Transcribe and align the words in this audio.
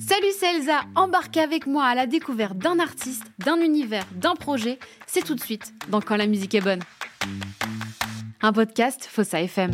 Salut, 0.00 0.32
c'est 0.38 0.56
Elsa. 0.56 0.80
Embarquez 0.96 1.40
avec 1.40 1.66
moi 1.66 1.84
à 1.84 1.94
la 1.94 2.06
découverte 2.06 2.58
d'un 2.58 2.78
artiste, 2.80 3.24
d'un 3.38 3.60
univers, 3.60 4.04
d'un 4.12 4.34
projet. 4.34 4.78
C'est 5.06 5.22
tout 5.24 5.34
de 5.34 5.40
suite 5.40 5.72
dans 5.90 6.00
Quand 6.00 6.16
la 6.16 6.26
musique 6.26 6.54
est 6.54 6.60
bonne. 6.60 6.80
Un 8.42 8.52
podcast 8.52 9.04
Fossa 9.04 9.40
FM. 9.42 9.70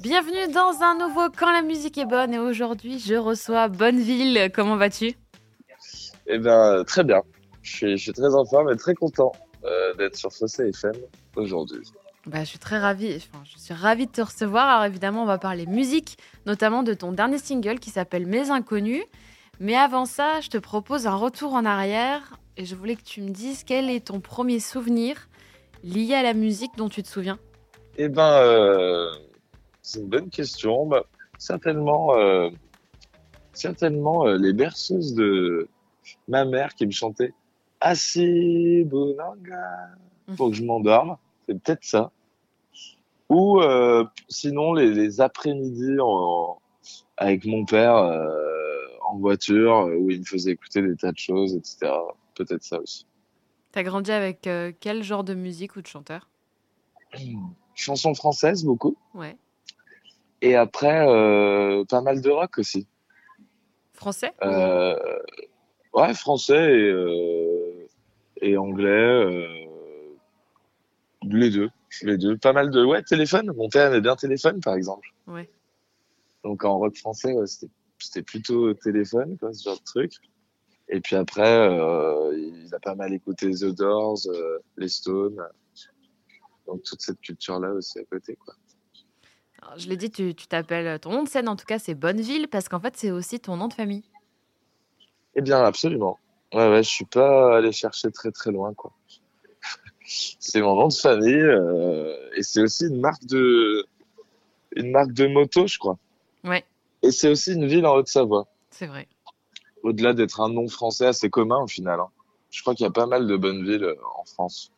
Bienvenue 0.00 0.52
dans 0.52 0.82
un 0.82 0.96
nouveau 0.98 1.28
Quand 1.36 1.52
la 1.52 1.62
musique 1.62 1.98
est 1.98 2.06
bonne 2.06 2.32
et 2.32 2.38
aujourd'hui 2.38 2.98
je 2.98 3.14
reçois 3.14 3.68
Bonneville. 3.68 4.50
Comment 4.54 4.76
vas-tu? 4.76 5.14
Eh 6.26 6.38
bien, 6.38 6.84
très 6.84 7.04
bien. 7.04 7.22
Je 7.62 7.96
suis, 7.96 8.12
très 8.12 8.34
en 8.34 8.44
forme 8.44 8.70
et 8.70 8.76
très 8.76 8.94
content 8.94 9.32
euh, 9.64 9.94
d'être 9.94 10.16
sur 10.16 10.32
Fossa 10.32 10.66
FM 10.66 10.94
aujourd'hui. 11.36 11.82
Bah, 12.26 12.40
je 12.40 12.44
suis 12.44 12.58
très 12.58 12.78
ravie. 12.78 13.18
je 13.44 13.58
suis 13.58 13.74
ravie 13.74 14.06
de 14.06 14.12
te 14.12 14.22
recevoir. 14.22 14.68
Alors 14.68 14.84
évidemment, 14.84 15.22
on 15.22 15.26
va 15.26 15.38
parler 15.38 15.66
musique, 15.66 16.16
notamment 16.46 16.82
de 16.82 16.94
ton 16.94 17.12
dernier 17.12 17.38
single 17.38 17.78
qui 17.78 17.90
s'appelle 17.90 18.26
Mes 18.26 18.50
Inconnus. 18.50 19.04
Mais 19.60 19.76
avant 19.76 20.04
ça, 20.04 20.40
je 20.40 20.48
te 20.48 20.58
propose 20.58 21.06
un 21.06 21.14
retour 21.14 21.52
en 21.52 21.64
arrière 21.64 22.38
et 22.56 22.64
je 22.64 22.74
voulais 22.74 22.96
que 22.96 23.02
tu 23.02 23.20
me 23.20 23.30
dises 23.30 23.62
quel 23.64 23.90
est 23.90 24.06
ton 24.06 24.20
premier 24.20 24.58
souvenir 24.58 25.28
lié 25.82 26.14
à 26.14 26.22
la 26.22 26.34
musique 26.34 26.72
dont 26.76 26.88
tu 26.88 27.02
te 27.02 27.08
souviens. 27.08 27.38
Eh 27.98 28.08
ben, 28.08 28.32
euh, 28.32 29.12
c'est 29.82 30.00
une 30.00 30.08
bonne 30.08 30.30
question. 30.30 30.86
Bah, 30.86 31.04
certainement, 31.38 32.16
euh, 32.16 32.48
certainement 33.52 34.26
euh, 34.26 34.36
les 34.36 34.52
berceuses 34.52 35.14
de 35.14 35.68
ma 36.26 36.44
mère 36.44 36.74
qui 36.74 36.86
me 36.86 36.90
chantait 36.90 37.32
Assis 37.80 38.84
Bonanga 38.84 39.90
pour 40.36 40.50
que 40.50 40.56
je 40.56 40.64
m'endorme. 40.64 41.16
C'est 41.46 41.62
peut-être 41.62 41.84
ça. 41.84 42.10
Ou 43.34 43.60
euh, 43.60 44.04
sinon 44.28 44.74
les, 44.74 45.20
après-midi 45.20 45.96
avec 47.16 47.44
mon 47.44 47.64
père 47.64 47.96
euh, 47.96 48.86
en 49.02 49.18
voiture 49.18 49.88
où 49.98 50.08
il 50.08 50.20
me 50.20 50.24
faisait 50.24 50.52
écouter 50.52 50.82
des 50.82 50.94
tas 50.94 51.10
de 51.10 51.18
choses, 51.18 51.56
etc. 51.56 51.92
Peut-être 52.36 52.62
ça 52.62 52.78
aussi. 52.78 53.08
T'as 53.72 53.82
grandi 53.82 54.12
avec 54.12 54.46
euh, 54.46 54.70
quel 54.78 55.02
genre 55.02 55.24
de 55.24 55.34
musique 55.34 55.74
ou 55.74 55.82
de 55.82 55.86
chanteur? 55.88 56.28
Chansons 57.74 58.14
françaises 58.14 58.64
beaucoup. 58.64 58.96
Ouais. 59.14 59.36
Et 60.40 60.54
après 60.54 61.04
pas 61.88 62.02
mal 62.02 62.20
de 62.20 62.30
rock 62.30 62.58
aussi. 62.58 62.86
Français? 63.94 64.32
Ouais, 65.92 66.14
français 66.14 66.72
et, 66.72 67.88
et 68.42 68.56
anglais 68.56 69.56
les 71.22 71.50
deux, 71.50 71.70
les 72.02 72.18
deux. 72.18 72.36
Pas 72.36 72.52
mal 72.52 72.70
de 72.70 72.84
ouais 72.84 73.02
téléphone. 73.02 73.52
Mon 73.56 73.68
père 73.68 73.86
aimait 73.88 74.00
bien 74.00 74.16
téléphone 74.16 74.60
par 74.60 74.74
exemple. 74.74 75.08
Ouais. 75.26 75.48
Donc 76.42 76.64
en 76.64 76.78
rock 76.78 76.96
français, 76.96 77.34
c'était 77.98 78.22
plutôt 78.22 78.74
téléphone 78.74 79.38
quoi, 79.38 79.52
ce 79.52 79.64
genre 79.64 79.78
de 79.78 79.84
truc. 79.84 80.12
Et 80.88 81.00
puis 81.00 81.16
après, 81.16 81.42
euh, 81.48 82.36
il 82.36 82.74
a 82.74 82.78
pas 82.78 82.94
mal 82.94 83.12
écouté 83.14 83.50
The 83.50 83.74
Doors, 83.74 84.20
euh, 84.26 84.58
les 84.76 84.88
Stones. 84.88 85.40
Donc 86.66 86.82
toute 86.82 87.00
cette 87.00 87.20
culture 87.20 87.58
là 87.58 87.72
aussi 87.72 87.98
à 87.98 88.04
côté 88.04 88.36
quoi. 88.36 88.54
je 89.76 89.86
l'ai 89.88 89.96
dit, 89.96 90.10
tu 90.10 90.34
t'appelles 90.34 90.98
ton 90.98 91.12
nom 91.12 91.22
de 91.22 91.28
scène 91.28 91.48
en 91.48 91.56
tout 91.56 91.66
cas 91.66 91.78
c'est 91.78 91.94
Bonneville 91.94 92.48
parce 92.48 92.68
qu'en 92.70 92.80
fait 92.80 92.96
c'est 92.96 93.10
aussi 93.10 93.38
ton 93.38 93.56
nom 93.56 93.68
de 93.68 93.74
famille. 93.74 94.04
Eh 95.34 95.42
bien 95.42 95.62
absolument. 95.62 96.18
Ouais 96.54 96.70
ouais, 96.70 96.82
je 96.82 96.88
suis 96.88 97.04
pas 97.04 97.56
allé 97.56 97.72
chercher 97.72 98.10
très 98.12 98.30
très 98.30 98.50
loin 98.50 98.72
quoi 98.72 98.92
c'est 100.38 100.60
mon 100.60 100.76
nom 100.76 100.88
de 100.88 100.94
famille 100.94 101.34
euh, 101.34 102.14
et 102.36 102.42
c'est 102.42 102.62
aussi 102.62 102.86
une 102.86 103.00
marque 103.00 103.24
de 103.26 103.86
une 104.76 104.90
marque 104.90 105.12
de 105.12 105.26
moto, 105.26 105.66
je 105.66 105.78
crois. 105.78 105.98
Ouais. 106.42 106.64
Et 107.02 107.10
c'est 107.10 107.28
aussi 107.28 107.52
une 107.52 107.66
ville 107.66 107.86
en 107.86 107.94
Haute-Savoie. 107.94 108.46
C'est 108.70 108.86
vrai. 108.86 109.08
Au-delà 109.82 110.14
d'être 110.14 110.40
un 110.40 110.48
nom 110.48 110.68
français 110.68 111.06
assez 111.06 111.30
commun 111.30 111.60
au 111.62 111.66
final. 111.66 112.00
Hein. 112.00 112.08
Je 112.50 112.60
crois 112.62 112.74
qu'il 112.74 112.84
y 112.84 112.88
a 112.88 112.92
pas 112.92 113.06
mal 113.06 113.26
de 113.26 113.36
bonnes 113.36 113.64
villes 113.64 113.84
euh, 113.84 113.96
en 114.16 114.24
France. 114.24 114.72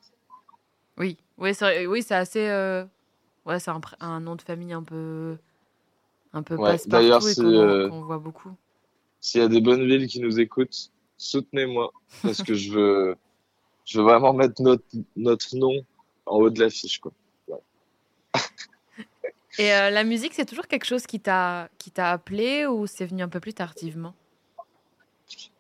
Oui, 0.99 1.17
oui, 1.39 1.55
c'est 1.55 1.87
oui, 1.87 2.03
c'est 2.03 2.15
assez. 2.15 2.49
Euh... 2.49 2.85
Ouais, 3.45 3.61
c'est 3.61 3.71
un, 3.71 3.81
un, 4.01 4.21
nom 4.21 4.35
de 4.35 4.43
famille 4.43 4.73
un 4.73 4.83
peu 4.83 5.37
un 6.33 6.43
peu 6.43 6.57
ouais. 6.57 6.77
D'ailleurs, 6.87 7.23
si, 7.23 7.41
euh... 7.41 7.89
on 7.91 8.03
voit 8.03 8.19
beaucoup. 8.19 8.51
S'il 9.21 9.41
y 9.41 9.45
a 9.45 9.49
des 9.49 9.61
bonnes 9.61 9.87
villes 9.87 10.09
qui 10.09 10.21
nous 10.21 10.41
écoutent, 10.41 10.91
soutenez-moi 11.17 11.93
parce 12.23 12.43
que 12.43 12.55
je 12.55 12.73
veux 12.73 13.17
je 13.87 13.99
veux 13.99 14.05
vraiment 14.05 14.35
mettre 14.35 14.61
notre, 14.61 14.85
notre 15.15 15.57
nom 15.57 15.73
en 16.27 16.37
haut 16.39 16.51
de 16.51 16.61
l'affiche. 16.61 16.99
Quoi. 16.99 17.13
Et 19.59 19.73
euh, 19.73 19.91
la 19.91 20.05
musique, 20.05 20.35
c'est 20.35 20.45
toujours 20.45 20.67
quelque 20.67 20.85
chose 20.85 21.07
qui 21.07 21.21
t'a 21.21 21.71
qui 21.79 21.91
t'a 21.91 22.11
appelé 22.11 22.67
ou 22.67 22.87
c'est 22.87 23.07
venu 23.07 23.23
un 23.23 23.29
peu 23.29 23.41
plus 23.41 23.55
tardivement? 23.55 24.15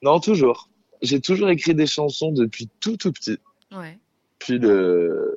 Non, 0.02 0.20
toujours. 0.20 0.68
J'ai 1.00 1.20
toujours 1.20 1.48
écrit 1.48 1.74
des 1.74 1.86
chansons 1.86 2.32
depuis 2.32 2.68
tout 2.80 2.96
tout 2.96 3.12
petit. 3.12 3.38
Ouais. 3.72 3.98
Puis 4.38 4.58
le 4.58 5.36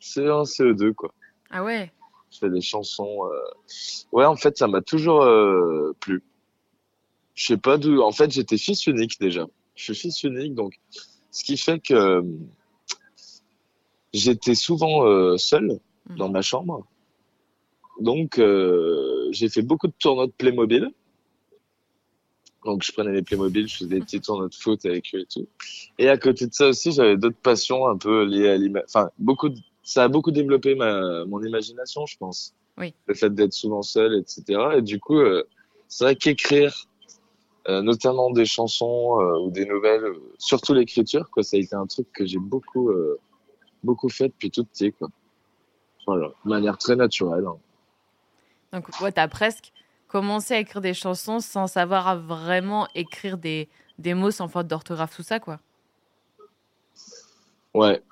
CE1, 0.00 0.44
CE2 0.46 0.94
quoi. 0.94 1.12
Ah 1.50 1.62
ouais? 1.64 1.92
Je 2.30 2.38
fais 2.38 2.50
des 2.50 2.60
chansons. 2.60 3.24
Euh... 3.24 3.38
Ouais, 4.12 4.24
en 4.24 4.36
fait, 4.36 4.56
ça 4.56 4.68
m'a 4.68 4.80
toujours 4.80 5.22
euh, 5.22 5.94
plu. 6.00 6.22
Je 7.34 7.46
sais 7.46 7.56
pas 7.56 7.78
d'où. 7.78 8.00
En 8.00 8.12
fait, 8.12 8.30
j'étais 8.30 8.58
fils 8.58 8.86
unique 8.86 9.18
déjà. 9.20 9.46
Je 9.74 9.84
suis 9.84 9.94
fils 9.94 10.22
unique, 10.24 10.54
donc 10.54 10.78
ce 11.38 11.44
qui 11.44 11.56
fait 11.56 11.78
que 11.78 11.94
euh, 11.94 12.22
j'étais 14.12 14.56
souvent 14.56 15.06
euh, 15.06 15.36
seul 15.36 15.78
mhm. 16.10 16.16
dans 16.16 16.28
ma 16.28 16.42
chambre. 16.42 16.84
Donc, 18.00 18.40
euh, 18.40 19.28
j'ai 19.30 19.48
fait 19.48 19.62
beaucoup 19.62 19.86
de 19.86 19.92
tournois 20.00 20.26
de 20.26 20.32
Playmobil. 20.32 20.90
Donc, 22.64 22.82
je 22.82 22.90
prenais 22.90 23.12
les 23.12 23.22
Playmobil, 23.22 23.68
je 23.68 23.76
faisais 23.76 23.88
des 23.88 24.00
petits 24.00 24.20
tournois 24.20 24.48
de 24.48 24.54
foot 24.54 24.84
avec 24.84 25.14
eux 25.14 25.20
et 25.20 25.26
tout. 25.26 25.46
Et 25.98 26.08
à 26.08 26.18
côté 26.18 26.48
de 26.48 26.52
ça 26.52 26.66
aussi, 26.66 26.90
j'avais 26.90 27.16
d'autres 27.16 27.40
passions 27.40 27.86
un 27.86 27.96
peu 27.96 28.24
liées 28.24 28.48
à 28.48 28.56
l'image. 28.56 28.84
Enfin, 28.86 29.10
beaucoup 29.20 29.50
ça 29.84 30.04
a 30.04 30.08
beaucoup 30.08 30.32
développé 30.32 30.74
ma, 30.74 31.24
mon 31.24 31.40
imagination, 31.44 32.04
je 32.04 32.16
pense. 32.18 32.52
Oui. 32.78 32.94
Le 33.06 33.14
fait 33.14 33.32
d'être 33.32 33.52
souvent 33.52 33.82
seul, 33.82 34.16
etc. 34.16 34.60
Et 34.78 34.82
du 34.82 34.98
coup, 34.98 35.20
c'est 35.86 36.04
vrai 36.04 36.16
qu'écrire 36.16 36.88
notamment 37.68 38.30
des 38.30 38.46
chansons 38.46 39.20
euh, 39.20 39.38
ou 39.40 39.50
des 39.50 39.66
nouvelles, 39.66 40.04
euh, 40.04 40.32
surtout 40.38 40.72
l'écriture, 40.72 41.30
quoi. 41.30 41.42
Ça 41.42 41.56
a 41.56 41.60
été 41.60 41.74
un 41.74 41.86
truc 41.86 42.10
que 42.12 42.24
j'ai 42.24 42.38
beaucoup, 42.38 42.90
beaucoup 43.84 44.08
fait 44.08 44.28
depuis 44.28 44.50
tout 44.50 44.64
petit, 44.64 44.92
quoi. 44.92 45.08
Voilà, 46.06 46.28
de 46.44 46.48
manière 46.48 46.78
très 46.78 46.96
naturelle. 46.96 47.44
Hein. 47.46 47.58
Donc, 48.72 48.88
ouais, 49.02 49.12
t'as 49.12 49.28
presque 49.28 49.72
commencé 50.08 50.54
à 50.54 50.60
écrire 50.60 50.80
des 50.80 50.94
chansons 50.94 51.40
sans 51.40 51.66
savoir 51.66 52.18
vraiment 52.18 52.88
écrire 52.94 53.36
des, 53.36 53.68
des 53.98 54.14
mots 54.14 54.30
sans 54.30 54.48
faute 54.48 54.66
d'orthographe, 54.66 55.14
tout 55.14 55.22
ça, 55.22 55.38
quoi. 55.38 55.58
Ouais, 57.74 58.02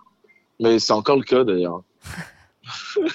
mais 0.61 0.78
c'est 0.78 0.93
encore 0.93 1.17
le 1.17 1.23
cas 1.23 1.44
d'ailleurs. 1.44 1.83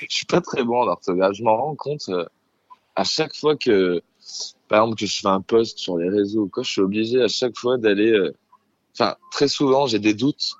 je 0.00 0.06
suis 0.08 0.24
pas 0.24 0.40
très 0.40 0.64
bon 0.64 0.80
en 0.80 0.86
orthographe. 0.86 1.34
Je 1.34 1.42
m'en 1.42 1.56
rends 1.56 1.76
compte 1.76 2.10
à 2.96 3.04
chaque 3.04 3.34
fois 3.34 3.56
que 3.56 4.02
par 4.68 4.82
exemple, 4.82 4.98
que 4.98 5.06
je 5.06 5.20
fais 5.20 5.28
un 5.28 5.40
post 5.40 5.78
sur 5.78 5.98
les 5.98 6.08
réseaux 6.08 6.48
quoi, 6.48 6.62
je 6.62 6.70
suis 6.70 6.80
obligé 6.80 7.22
à 7.22 7.28
chaque 7.28 7.56
fois 7.56 7.78
d'aller. 7.78 8.12
Euh, 8.12 8.32
enfin, 8.94 9.16
très 9.30 9.48
souvent, 9.48 9.86
j'ai 9.86 9.98
des 9.98 10.14
doutes. 10.14 10.52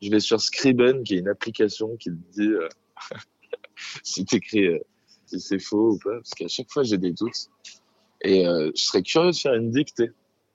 Je 0.00 0.08
vais 0.08 0.20
sur 0.20 0.40
Scriben, 0.40 1.02
qui 1.02 1.16
est 1.16 1.18
une 1.18 1.28
application 1.28 1.96
qui 1.96 2.10
te 2.10 2.32
dit 2.32 2.48
euh, 2.48 2.68
si 4.04 4.24
t'écris, 4.24 4.66
euh, 4.66 4.78
si 5.26 5.40
c'est 5.40 5.58
faux 5.58 5.94
ou 5.94 5.98
pas, 5.98 6.14
parce 6.14 6.30
qu'à 6.30 6.48
chaque 6.48 6.70
fois, 6.70 6.84
j'ai 6.84 6.98
des 6.98 7.12
doutes. 7.12 7.48
Et 8.20 8.44
je 8.44 8.82
serais 8.82 9.02
curieux 9.02 9.32
de 9.32 9.36
faire 9.36 9.52
une 9.54 9.70
dictée 9.70 10.10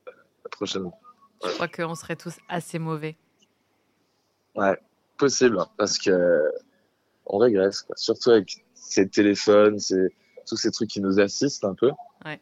la 0.07 0.49
prochaine 0.49 0.83
fois. 0.83 0.99
Je 1.43 1.53
crois 1.53 1.67
qu'on 1.67 1.93
serait 1.93 2.15
tous 2.15 2.37
assez 2.47 2.79
mauvais. 2.79 3.15
Ouais, 4.55 4.75
possible, 5.17 5.59
parce 5.77 5.99
que 5.99 6.51
on 7.29 7.37
régresse, 7.37 7.83
quoi. 7.83 7.95
surtout 7.95 8.31
avec 8.31 8.65
ces 8.73 9.07
téléphones, 9.07 9.77
ces, 9.77 10.07
tous 10.47 10.57
ces 10.57 10.71
trucs 10.71 10.89
qui 10.89 10.99
nous 10.99 11.19
assistent 11.19 11.65
un 11.65 11.75
peu. 11.75 11.91
Ouais. 12.25 12.41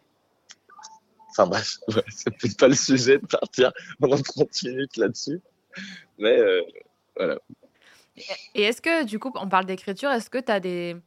Enfin 1.37 1.49
bref, 1.49 1.77
c'est 2.09 2.31
peut-être 2.31 2.57
pas 2.57 2.67
le 2.67 2.75
sujet 2.75 3.19
de 3.19 3.25
partir 3.25 3.71
pendant 3.99 4.17
30 4.17 4.63
minutes 4.63 4.97
là-dessus. 4.97 5.41
Mais 6.17 6.39
euh, 6.39 6.61
voilà. 7.15 7.37
Et 8.55 8.63
est-ce 8.63 8.81
que, 8.81 9.03
du 9.03 9.19
coup, 9.19 9.31
on 9.35 9.47
parle 9.47 9.65
d'écriture, 9.65 10.09
est-ce 10.09 10.31
que 10.31 10.39
tu 10.39 10.51
as 10.51 10.59
des, 10.59 10.97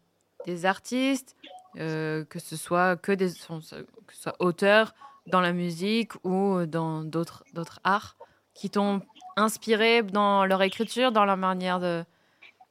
des 0.47 0.67
artistes, 0.67 1.35
euh, 1.79 2.25
que 2.25 2.39
ce 2.39 2.57
soit 2.57 2.97
que 2.97 3.11
des 3.11 3.31
que 3.31 4.15
ce 4.15 4.23
soit 4.23 4.37
auteurs 4.39 4.95
dans 5.27 5.41
la 5.41 5.53
musique 5.53 6.13
ou 6.25 6.65
dans 6.67 7.03
d'autres 7.03 7.45
arts, 7.83 8.17
qui 8.55 8.71
t'ont 8.71 9.03
inspiré 9.37 10.03
dans 10.03 10.45
leur 10.45 10.63
écriture, 10.63 11.11
dans 11.11 11.25
leur 11.25 11.37
manière 11.37 12.05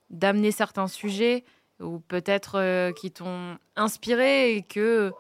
d'amener 0.10 0.52
certains 0.52 0.88
sujets, 0.88 1.44
ou 1.82 2.00
peut-être 2.00 2.56
euh, 2.56 2.92
qui 2.94 3.12
t'ont 3.12 3.58
inspiré 3.76 4.56
et 4.56 4.64
que 4.64 5.12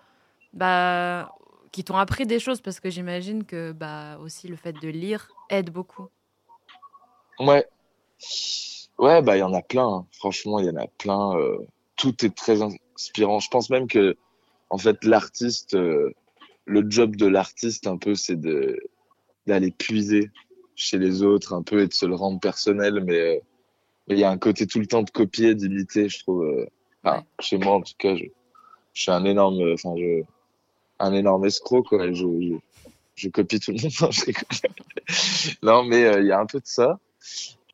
bah 0.53 1.31
qui 1.71 1.83
t'ont 1.83 1.97
appris 1.97 2.25
des 2.25 2.39
choses 2.39 2.61
parce 2.61 2.79
que 2.79 2.89
j'imagine 2.89 3.43
que 3.43 3.71
bah 3.71 4.17
aussi 4.19 4.47
le 4.47 4.55
fait 4.55 4.73
de 4.73 4.89
lire 4.89 5.29
aide 5.49 5.69
beaucoup. 5.71 6.09
Ouais. 7.39 7.65
Ouais, 8.97 9.21
bah 9.21 9.37
il 9.37 9.39
y 9.39 9.43
en 9.43 9.53
a 9.53 9.61
plein, 9.61 9.87
hein. 9.87 10.07
franchement, 10.11 10.59
il 10.59 10.65
y 10.65 10.69
en 10.69 10.75
a 10.75 10.87
plein 10.87 11.37
euh, 11.37 11.57
tout 11.95 12.25
est 12.25 12.35
très 12.35 12.61
inspirant. 12.61 13.39
Je 13.39 13.49
pense 13.49 13.69
même 13.69 13.87
que, 13.87 14.17
en 14.69 14.77
fait, 14.77 15.03
l'artiste, 15.05 15.73
euh, 15.75 16.11
le 16.65 16.83
job 16.89 17.15
de 17.15 17.27
l'artiste, 17.27 17.87
un 17.87 17.97
peu, 17.97 18.15
c'est 18.15 18.39
de 18.39 18.77
d'aller 19.47 19.71
puiser 19.71 20.29
chez 20.75 20.97
les 20.97 21.23
autres, 21.23 21.53
un 21.53 21.63
peu, 21.63 21.81
et 21.81 21.87
de 21.87 21.93
se 21.93 22.05
le 22.05 22.15
rendre 22.15 22.39
personnel. 22.39 23.01
Mais 23.05 23.19
euh, 23.19 23.39
il 24.07 24.19
y 24.19 24.23
a 24.23 24.29
un 24.29 24.37
côté 24.37 24.67
tout 24.67 24.79
le 24.79 24.85
temps 24.85 25.03
de 25.03 25.09
copier, 25.09 25.55
d'imiter, 25.55 26.09
je 26.09 26.19
trouve. 26.19 26.67
enfin, 27.03 27.23
Chez 27.39 27.57
moi, 27.57 27.75
en 27.75 27.81
tout 27.81 27.93
cas, 27.97 28.15
je, 28.15 28.25
je 28.93 29.01
suis 29.01 29.11
un 29.11 29.23
énorme, 29.23 29.73
enfin, 29.73 29.95
je, 29.97 30.23
un 30.99 31.13
énorme 31.13 31.45
escroc, 31.45 31.83
quoi. 31.83 32.11
Je, 32.11 32.13
je, 32.13 32.55
je 33.15 33.29
copie 33.29 33.59
tout 33.59 33.71
le 33.71 33.81
monde. 33.81 33.91
Non, 34.01 34.11
je 34.11 34.67
non 35.63 35.83
mais 35.83 36.05
euh, 36.05 36.21
il 36.21 36.27
y 36.27 36.31
a 36.31 36.39
un 36.39 36.45
peu 36.45 36.59
de 36.59 36.67
ça. 36.67 36.99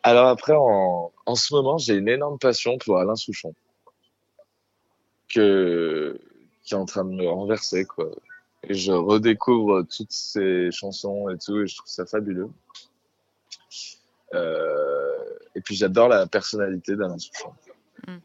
Alors 0.04 0.28
après, 0.28 0.54
en, 0.56 1.12
en 1.26 1.36
ce 1.36 1.54
moment, 1.54 1.78
j'ai 1.78 1.96
une 1.96 2.10
énorme 2.10 2.38
passion 2.38 2.78
pour 2.78 2.98
Alain 3.00 3.16
Souchon, 3.16 3.54
que, 5.28 6.20
qui 6.64 6.74
est 6.74 6.78
en 6.78 6.86
train 6.86 7.04
de 7.06 7.10
me 7.10 7.28
renverser, 7.28 7.86
quoi. 7.86 8.10
Et 8.64 8.74
je 8.74 8.92
redécouvre 8.92 9.84
toutes 9.84 10.12
ses 10.12 10.72
chansons 10.72 11.30
et 11.30 11.38
tout, 11.38 11.62
et 11.62 11.68
je 11.68 11.76
trouve 11.76 11.90
ça 11.90 12.06
fabuleux. 12.06 12.50
Euh, 14.34 15.14
et 15.56 15.62
puis 15.62 15.76
j'adore 15.76 16.10
la 16.10 16.26
personnalité 16.28 16.96
d'Alain 16.96 17.18
Souchon. 17.18 17.54
Mm. 18.08 18.18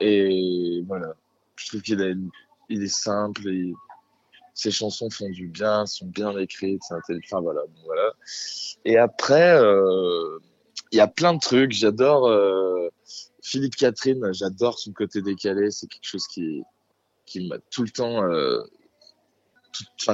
Et 0.00 0.82
voilà, 0.86 1.14
je 1.56 1.68
trouve 1.68 1.82
qu'il 1.82 2.28
il 2.68 2.82
est 2.82 2.94
simple, 2.94 3.48
et 3.48 3.72
ses 4.58 4.72
chansons 4.72 5.08
font 5.08 5.28
du 5.30 5.46
bien, 5.46 5.86
sont 5.86 6.06
bien 6.06 6.36
écrites. 6.36 6.82
Enfin 6.90 7.40
voilà, 7.40 7.60
voilà. 7.84 8.12
Et 8.84 8.98
après, 8.98 9.56
euh, 9.56 10.40
il 10.90 10.98
y 10.98 11.00
a 11.00 11.06
plein 11.06 11.32
de 11.34 11.38
trucs. 11.38 11.70
J'adore 11.70 12.26
euh, 12.26 12.88
Philippe 13.40 13.76
Catherine, 13.76 14.32
j'adore 14.32 14.80
son 14.80 14.92
côté 14.92 15.22
décalé. 15.22 15.70
C'est 15.70 15.86
quelque 15.86 16.08
chose 16.08 16.26
qui, 16.26 16.64
qui 17.24 17.46
m'a 17.46 17.58
tout 17.70 17.84
le 17.84 17.90
temps. 17.90 18.24
euh, 18.24 18.60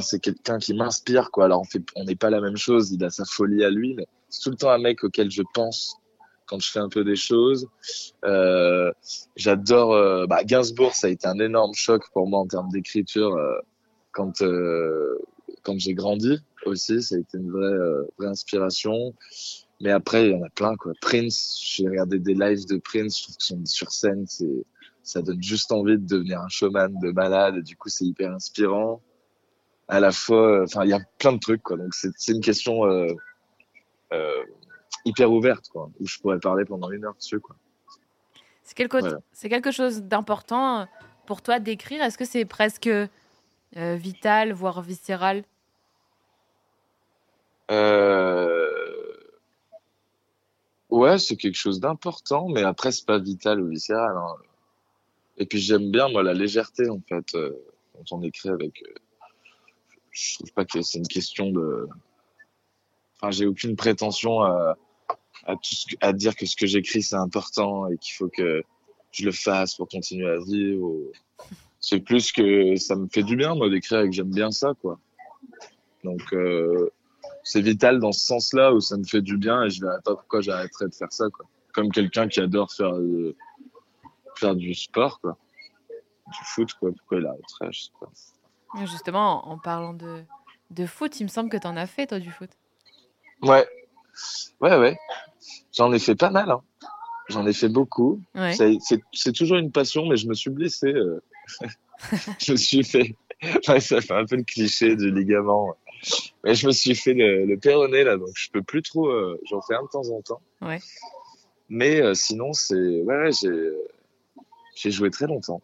c'est 0.03 0.21
quelqu'un 0.21 0.59
qui 0.59 0.75
m'inspire, 0.75 1.31
quoi. 1.31 1.47
Alors, 1.47 1.63
on 1.63 1.65
fait, 1.65 1.81
n'est 2.05 2.15
pas 2.15 2.29
la 2.29 2.43
même 2.43 2.59
chose. 2.59 2.93
Il 2.93 3.03
a 3.03 3.09
sa 3.09 3.25
folie 3.25 3.65
à 3.65 3.71
lui, 3.71 3.95
mais 3.95 4.07
c'est 4.29 4.43
tout 4.43 4.51
le 4.51 4.57
temps 4.57 4.71
un 4.71 4.79
mec 4.79 5.05
auquel 5.05 5.31
je 5.31 5.43
pense 5.55 5.97
quand 6.45 6.61
je 6.61 6.71
fais 6.71 6.81
un 6.81 6.91
peu 6.91 7.03
des 7.03 7.17
choses. 7.17 7.67
J'adore. 9.37 9.95
euh, 9.95 10.27
bah, 10.27 10.45
Gainsbourg, 10.45 10.93
ça 10.93 11.07
a 11.07 11.11
été 11.11 11.27
un 11.27 11.39
énorme 11.39 11.73
choc 11.73 12.03
pour 12.13 12.29
moi 12.29 12.41
en 12.41 12.47
termes 12.47 12.69
d'écriture 12.69 13.39
quand 14.15 14.43
euh, 14.43 15.19
quand 15.63 15.79
j'ai 15.79 15.95
grandi 15.95 16.41
aussi. 16.65 17.03
Ça 17.03 17.17
a 17.17 17.19
été 17.19 17.37
une 17.37 17.51
vraie 17.51 17.67
euh, 17.67 18.05
vraie 18.19 18.29
inspiration. 18.29 19.15
Mais 19.81 19.91
après, 19.91 20.29
il 20.29 20.33
y 20.33 20.35
en 20.35 20.43
a 20.43 20.49
plein, 20.51 20.77
quoi. 20.77 20.93
Prince, 21.01 21.61
j'ai 21.61 21.89
regardé 21.89 22.19
des 22.19 22.35
lives 22.35 22.67
de 22.67 22.79
Prince, 22.79 23.19
je 23.19 23.23
trouve 23.25 23.37
que 23.37 23.43
son 23.43 23.67
sur 23.67 23.91
scène, 23.91 24.25
c'est, 24.27 24.65
ça 25.03 25.21
donne 25.21 25.43
juste 25.43 25.73
envie 25.73 25.99
de 25.99 26.07
devenir 26.07 26.41
un 26.41 26.49
showman 26.49 26.97
de 27.03 27.11
malade, 27.11 27.57
et 27.57 27.63
du 27.63 27.77
coup, 27.77 27.89
c'est 27.89 28.05
hyper 28.05 28.33
inspirant. 28.33 29.03
À 29.89 30.01
la 30.01 30.13
fois, 30.13 30.63
enfin, 30.63 30.85
il 30.85 30.91
y 30.91 30.95
a 30.95 31.01
plein 31.19 31.33
de 31.33 31.39
trucs, 31.39 31.63
quoi. 31.63 31.77
Donc, 31.77 31.93
c'est, 31.93 32.13
une 32.29 32.41
question, 32.41 32.87
euh, 32.87 33.13
hyper 35.05 35.31
ouverte, 35.31 35.69
quoi, 35.69 35.91
où 36.01 36.07
je 36.07 36.19
pourrais 36.21 36.39
parler 36.39 36.65
pendant 36.65 36.91
une 36.91 37.05
heure 37.05 37.17
dessus, 37.17 37.41
quoi. 37.41 37.57
C'est 38.63 38.75
quelque, 38.75 38.99
Voilà. 38.99 39.19
quelque 39.43 39.73
chose 39.73 40.03
d'important 40.03 40.87
pour 41.27 41.43
toi 41.43 41.59
d'écrire. 41.59 42.03
Est-ce 42.03 42.17
que 42.17 42.25
c'est 42.25 42.45
presque 42.45 42.89
euh, 43.77 43.97
vital, 43.97 44.53
voire 44.53 44.83
viscéral 44.83 45.45
Euh... 47.71 48.71
Ouais, 50.91 51.19
c'est 51.19 51.37
quelque 51.37 51.57
chose 51.57 51.81
d'important, 51.81 52.49
mais 52.49 52.63
après, 52.63 52.93
c'est 52.93 53.07
pas 53.07 53.19
vital 53.19 53.61
ou 53.61 53.69
viscéral. 53.69 54.17
hein. 54.17 54.37
Et 55.39 55.47
puis, 55.47 55.59
j'aime 55.59 55.91
bien, 55.91 56.09
moi, 56.09 56.23
la 56.23 56.35
légèreté, 56.35 56.89
en 56.89 57.01
fait, 57.09 57.35
euh, 57.35 57.51
quand 57.95 58.13
on 58.19 58.23
écrit 58.23 58.51
avec. 58.51 58.83
euh, 58.83 58.95
Je 60.13 60.35
trouve 60.37 60.53
pas 60.53 60.65
que 60.65 60.83
c'est 60.83 60.99
une 60.99 61.09
question 61.09 61.51
de. 61.51 61.89
Enfin, 63.17 63.31
j'ai 63.33 63.47
aucune 63.47 63.75
prétention 63.75 64.43
à, 64.43 64.77
à 66.01 66.13
dire 66.13 66.37
que 66.37 66.47
ce 66.47 66.55
que 66.55 66.67
j'écris, 66.67 67.03
c'est 67.03 67.17
important 67.17 67.89
et 67.89 67.97
qu'il 67.99 68.15
faut 68.15 68.29
que 68.29 68.63
je 69.11 69.25
le 69.25 69.33
fasse 69.33 69.75
pour 69.75 69.89
continuer 69.89 70.29
à 70.29 70.39
vivre. 70.39 70.83
ou- 70.85 71.13
C'est 71.87 72.01
plus 72.01 72.33
que 72.33 72.77
ça 72.77 72.97
me 72.97 73.09
fait 73.13 73.23
du 73.23 73.37
bien, 73.37 73.55
moi, 73.55 73.69
d'écrire 73.69 74.01
et 74.01 74.07
que 74.09 74.15
j'aime 74.15 74.31
bien 74.31 74.51
ça, 74.51 74.73
quoi. 74.81 74.99
Donc, 76.03 76.23
euh, 76.33 76.89
c'est 77.43 77.61
vital 77.61 78.01
dans 78.01 78.11
ce 78.13 78.27
sens-là 78.27 78.73
où 78.73 78.81
ça 78.81 78.97
me 78.97 79.05
fait 79.05 79.21
du 79.21 79.37
bien 79.37 79.65
et 79.65 79.69
je 79.69 79.83
verrais 79.83 80.01
pas 80.03 80.15
pourquoi 80.15 80.41
j'arrêterais 80.41 80.89
de 80.89 80.95
faire 80.95 81.13
ça, 81.13 81.27
quoi. 81.29 81.45
Comme 81.75 81.91
quelqu'un 81.93 82.27
qui 82.27 82.41
adore 82.41 82.73
faire, 82.73 82.95
euh, 82.95 83.37
faire 84.37 84.55
du 84.55 84.73
sport, 84.73 85.21
quoi. 85.21 85.37
Du 86.33 86.39
foot, 86.45 86.73
quoi. 86.81 86.91
Pourquoi 86.97 87.19
il 87.19 87.27
arrêterait, 87.27 87.69
je 87.71 87.83
sais 87.83 87.91
pas. 88.01 88.09
Justement, 88.87 89.47
en 89.47 89.59
parlant 89.59 89.93
de, 89.93 90.23
de 90.71 90.87
foot, 90.87 91.21
il 91.21 91.25
me 91.25 91.29
semble 91.29 91.51
que 91.51 91.59
tu 91.59 91.67
en 91.67 91.77
as 91.77 91.87
fait, 91.87 92.07
toi, 92.07 92.19
du 92.19 92.31
foot. 92.31 92.51
Ouais. 93.43 93.69
Ouais, 94.63 94.79
ouais. 94.79 94.97
J'en 95.75 95.93
ai 95.93 95.99
fait 95.99 96.15
pas 96.15 96.31
mal, 96.31 96.51
hein. 96.51 96.63
J'en 97.29 97.47
ai 97.47 97.53
fait 97.53 97.69
beaucoup. 97.69 98.23
Ouais. 98.35 98.55
C'est- 98.55 99.33
toujours 99.33 99.59
une 99.59 99.71
passion, 99.71 100.07
mais 100.07 100.17
je 100.17 100.27
me 100.29 100.35
suis 100.35 100.51
blessé. 100.51 100.87
euh. 100.87 101.23
Je 102.39 102.53
me 102.53 102.57
suis 102.57 102.85
fait. 102.85 103.15
Ça 103.63 103.79
fait 103.81 104.11
un 104.13 104.25
peu 104.25 104.37
le 104.37 104.43
cliché 104.45 104.97
du 104.97 105.11
ligament. 105.11 105.77
Mais 106.43 106.55
je 106.55 106.67
me 106.67 106.73
suis 106.73 106.95
fait 106.95 107.15
le, 107.15 107.47
le 107.47 107.57
péroné 107.59 108.05
là, 108.05 108.17
donc 108.17 108.31
je 108.35 108.51
peux 108.51 108.63
plus 108.63 108.83
trop. 108.83 109.09
euh, 109.09 109.41
J'en 109.49 109.61
fais 109.63 109.75
un 109.75 109.83
de 109.83 109.89
temps 109.89 110.09
en 110.11 110.21
temps. 110.23 110.41
Ouais. 110.61 110.81
Mais 111.69 112.01
euh, 112.01 112.15
sinon, 112.15 112.53
c'est. 112.53 112.75
Ouais. 112.75 113.31
J'ai 114.77 114.91
joué 114.91 115.11
très 115.11 115.27
longtemps. 115.27 115.63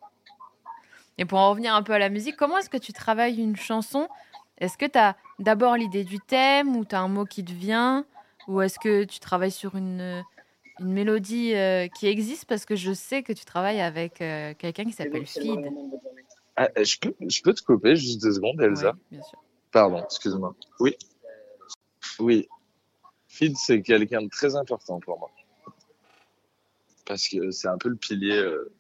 Et 1.18 1.24
pour 1.24 1.38
en 1.38 1.50
revenir 1.50 1.74
un 1.74 1.82
peu 1.82 1.92
à 1.92 1.98
la 1.98 2.08
musique, 2.08 2.36
comment 2.36 2.58
est-ce 2.58 2.70
que 2.70 2.78
tu 2.78 2.92
travailles 2.92 3.38
une 3.40 3.56
chanson? 3.56 4.08
Est-ce 4.58 4.78
que 4.78 4.86
tu 4.86 4.98
as 4.98 5.16
d'abord 5.38 5.76
l'idée 5.76 6.04
du 6.04 6.18
thème 6.20 6.76
ou 6.76 6.84
tu 6.84 6.94
as 6.94 7.00
un 7.00 7.08
mot 7.08 7.24
qui 7.24 7.44
te 7.44 7.52
vient? 7.52 8.04
Ou 8.48 8.62
est-ce 8.62 8.78
que 8.78 9.04
tu 9.04 9.20
travailles 9.20 9.50
sur 9.50 9.76
une, 9.76 10.24
une 10.80 10.92
mélodie 10.92 11.54
euh, 11.54 11.88
qui 11.88 12.06
existe 12.06 12.46
Parce 12.46 12.64
que 12.64 12.74
je 12.74 12.92
sais 12.92 13.22
que 13.22 13.32
tu 13.32 13.44
travailles 13.44 13.80
avec 13.80 14.20
euh, 14.20 14.54
quelqu'un 14.58 14.84
qui 14.84 14.92
s'appelle 14.92 15.26
Feed. 15.26 15.70
Ah, 16.56 16.68
euh, 16.76 16.84
je, 16.84 16.98
peux, 16.98 17.14
je 17.20 17.42
peux 17.42 17.54
te 17.54 17.62
couper 17.62 17.96
juste 17.96 18.20
deux 18.22 18.32
secondes, 18.32 18.60
Elsa 18.60 18.88
Ouais, 18.88 18.98
bien 19.12 19.22
sûr. 19.22 19.42
Pardon, 19.70 20.02
excuse-moi. 20.02 20.54
Oui. 20.80 20.96
Oui. 22.18 22.48
Feed, 23.28 23.56
c'est 23.56 23.82
quelqu'un 23.82 24.22
de 24.22 24.28
très 24.28 24.56
important 24.56 24.98
pour 25.00 25.18
moi. 25.18 25.30
Parce 27.06 27.28
que 27.28 27.50
c'est 27.50 27.68
un 27.68 27.78
peu 27.78 27.88
le 27.88 27.96
pilier 27.96 28.36
euh, 28.36 28.72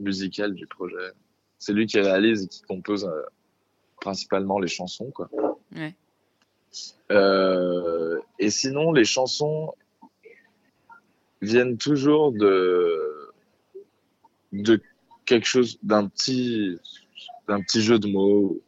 musical 0.00 0.54
du 0.54 0.66
projet. 0.66 1.12
C'est 1.58 1.72
lui 1.72 1.86
qui 1.86 2.00
réalise 2.00 2.44
et 2.44 2.48
qui 2.48 2.62
compose 2.62 3.08
principalement 4.00 4.58
les 4.58 4.68
chansons, 4.68 5.10
quoi. 5.12 5.30
Ouais. 5.74 5.94
Euh, 7.10 8.20
et 8.38 8.50
sinon, 8.50 8.92
les 8.92 9.04
chansons 9.04 9.74
viennent 11.42 11.76
toujours 11.76 12.32
de, 12.32 13.30
de 14.52 14.80
quelque 15.26 15.46
chose, 15.46 15.78
d'un 15.82 16.08
petit, 16.08 16.78
d'un 17.48 17.60
petit 17.60 17.82
jeu 17.82 17.98
de 17.98 18.08
mots, 18.08 18.60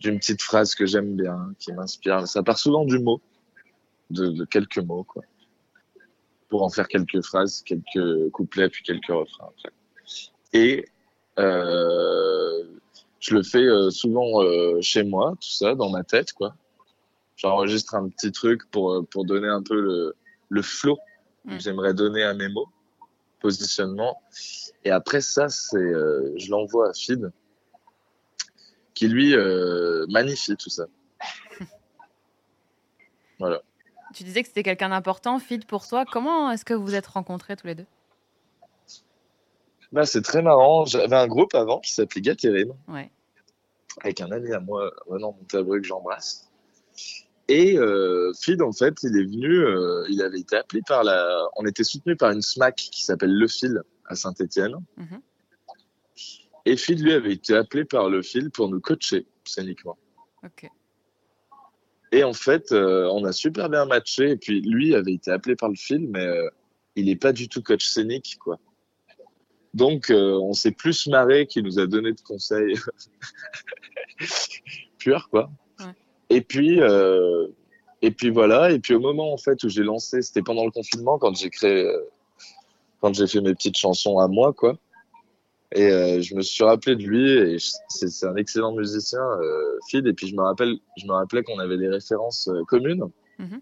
d'une 0.00 0.18
petite 0.18 0.42
phrase 0.42 0.74
que 0.74 0.86
j'aime 0.86 1.16
bien, 1.16 1.54
qui 1.58 1.72
m'inspire. 1.72 2.26
Ça 2.28 2.42
part 2.42 2.58
souvent 2.58 2.84
du 2.84 2.98
mot, 2.98 3.20
de, 4.10 4.44
quelques 4.44 4.78
mots, 4.78 5.04
quoi. 5.04 5.22
Pour 6.48 6.62
en 6.62 6.70
faire 6.70 6.88
quelques 6.88 7.22
phrases, 7.22 7.62
quelques 7.62 8.30
couplets, 8.30 8.68
puis 8.68 8.82
quelques 8.82 9.08
refrains. 9.08 9.50
Et, 10.52 10.86
euh, 11.38 12.64
je 13.20 13.34
le 13.34 13.42
fais 13.42 13.64
euh, 13.64 13.90
souvent 13.90 14.42
euh, 14.42 14.80
chez 14.80 15.04
moi, 15.04 15.34
tout 15.40 15.50
ça, 15.50 15.74
dans 15.74 15.90
ma 15.90 16.04
tête, 16.04 16.32
quoi. 16.32 16.54
J'enregistre 17.36 17.94
un 17.94 18.08
petit 18.08 18.32
truc 18.32 18.68
pour, 18.70 18.92
euh, 18.92 19.02
pour 19.02 19.24
donner 19.24 19.48
un 19.48 19.62
peu 19.62 19.78
le, 19.80 20.16
le 20.48 20.62
flow 20.62 20.98
Mm. 21.54 21.60
j'aimerais 21.60 21.94
donner 21.94 22.22
à 22.22 22.34
mes 22.34 22.48
mots, 22.48 22.68
positionnement. 23.40 24.20
Et 24.84 24.90
après 24.90 25.20
ça, 25.20 25.48
c'est, 25.48 25.76
euh, 25.76 26.32
je 26.36 26.50
l'envoie 26.50 26.90
à 26.90 26.92
Feed, 26.92 27.30
qui 28.94 29.08
lui 29.08 29.34
euh, 29.34 30.06
magnifie 30.08 30.56
tout 30.56 30.70
ça. 30.70 30.86
Voilà. 33.38 33.62
Tu 34.14 34.24
disais 34.24 34.42
que 34.42 34.48
c'était 34.48 34.62
quelqu'un 34.62 34.88
d'important, 34.88 35.38
Feed, 35.38 35.64
pour 35.66 35.86
toi. 35.86 36.04
Comment 36.10 36.50
est-ce 36.50 36.64
que 36.64 36.74
vous 36.74 36.82
vous 36.84 36.94
êtes 36.94 37.06
rencontrés 37.06 37.56
tous 37.56 37.66
les 37.68 37.74
deux? 37.74 37.86
Bah, 39.92 40.04
c'est 40.06 40.22
très 40.22 40.42
marrant. 40.42 40.84
J'avais 40.86 41.14
un 41.16 41.26
groupe 41.28 41.54
avant 41.54 41.78
qui 41.78 41.92
s'appelait 41.92 42.20
Gathérine, 42.20 42.74
Ouais. 42.88 43.10
avec 44.02 44.20
un 44.20 44.30
ami 44.32 44.52
à 44.52 44.60
moi, 44.60 44.90
Renan 45.06 45.32
Montabreux, 45.38 45.78
que 45.80 45.86
j'embrasse. 45.86 46.47
Et 47.48 47.78
euh, 47.78 48.32
Feed, 48.40 48.60
en 48.60 48.72
fait, 48.72 49.02
il 49.02 49.16
est 49.16 49.24
venu, 49.24 49.58
euh, 49.58 50.04
il 50.10 50.20
avait 50.22 50.40
été 50.40 50.56
appelé 50.56 50.82
par 50.86 51.02
la... 51.02 51.48
On 51.56 51.64
était 51.64 51.84
soutenu 51.84 52.14
par 52.14 52.30
une 52.30 52.42
SMAC 52.42 52.76
qui 52.76 53.04
s'appelle 53.04 53.32
Le 53.32 53.48
Fil 53.48 53.80
à 54.04 54.14
Saint-Étienne. 54.14 54.76
Mhm. 54.96 55.20
Et 56.66 56.76
Feed, 56.76 57.00
lui, 57.00 57.12
avait 57.12 57.32
été 57.32 57.54
appelé 57.54 57.86
par 57.86 58.10
Le 58.10 58.20
Fil 58.20 58.50
pour 58.50 58.68
nous 58.68 58.80
coacher 58.80 59.26
scéniquement. 59.44 59.96
Ok. 60.44 60.70
Et 62.12 62.24
en 62.24 62.32
fait, 62.32 62.72
euh, 62.72 63.08
on 63.12 63.24
a 63.24 63.32
super 63.32 63.68
bien 63.68 63.84
matché. 63.84 64.30
Et 64.30 64.36
puis, 64.36 64.60
lui 64.60 64.94
avait 64.94 65.14
été 65.14 65.30
appelé 65.30 65.56
par 65.56 65.68
Le 65.68 65.76
Fil, 65.76 66.08
mais 66.08 66.26
euh, 66.26 66.48
il 66.96 67.06
n'est 67.06 67.16
pas 67.16 67.32
du 67.32 67.48
tout 67.48 67.62
coach 67.62 67.86
scénique, 67.86 68.38
quoi. 68.40 68.58
Donc, 69.74 70.10
euh, 70.10 70.32
on 70.32 70.54
s'est 70.54 70.72
plus 70.72 71.06
marré 71.08 71.46
qu'il 71.46 71.64
nous 71.64 71.78
a 71.78 71.86
donné 71.86 72.12
de 72.12 72.20
conseils 72.20 72.74
purs, 74.98 75.28
quoi. 75.28 75.50
Et 76.30 76.40
puis, 76.40 76.80
euh, 76.80 77.46
et 78.02 78.10
puis 78.10 78.30
voilà. 78.30 78.70
Et 78.70 78.78
puis 78.78 78.94
au 78.94 79.00
moment 79.00 79.32
en 79.32 79.36
fait 79.36 79.62
où 79.64 79.68
j'ai 79.68 79.82
lancé, 79.82 80.22
c'était 80.22 80.42
pendant 80.42 80.64
le 80.64 80.70
confinement 80.70 81.18
quand 81.18 81.34
j'ai 81.36 81.50
créé, 81.50 81.84
euh, 81.86 82.02
quand 83.00 83.14
j'ai 83.14 83.26
fait 83.26 83.40
mes 83.40 83.54
petites 83.54 83.76
chansons 83.76 84.18
à 84.18 84.28
moi, 84.28 84.52
quoi. 84.52 84.76
Et 85.74 85.90
euh, 85.90 86.22
je 86.22 86.34
me 86.34 86.40
suis 86.40 86.64
rappelé 86.64 86.96
de 86.96 87.02
lui 87.02 87.30
et 87.30 87.56
c'est 87.88 88.26
un 88.26 88.36
excellent 88.36 88.72
musicien, 88.72 89.20
euh. 89.20 89.78
Et 89.92 90.12
puis 90.12 90.28
je 90.28 90.34
me 90.34 90.42
rappelle, 90.42 90.76
je 90.96 91.06
me 91.06 91.12
rappelais 91.12 91.42
qu'on 91.42 91.58
avait 91.58 91.76
des 91.76 91.88
références 91.88 92.48
communes. 92.68 93.04
Mhm. 93.38 93.60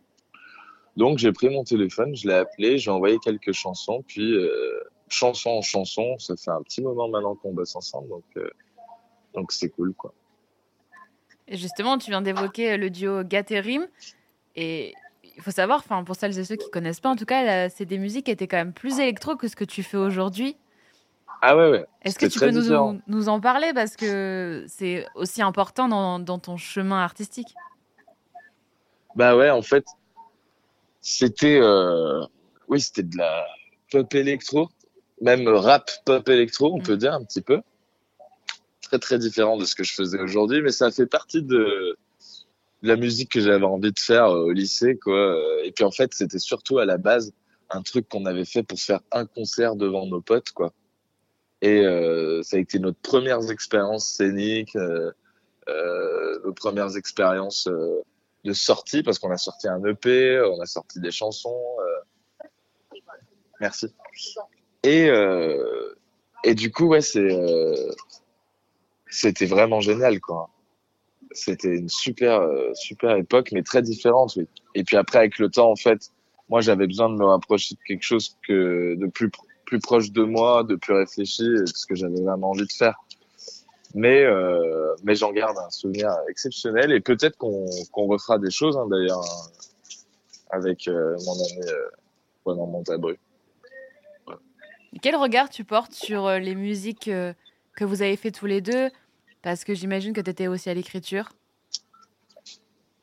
Donc 0.97 1.19
j'ai 1.19 1.33
pris 1.33 1.51
mon 1.51 1.65
téléphone, 1.65 2.15
je 2.17 2.27
l'ai 2.29 2.35
appelé, 2.35 2.79
j'ai 2.79 2.91
envoyé 2.91 3.19
quelques 3.19 3.53
chansons, 3.53 4.03
puis 4.07 4.35
chanson 5.09 5.51
en 5.51 5.63
chanson, 5.63 6.19
ça 6.19 6.37
fait 6.37 6.51
un 6.51 6.63
petit 6.63 6.81
moment 6.81 7.09
maintenant 7.09 7.35
qu'on 7.35 7.53
bosse 7.53 7.77
ensemble, 7.77 8.09
donc 8.09 8.25
donc 9.35 9.53
c'est 9.53 9.69
cool 9.69 9.93
quoi. 9.95 10.15
Et 11.49 11.57
justement, 11.57 11.99
tu 11.99 12.11
viens 12.11 12.23
d'évoquer 12.23 12.77
le 12.77 12.91
duo 12.91 13.23
Gaterim. 13.25 13.87
Et 14.57 14.95
il 15.37 15.43
faut 15.43 15.51
savoir, 15.51 15.79
enfin, 15.79 16.03
pour 16.05 16.17
celles 16.17 16.39
et 16.39 16.45
ceux 16.45 16.57
qui 16.57 16.71
connaissent 16.71 17.01
pas, 17.01 17.11
en 17.11 17.17
tout 17.17 17.25
cas, 17.27 17.69
c'est 17.69 17.85
des 17.85 17.99
musiques 17.99 18.27
qui 18.27 18.31
étaient 18.33 18.49
quand 18.49 18.57
même 18.57 18.73
plus 18.73 18.99
électro 18.99 19.37
que 19.37 19.49
ce 19.49 19.57
que 19.57 19.65
tu 19.65 19.83
fais 19.83 19.97
aujourd'hui. 19.99 20.57
Ah 21.43 21.57
ouais 21.57 21.71
ouais. 21.71 21.87
Est-ce 22.03 22.19
que 22.19 22.27
tu 22.27 22.41
peux 22.41 22.51
nous, 22.51 23.01
nous 23.07 23.29
en 23.29 23.41
parler? 23.41 23.73
Parce 23.75 23.95
que 23.97 24.65
c'est 24.69 25.07
aussi 25.15 25.43
important 25.43 25.87
dans, 25.89 26.19
dans 26.19 26.39
ton 26.39 26.57
chemin 26.57 27.01
artistique. 27.03 27.49
Bah 29.15 29.37
ouais, 29.37 29.51
en 29.51 29.63
fait, 29.63 29.85
c'était 31.01 31.59
euh, 31.61 32.25
oui, 32.69 32.81
c'était 32.81 33.03
de 33.03 33.17
la 33.19 33.47
pop 33.91 34.13
électro, 34.15 34.69
même 35.21 35.47
rap 35.49 35.91
pop 36.05 36.29
électro, 36.29 36.73
on 36.75 36.79
Mm. 36.79 36.83
peut 36.83 36.97
dire 36.97 37.13
un 37.15 37.23
petit 37.25 37.43
peu. 37.43 37.61
Très 38.89 38.99
très 38.99 39.19
différent 39.19 39.57
de 39.57 39.65
ce 39.65 39.75
que 39.75 39.83
je 39.83 39.95
faisais 39.95 40.21
aujourd'hui, 40.21 40.63
mais 40.63 40.71
ça 40.71 40.91
fait 40.91 41.07
partie 41.07 41.43
de, 41.43 41.97
la 42.83 42.97
musique 42.97 43.33
que 43.33 43.41
j'avais 43.41 43.65
envie 43.65 43.93
de 43.93 43.99
faire 43.99 44.27
euh, 44.27 44.45
au 44.45 44.53
lycée, 44.53 44.97
quoi. 44.97 45.39
Et 45.65 45.73
puis 45.73 45.85
en 45.85 45.91
fait, 45.91 46.13
c'était 46.15 46.39
surtout 46.39 46.79
à 46.79 46.85
la 46.85 46.99
base 46.99 47.33
un 47.71 47.83
truc 47.83 48.09
qu'on 48.09 48.27
avait 48.27 48.45
fait 48.45 48.63
pour 48.63 48.79
faire 48.79 49.01
un 49.13 49.27
concert 49.27 49.77
devant 49.77 50.07
nos 50.07 50.21
potes, 50.21 50.53
quoi. 50.53 50.73
Et 51.63 51.81
euh, 51.81 52.43
ça 52.43 52.57
a 52.57 52.61
été 52.61 52.79
notre 52.79 52.99
première 53.01 53.51
expérience 53.51 54.07
scénique, 54.07 54.77
euh, 54.77 55.11
nos 56.45 56.53
premières 56.53 56.97
expériences 56.97 57.69
de 58.45 58.53
sortie, 58.53 59.03
parce 59.03 59.19
qu'on 59.19 59.31
a 59.33 59.39
sorti 59.39 59.67
un 59.67 59.83
EP, 59.85 60.41
on 60.41 60.61
a 60.61 60.67
sorti 60.67 61.01
des 61.01 61.11
chansons. 61.11 61.61
Merci. 63.61 63.89
Et, 64.85 65.09
et 66.45 66.55
du 66.55 66.71
coup, 66.71 66.87
ouais, 66.87 67.01
c'est, 67.01 67.27
c'était 69.09 69.47
vraiment 69.47 69.81
génial, 69.81 70.21
quoi. 70.21 70.51
C'était 71.33 71.77
une 71.77 71.89
super, 71.89 72.41
euh, 72.41 72.73
super 72.75 73.17
époque, 73.17 73.51
mais 73.53 73.63
très 73.63 73.83
différente, 73.83 74.37
oui. 74.37 74.47
Et 74.75 74.85
puis 74.85 74.97
après, 74.97 75.19
avec 75.19 75.39
le 75.39 75.51
temps, 75.51 75.71
en 75.71 75.77
fait, 75.77 76.11
moi, 76.49 76.61
j'avais 76.61 76.87
besoin 76.87 77.09
de 77.09 77.17
me 77.17 77.25
rapprocher 77.25 77.75
de 77.75 77.81
quelque 77.87 78.03
chose 78.03 78.37
que 78.47 78.95
de 78.95 79.07
plus, 79.07 79.31
plus 79.65 79.81
proche 79.81 80.13
de 80.13 80.23
moi, 80.23 80.65
de 80.65 80.77
plus 80.77 80.95
réfléchi, 80.95 81.45
et 81.45 81.67
ce 81.67 81.87
que 81.87 81.95
j'avais 81.95 82.21
vraiment 82.23 82.51
envie 82.51 82.67
de 82.67 82.73
faire. 82.73 82.97
Mais, 83.95 84.23
euh, 84.23 84.95
mais 85.05 85.15
j'en 85.15 85.33
garde 85.33 85.57
un 85.59 85.71
souvenir 85.71 86.11
exceptionnel, 86.29 86.93
et 86.93 87.01
peut-être 87.01 87.37
qu'on 87.37 87.67
refera 88.07 88.39
des 88.39 88.51
choses, 88.51 88.77
hein, 88.77 88.87
d'ailleurs, 88.89 89.25
avec 90.51 90.87
euh, 90.89 91.17
mon 91.25 91.33
ami 91.33 91.69
euh, 91.69 91.89
Ronan 92.45 92.67
Montabru. 92.67 93.19
Quel 95.03 95.17
regard 95.17 95.51
tu 95.51 95.65
portes 95.65 95.93
sur 95.93 96.27
euh, 96.27 96.39
les 96.39 96.55
musiques 96.55 97.09
euh, 97.09 97.33
que 97.77 97.85
vous 97.85 98.03
avez 98.03 98.17
fait 98.17 98.33
tous 98.33 98.47
les 98.47 98.61
deux 98.61 98.91
Parce 99.43 99.63
que 99.63 99.75
j'imagine 99.75 100.13
que 100.13 100.21
tu 100.21 100.31
étais 100.31 100.49
aussi 100.49 100.69
à 100.69 100.75
l'écriture. 100.75 101.29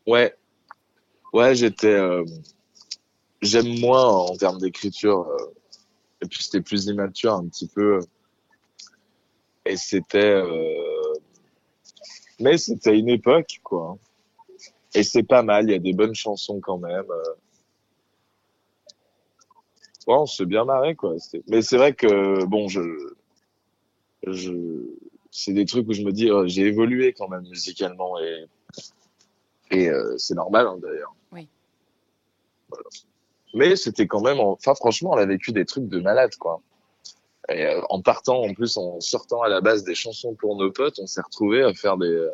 Ouais, 0.06 0.36
ouais, 1.32 1.56
j'étais, 1.56 1.88
euh, 1.88 2.25
j'aime 3.42 3.80
moins 3.80 4.06
en 4.06 4.36
termes 4.36 4.60
d'écriture, 4.60 5.30
euh, 5.30 5.53
et 6.22 6.27
puis 6.27 6.44
c'était 6.44 6.60
plus 6.60 6.88
immature 6.88 7.34
un 7.34 7.48
petit 7.48 7.70
peu, 7.70 8.01
et 9.65 9.77
c'était, 9.77 10.18
euh, 10.18 11.13
mais 12.42 12.58
c'était 12.58 13.00
une 13.00 13.08
époque, 13.08 13.62
quoi. 13.63 13.98
Et 14.94 15.03
c'est 15.03 15.24
pas 15.24 15.42
mal, 15.42 15.70
il 15.70 15.72
y 15.72 15.75
a 15.75 15.80
des 15.80 15.94
bonnes 15.94 16.13
chansons 16.15 16.60
quand 16.60 16.80
même. 16.80 17.06
Ouais, 20.06 20.15
on 20.15 20.25
s'est 20.25 20.46
bien 20.46 20.65
marré, 20.65 20.96
quoi. 20.96 21.15
Mais 21.48 21.62
c'est 21.62 21.77
vrai 21.77 21.94
que, 21.94 22.44
bon, 22.44 22.68
je, 22.68 22.82
c'est 25.32 25.53
des 25.53 25.65
trucs 25.65 25.88
où 25.88 25.94
je 25.94 26.03
me 26.03 26.12
dis, 26.12 26.32
oh, 26.32 26.48
j'ai 26.48 26.63
évolué 26.63 27.13
quand 27.13 27.27
même 27.27 27.44
musicalement, 27.50 28.20
et, 28.20 28.46
et 29.72 29.89
euh, 29.89 30.15
c'est 30.18 30.36
normal, 30.36 30.68
hein, 30.68 30.77
d'ailleurs. 30.82 31.15
Oui. 31.32 31.48
Voilà. 32.70 32.84
Mais 33.53 33.75
c'était 33.75 34.08
quand 34.08 34.22
même, 34.22 34.39
enfin, 34.39 34.74
franchement, 34.75 35.12
on 35.12 35.18
a 35.18 35.25
vécu 35.25 35.51
des 35.51 35.65
trucs 35.65 35.88
de 35.88 36.00
malade, 36.00 36.36
quoi. 36.38 36.62
Et 37.50 37.65
euh, 37.65 37.82
en 37.89 38.01
partant, 38.01 38.42
en 38.42 38.53
plus, 38.53 38.77
en 38.77 39.00
sortant 39.00 39.42
à 39.42 39.50
la 39.50 39.62
base 39.62 39.84
des 39.84 39.96
chansons 39.96 40.34
pour 40.34 40.56
nos 40.56 40.72
potes, 40.72 41.00
on 41.00 41.08
s'est 41.08 41.22
retrouvés 41.22 41.63
à 41.63 41.74
faire 41.74 41.98
des, 41.98 42.08
euh, 42.08 42.32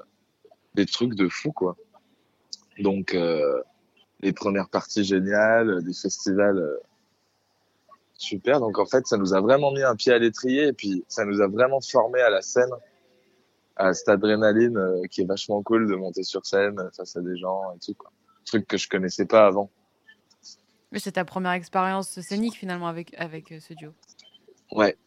des 0.75 0.85
trucs 0.85 1.15
de 1.15 1.27
fou, 1.27 1.51
quoi. 1.51 1.75
Donc, 2.77 3.15
euh, 3.15 3.61
les 4.21 4.33
premières 4.33 4.69
parties 4.69 5.03
géniales, 5.03 5.83
des 5.83 5.93
festivals 5.93 6.79
super. 8.19 8.59
Donc, 8.59 8.77
en 8.77 8.85
fait, 8.85 9.07
ça 9.07 9.17
nous 9.17 9.33
a 9.33 9.41
vraiment 9.41 9.71
mis 9.71 9.83
un 9.83 9.95
pied 9.95 10.13
à 10.13 10.19
l'étrier 10.19 10.67
et 10.67 10.73
puis 10.73 11.03
ça 11.07 11.25
nous 11.25 11.41
a 11.41 11.47
vraiment 11.47 11.81
formé 11.81 12.21
à 12.21 12.29
la 12.29 12.41
scène, 12.41 12.69
à 13.75 13.93
cette 13.93 14.09
adrénaline 14.09 14.77
euh, 14.77 15.01
qui 15.09 15.21
est 15.21 15.25
vachement 15.25 15.63
cool 15.63 15.89
de 15.89 15.95
monter 15.95 16.23
sur 16.23 16.45
scène 16.45 16.77
face 16.95 17.15
à 17.15 17.21
des 17.21 17.37
gens 17.37 17.73
et 17.73 17.79
tout, 17.79 17.93
quoi. 17.93 18.11
Truc 18.45 18.67
que 18.67 18.77
je 18.77 18.87
connaissais 18.89 19.25
pas 19.25 19.45
avant. 19.47 19.69
Mais 20.91 20.99
c'est 20.99 21.13
ta 21.13 21.25
première 21.25 21.51
expérience 21.51 22.19
scénique 22.19 22.55
finalement 22.55 22.87
avec, 22.87 23.13
avec 23.17 23.51
euh, 23.51 23.59
ce 23.59 23.73
duo. 23.73 23.91
Ouais. 24.71 24.97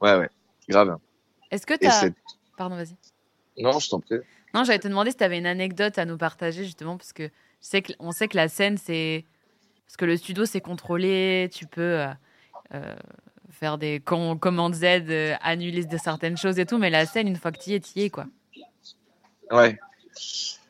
Ouais, 0.00 0.16
ouais. 0.16 0.30
Grave. 0.68 0.96
Est-ce 1.50 1.66
que 1.66 1.74
tu 1.74 1.86
as... 1.86 2.10
Pardon, 2.56 2.76
vas-y. 2.76 2.96
non, 3.62 3.78
je 3.78 3.88
t'en 3.88 4.00
prie. 4.00 4.18
Non, 4.54 4.62
j'allais 4.62 4.78
te 4.78 4.86
demander 4.86 5.10
si 5.10 5.16
tu 5.16 5.24
avais 5.24 5.38
une 5.38 5.46
anecdote 5.46 5.98
à 5.98 6.04
nous 6.04 6.16
partager 6.16 6.64
justement 6.64 6.96
parce 6.96 7.12
que 7.12 7.24
je 7.24 7.30
sais 7.60 7.82
que, 7.82 7.92
on 7.98 8.12
sait 8.12 8.28
que 8.28 8.36
la 8.36 8.48
scène 8.48 8.78
c'est 8.78 9.24
parce 9.94 10.00
que 10.00 10.04
le 10.06 10.16
studio 10.16 10.44
c'est 10.44 10.60
contrôlé, 10.60 11.48
tu 11.52 11.66
peux 11.66 12.00
euh, 12.00 12.08
euh, 12.74 12.96
faire 13.48 13.78
des 13.78 14.00
com- 14.00 14.36
commandes 14.40 14.74
Z, 14.74 14.84
euh, 15.08 15.34
annuler 15.40 15.84
de 15.84 15.96
certaines 15.98 16.36
choses 16.36 16.58
et 16.58 16.66
tout, 16.66 16.78
mais 16.78 16.90
la 16.90 17.06
scène 17.06 17.28
une 17.28 17.36
fois 17.36 17.52
que 17.52 17.60
tu 17.60 17.70
y 17.70 17.74
es, 17.74 17.80
tu 17.80 18.00
y 18.00 18.02
es 18.02 18.10
quoi. 18.10 18.26
Ouais. 19.52 19.78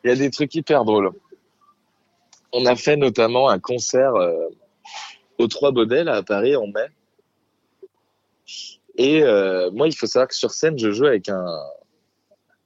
Il 0.03 0.09
y 0.09 0.11
a 0.11 0.15
des 0.15 0.29
trucs 0.29 0.53
hyper 0.53 0.85
drôles. 0.85 1.09
On 2.53 2.67
a 2.67 2.75
fait 2.75 2.97
notamment 2.97 3.49
un 3.49 3.57
concert 3.57 4.13
euh, 4.13 4.47
aux 5.39 5.47
Trois 5.47 5.71
Baudets, 5.71 6.07
à 6.07 6.21
Paris, 6.21 6.55
en 6.55 6.67
mai. 6.67 6.85
Et 8.97 9.23
moi, 9.73 9.87
il 9.87 9.95
faut 9.95 10.05
savoir 10.05 10.27
que 10.27 10.35
sur 10.35 10.51
scène, 10.51 10.77
je 10.77 10.91
joue 10.91 11.05
avec 11.05 11.29
un, 11.29 11.59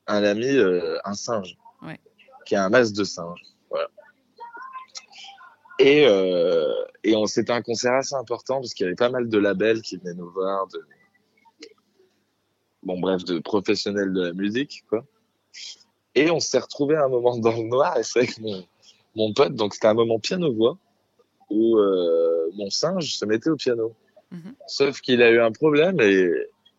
un 0.08 0.24
ami, 0.24 0.60
un 1.06 1.14
singe, 1.14 1.58
Ouais. 1.82 2.00
qui 2.46 2.56
a 2.58 2.66
un 2.66 2.70
masque 2.70 2.94
de 2.96 3.06
singe. 3.06 3.42
Voilà. 3.70 3.88
Et, 5.80 6.06
euh, 6.06 6.74
et 7.04 7.16
on, 7.16 7.26
c'était 7.26 7.54
un 7.54 7.62
concert 7.62 7.94
assez 7.94 8.16
important 8.16 8.60
parce 8.60 8.74
qu'il 8.74 8.84
y 8.84 8.88
avait 8.88 8.96
pas 8.96 9.10
mal 9.10 9.30
de 9.30 9.38
labels 9.38 9.82
qui 9.82 9.98
venaient 9.98 10.14
nous 10.14 10.30
voir, 10.30 10.68
de, 10.68 10.82
bon 12.84 13.00
bref, 13.00 13.24
de 13.24 13.40
professionnels 13.40 14.14
de 14.14 14.22
la 14.28 14.34
musique, 14.34 14.84
quoi. 14.90 15.06
Et 16.16 16.30
on 16.32 16.40
s'est 16.40 16.60
retrouvé 16.60 16.98
un 16.98 17.08
moment 17.08 17.38
dans 17.38 17.52
le 17.56 17.64
noir 17.64 17.98
et 17.98 18.04
c'est 18.04 18.20
avec 18.20 18.40
mon, 18.40 18.66
mon 19.16 19.34
pote, 19.34 19.56
donc 19.56 19.74
c'était 19.74 19.88
un 19.88 19.94
moment 19.94 20.20
piano-voix 20.20 20.78
où 21.50 21.78
euh, 21.78 22.50
mon 22.56 22.70
singe 22.70 23.16
se 23.16 23.26
mettait 23.26 23.50
au 23.50 23.56
piano. 23.56 23.96
Mhm. 24.32 24.54
Sauf 24.68 25.00
qu'il 25.02 25.22
a 25.22 25.32
eu 25.32 25.40
un 25.40 25.52
problème 25.52 26.00
et 26.02 26.30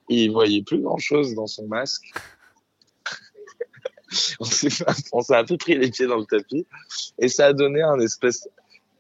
il 0.09 0.30
voyait 0.30 0.62
plus 0.62 0.80
grand-chose 0.83 1.35
dans 1.35 1.47
son 1.47 1.66
masque. 1.69 2.12
on 4.40 4.45
s'est 4.45 4.71
fait- 4.71 4.85
on 5.12 5.23
s'est 5.23 5.37
un 5.37 5.45
peu 5.45 5.57
pris 5.57 5.76
les 5.78 5.90
pieds 5.90 6.07
dans 6.07 6.19
le 6.19 6.26
tapis 6.26 6.66
et 7.19 7.28
ça 7.28 7.47
a 7.47 7.52
donné 7.52 7.80
un 7.83 7.99
espèce, 8.00 8.49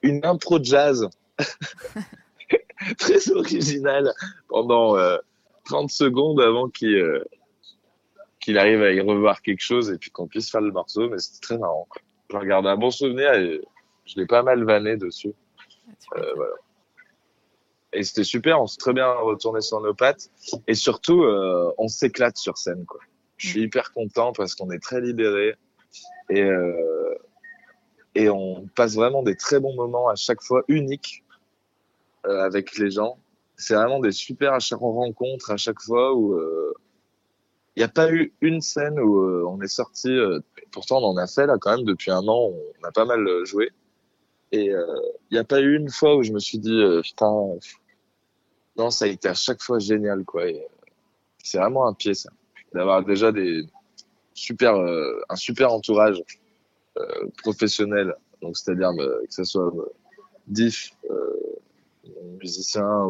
une 0.02 0.24
impro 0.24 0.58
jazz 0.62 1.08
très 2.98 3.30
originale 3.30 4.12
pendant 4.48 4.96
euh, 4.96 5.18
30 5.66 5.90
secondes 5.90 6.40
avant 6.40 6.68
qu'il 6.68 6.94
euh, 6.96 7.24
qu'il 8.40 8.56
arrive 8.58 8.82
à 8.82 8.92
y 8.92 9.00
revoir 9.00 9.42
quelque 9.42 9.60
chose 9.62 9.90
et 9.90 9.98
puis 9.98 10.10
qu'on 10.10 10.26
puisse 10.26 10.50
faire 10.50 10.62
le 10.62 10.72
morceau, 10.72 11.10
mais 11.10 11.18
c'était 11.18 11.40
très 11.40 11.58
marrant. 11.58 11.86
Je 12.30 12.36
regarde 12.36 12.66
un 12.66 12.76
bon 12.76 12.90
souvenir 12.90 13.34
et 13.34 13.60
je 14.06 14.18
l'ai 14.18 14.26
pas 14.26 14.42
mal 14.42 14.64
vanné 14.64 14.96
dessus. 14.96 15.34
Peux- 16.10 16.20
Euh, 16.22 16.32
voilà. 16.36 16.54
Et 17.92 18.02
c'était 18.04 18.24
super, 18.24 18.62
on 18.62 18.66
s'est 18.66 18.78
très 18.78 18.92
bien 18.92 19.12
retourné 19.12 19.60
sur 19.60 19.80
nos 19.80 19.94
pattes 19.94 20.30
et 20.68 20.74
surtout 20.74 21.24
euh, 21.24 21.72
on 21.76 21.88
s'éclate 21.88 22.36
sur 22.36 22.56
scène 22.56 22.86
quoi. 22.86 23.00
Je 23.36 23.48
suis 23.48 23.62
hyper 23.62 23.92
content 23.92 24.32
parce 24.32 24.54
qu'on 24.54 24.70
est 24.70 24.78
très 24.82 25.00
libéré 25.00 25.56
et 26.30 26.42
euh, 26.42 26.99
et 28.14 28.28
on 28.28 28.68
passe 28.74 28.94
vraiment 28.94 29.22
des 29.22 29.36
très 29.36 29.60
bons 29.60 29.74
moments 29.74 30.08
à 30.08 30.16
chaque 30.16 30.42
fois 30.42 30.62
uniques 30.68 31.24
euh, 32.26 32.42
avec 32.42 32.76
les 32.76 32.90
gens. 32.90 33.18
c'est 33.56 33.74
vraiment 33.74 34.00
des 34.00 34.12
super 34.12 34.58
rencontres 34.72 35.50
à 35.50 35.56
chaque 35.56 35.80
fois 35.80 36.14
où 36.14 36.38
il 37.76 37.80
n'y 37.80 37.84
a 37.84 37.88
pas 37.88 38.10
eu 38.12 38.32
une 38.40 38.60
scène 38.60 38.98
où 38.98 39.48
on 39.48 39.60
est 39.62 39.68
sorti. 39.68 40.10
pourtant, 40.72 40.98
on 40.98 41.10
en 41.12 41.16
a 41.16 41.26
fait 41.26 41.46
là 41.46 41.56
quand 41.58 41.76
même 41.76 41.86
depuis 41.86 42.10
un 42.10 42.26
an. 42.26 42.52
On 42.52 42.84
a 42.84 42.90
pas 42.90 43.04
mal 43.04 43.26
joué. 43.44 43.70
Et 44.52 44.66
il 44.66 45.32
n'y 45.32 45.38
a 45.38 45.44
pas 45.44 45.60
eu 45.60 45.76
une 45.76 45.88
fois 45.88 46.16
où 46.16 46.22
je 46.22 46.32
me 46.32 46.40
suis 46.40 46.58
dit 46.58 46.82
putain. 47.02 47.32
Non, 48.76 48.90
ça 48.90 49.04
a 49.04 49.08
été 49.08 49.28
à 49.28 49.34
chaque 49.34 49.62
fois 49.62 49.78
génial 49.78 50.24
quoi. 50.24 50.44
C'est 51.42 51.58
vraiment 51.58 51.86
un 51.86 51.94
pied 51.94 52.14
ça, 52.14 52.30
d'avoir 52.74 53.04
déjà 53.04 53.30
des 53.32 53.64
super 54.34 54.74
un 55.28 55.36
super 55.36 55.72
entourage 55.72 56.22
professionnel. 57.38 58.14
Donc 58.42 58.56
c'est-à-dire 58.56 58.90
que 58.96 59.34
ce 59.34 59.44
soit 59.44 59.72
diff, 60.46 60.92
musicien 62.40 63.04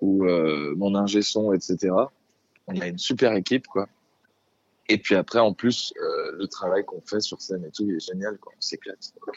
ou 0.00 0.24
euh, 0.24 0.74
mon 0.76 0.94
ingé 0.94 1.22
son, 1.22 1.52
etc. 1.52 1.92
On 2.66 2.80
a 2.80 2.86
une 2.86 2.98
super 2.98 3.32
équipe, 3.34 3.66
quoi. 3.66 3.88
Et 4.88 4.98
puis 4.98 5.14
après, 5.16 5.40
en 5.40 5.52
plus, 5.52 5.92
euh, 6.00 6.32
le 6.36 6.46
travail 6.46 6.84
qu'on 6.84 7.00
fait 7.00 7.20
sur 7.20 7.40
scène 7.40 7.64
et 7.64 7.70
tout, 7.70 7.84
il 7.84 7.96
est 7.96 8.06
génial, 8.06 8.38
quoi. 8.38 8.52
On 8.56 8.60
s'éclate. 8.60 9.12
Euh, 9.28 9.32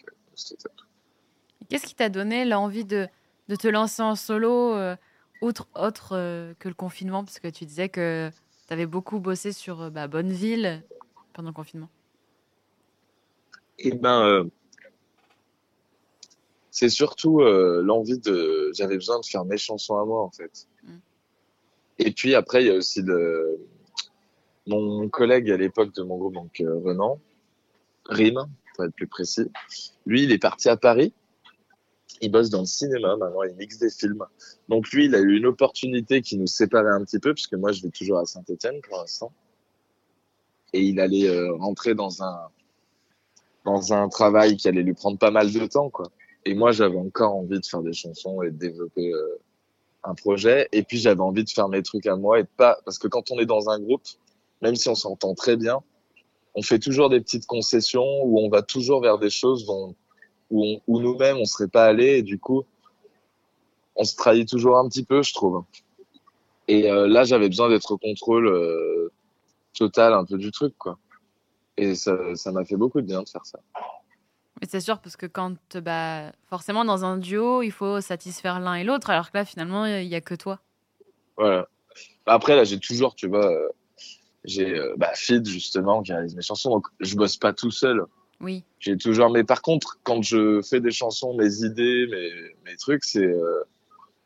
Qu'est-ce 1.69 1.85
qui 1.85 1.95
t'a 1.95 2.09
donné 2.09 2.45
l'envie 2.45 2.85
de, 2.85 3.07
de, 3.47 3.55
te 3.55 3.67
lancer 3.67 4.01
en 4.01 4.15
solo, 4.15 4.75
autre, 5.41 5.67
autre 5.75 6.09
que 6.59 6.67
le 6.67 6.73
confinement? 6.73 7.23
Parce 7.23 7.39
que 7.39 7.47
tu 7.47 7.65
disais 7.65 7.89
que 7.89 8.29
tu 8.67 8.73
avais 8.73 8.85
beaucoup 8.85 9.19
bossé 9.19 9.51
sur 9.51 9.91
bah, 9.91 10.07
Bonneville 10.07 10.83
pendant 11.33 11.49
le 11.49 11.53
confinement. 11.53 11.89
Eh 13.79 13.91
ben, 13.91 14.49
c'est 16.79 16.89
surtout 16.89 17.41
euh, 17.41 17.81
l'envie 17.83 18.19
de. 18.19 18.71
J'avais 18.73 18.95
besoin 18.95 19.19
de 19.19 19.25
faire 19.25 19.43
mes 19.43 19.57
chansons 19.57 19.97
à 19.97 20.05
moi, 20.05 20.23
en 20.23 20.31
fait. 20.31 20.67
Mm. 20.83 20.97
Et 21.99 22.11
puis 22.11 22.35
après, 22.35 22.63
il 22.63 22.67
y 22.67 22.71
a 22.71 22.75
aussi 22.75 23.01
le... 23.01 23.59
mon 24.65 25.09
collègue 25.09 25.51
à 25.51 25.57
l'époque 25.57 25.93
de 25.93 26.03
mon 26.03 26.17
groupe, 26.17 26.35
donc 26.35 26.61
euh, 26.61 26.79
Renan, 26.79 27.19
Rim, 28.05 28.47
pour 28.75 28.85
être 28.85 28.93
plus 28.93 29.07
précis. 29.07 29.51
Lui, 30.05 30.23
il 30.23 30.31
est 30.31 30.37
parti 30.37 30.69
à 30.69 30.77
Paris. 30.77 31.13
Il 32.21 32.31
bosse 32.31 32.49
dans 32.49 32.61
le 32.61 32.65
cinéma 32.65 33.17
maintenant, 33.17 33.43
il 33.43 33.55
mixe 33.55 33.79
des 33.79 33.89
films. 33.89 34.25
Donc 34.69 34.89
lui, 34.91 35.05
il 35.05 35.15
a 35.15 35.19
eu 35.19 35.35
une 35.35 35.47
opportunité 35.47 36.21
qui 36.21 36.37
nous 36.37 36.47
séparait 36.47 36.91
un 36.91 37.03
petit 37.03 37.19
peu, 37.19 37.33
puisque 37.33 37.55
moi, 37.55 37.73
je 37.73 37.81
vais 37.81 37.89
toujours 37.89 38.19
à 38.19 38.25
Saint-Etienne 38.25 38.79
pour 38.87 38.99
l'instant. 38.99 39.33
Et 40.71 40.81
il 40.81 40.99
allait 41.01 41.27
euh, 41.27 41.53
rentrer 41.55 41.93
dans 41.95 42.23
un 42.23 42.49
dans 43.69 43.93
un 43.93 44.09
travail 44.09 44.57
qui 44.57 44.67
allait 44.67 44.81
lui 44.81 44.93
prendre 44.93 45.17
pas 45.17 45.31
mal 45.31 45.51
de 45.51 45.65
temps, 45.67 45.89
quoi. 45.89 46.07
Et 46.45 46.55
moi, 46.55 46.71
j'avais 46.71 46.97
encore 46.97 47.35
envie 47.35 47.59
de 47.59 47.65
faire 47.65 47.81
des 47.81 47.93
chansons 47.93 48.41
et 48.41 48.49
de 48.49 48.57
développer 48.57 49.13
euh, 49.13 49.39
un 50.03 50.15
projet. 50.15 50.67
Et 50.71 50.83
puis, 50.83 50.97
j'avais 50.97 51.21
envie 51.21 51.43
de 51.43 51.49
faire 51.49 51.69
mes 51.69 51.83
trucs 51.83 52.07
à 52.07 52.15
moi 52.15 52.39
et 52.39 52.45
pas, 52.45 52.79
parce 52.85 52.97
que 52.97 53.07
quand 53.07 53.29
on 53.31 53.39
est 53.39 53.45
dans 53.45 53.69
un 53.69 53.79
groupe, 53.79 54.03
même 54.61 54.75
si 54.75 54.89
on 54.89 54.95
s'entend 54.95 55.35
très 55.35 55.55
bien, 55.55 55.79
on 56.55 56.61
fait 56.61 56.79
toujours 56.79 57.09
des 57.09 57.21
petites 57.21 57.45
concessions 57.45 58.23
où 58.23 58.39
on 58.39 58.49
va 58.49 58.61
toujours 58.61 59.01
vers 59.01 59.19
des 59.19 59.29
choses 59.29 59.65
dont, 59.65 59.95
où, 60.49 60.79
nous-mêmes, 60.87 61.37
on 61.37 61.45
serait 61.45 61.67
pas 61.67 61.85
allé. 61.85 62.17
Et 62.17 62.23
du 62.23 62.39
coup, 62.39 62.63
on 63.95 64.03
se 64.03 64.15
trahit 64.15 64.47
toujours 64.47 64.77
un 64.77 64.87
petit 64.89 65.03
peu, 65.03 65.21
je 65.21 65.33
trouve. 65.33 65.63
Et 66.67 66.89
euh, 66.89 67.07
là, 67.07 67.23
j'avais 67.23 67.49
besoin 67.49 67.69
d'être 67.69 67.91
au 67.91 67.97
contrôle 67.97 68.47
euh, 68.47 69.11
total 69.77 70.13
un 70.13 70.25
peu 70.25 70.37
du 70.37 70.51
truc, 70.51 70.73
quoi. 70.77 70.97
Et 71.79 71.95
ça, 71.95 72.51
m'a 72.51 72.65
fait 72.65 72.75
beaucoup 72.75 72.99
de 72.99 73.07
bien 73.07 73.23
de 73.23 73.29
faire 73.29 73.45
ça. 73.45 73.59
Mais 74.61 74.67
c'est 74.67 74.81
sûr, 74.81 74.99
parce 74.99 75.15
que 75.15 75.25
quand, 75.25 75.55
bah, 75.77 76.33
forcément, 76.49 76.83
dans 76.83 77.05
un 77.05 77.17
duo, 77.17 77.61
il 77.61 77.71
faut 77.71 78.01
satisfaire 78.01 78.59
l'un 78.59 78.75
et 78.75 78.83
l'autre, 78.83 79.09
alors 79.09 79.31
que 79.31 79.37
là, 79.37 79.45
finalement, 79.45 79.85
il 79.85 80.07
n'y 80.07 80.15
a 80.15 80.21
que 80.21 80.35
toi. 80.35 80.59
Voilà. 81.37 81.69
Bah, 82.25 82.33
après, 82.33 82.57
là, 82.57 82.65
j'ai 82.65 82.79
toujours, 82.79 83.15
tu 83.15 83.27
vois, 83.27 83.49
euh, 83.49 83.69
j'ai 84.43 84.77
euh, 84.77 84.93
bah, 84.97 85.11
Fid, 85.15 85.47
justement, 85.47 86.01
qui 86.01 86.11
réalise 86.11 86.35
mes 86.35 86.41
chansons, 86.41 86.69
donc 86.69 86.87
je 86.99 87.15
bosse 87.15 87.37
pas 87.37 87.53
tout 87.53 87.71
seul. 87.71 88.03
Oui. 88.41 88.63
J'ai 88.79 88.97
toujours, 88.97 89.29
mais 89.29 89.45
par 89.45 89.61
contre, 89.61 89.99
quand 90.03 90.21
je 90.21 90.61
fais 90.61 90.81
des 90.81 90.91
chansons, 90.91 91.35
mes 91.35 91.63
idées, 91.63 92.07
mes, 92.07 92.31
mes 92.65 92.75
trucs, 92.75 93.05
c'est, 93.05 93.25
euh, 93.25 93.63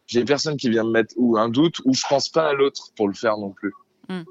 j'ai 0.08 0.26
personne 0.26 0.58
qui 0.58 0.70
vient 0.70 0.84
me 0.84 0.92
mettre 0.92 1.14
ou 1.18 1.38
un 1.38 1.50
doute, 1.50 1.82
ou 1.86 1.94
je 1.94 2.04
pense 2.10 2.30
pas 2.30 2.50
à 2.50 2.54
l'autre 2.54 2.92
pour 2.96 3.08
le 3.08 3.14
faire 3.14 3.38
non 3.38 3.52
plus. 3.52 3.74
Mm. 4.10 4.22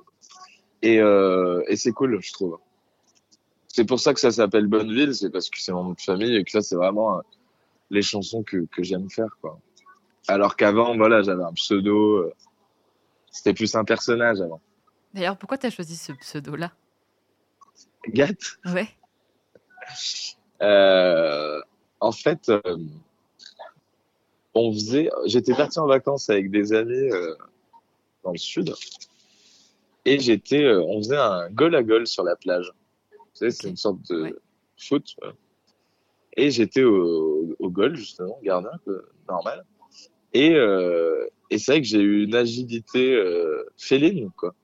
Et, 0.83 1.01
euh, 1.01 1.63
et 1.69 1.77
c'est 1.77 1.93
cool, 1.93 2.19
je 2.21 2.33
trouve. 2.33 2.59
C'est 3.75 3.87
pour 3.87 3.99
ça 3.99 4.13
que 4.13 4.21
ça 4.21 4.31
s'appelle 4.31 4.67
Bonneville, 4.67 5.15
c'est 5.15 5.31
parce 5.31 5.49
que 5.49 5.59
c'est 5.59 5.73
mon 5.73 5.85
nom 5.85 5.91
de 5.93 6.01
famille 6.01 6.37
et 6.37 6.45
que 6.45 6.59
là, 6.59 6.63
c'est 6.63 6.77
vraiment 6.77 7.17
euh, 7.17 7.23
les 7.89 8.03
chansons 8.03 8.43
que, 8.43 8.67
que 8.67 8.83
j'aime 8.83 9.09
faire, 9.09 9.35
quoi. 9.41 9.59
Alors 10.29 10.57
qu'avant, 10.57 10.95
voilà, 10.95 11.23
j'avais 11.23 11.43
un 11.43 11.55
pseudo. 11.55 12.17
Euh, 12.19 12.35
c'était 13.31 13.55
plus 13.55 13.75
un 13.75 13.85
personnage 13.85 14.43
avant. 14.43 14.61
D'ailleurs, 15.15 15.39
pourquoi 15.39 15.57
tu 15.57 15.67
as 15.67 15.71
choisi 15.71 15.97
ce 15.97 16.13
pseudo-là? 16.13 16.71
Gat 18.09 18.35
Ouais. 18.67 18.89
Euh, 20.61 21.59
en 22.01 22.13
fait, 22.13 22.51
euh, 22.51 22.77
on 24.53 24.71
faisait. 24.71 25.11
J'étais 25.25 25.55
parti 25.55 25.79
en 25.79 25.87
vacances 25.87 26.29
avec 26.29 26.51
des 26.51 26.75
amis 26.75 26.93
euh, 26.93 27.35
dans 28.23 28.33
le 28.33 28.39
sud. 28.39 28.75
Et 30.05 30.19
j'étais. 30.19 30.71
on 30.75 30.99
faisait 30.99 31.17
un 31.17 31.49
goal 31.49 31.75
à 31.75 31.83
goal 31.83 32.07
sur 32.07 32.23
la 32.23 32.37
plage 32.37 32.71
c'est 33.35 33.65
une 33.65 33.77
sorte 33.77 34.01
de 34.11 34.41
foot. 34.79 35.17
Et 36.37 36.51
j'étais 36.51 36.83
au, 36.83 37.55
au 37.59 37.71
goal, 37.71 37.95
justement, 37.97 38.39
gardien, 38.43 38.71
normal. 39.29 39.65
Et, 40.33 40.55
euh, 40.55 41.27
et 41.51 41.59
c'est 41.59 41.73
vrai 41.73 41.83
que 41.83 41.87
j'ai 41.87 42.01
eu 42.01 42.25
une 42.25 42.35
agilité 42.35 43.15
euh, 43.15 43.65
féline, 43.77 44.31
quoi. 44.37 44.55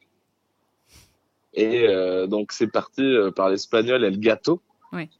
Et 1.54 1.88
euh, 1.88 2.26
donc, 2.26 2.52
c'est 2.52 2.68
parti 2.68 3.02
euh, 3.02 3.30
par 3.30 3.50
l'espagnol 3.50 4.04
El 4.04 4.20
Gato. 4.20 4.62
Oui. 4.92 5.10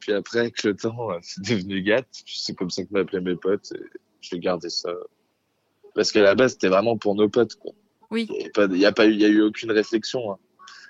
Puis 0.00 0.12
après, 0.12 0.40
avec 0.40 0.62
le 0.64 0.74
temps, 0.74 1.12
euh, 1.12 1.18
c'est 1.22 1.40
devenu 1.42 1.82
Gat. 1.82 2.04
C'est 2.26 2.54
comme 2.54 2.70
ça 2.70 2.82
que 2.82 2.88
m'appelaient 2.90 3.20
mes 3.20 3.36
potes. 3.36 3.72
Et 3.72 3.98
je 4.20 4.34
vais 4.34 4.40
garder 4.40 4.70
ça. 4.70 4.90
Parce 5.94 6.10
qu'à 6.10 6.22
la 6.22 6.34
base, 6.34 6.52
c'était 6.52 6.68
vraiment 6.68 6.98
pour 6.98 7.14
nos 7.14 7.28
potes, 7.28 7.54
quoi. 7.54 7.72
Oui. 8.10 8.28
Il 8.30 8.38
n'y 8.70 8.86
a, 8.86 8.92
pas 8.92 9.06
eu, 9.06 9.14
y 9.14 9.24
a 9.24 9.28
eu 9.28 9.42
aucune 9.42 9.70
réflexion. 9.70 10.32
Hein. 10.32 10.38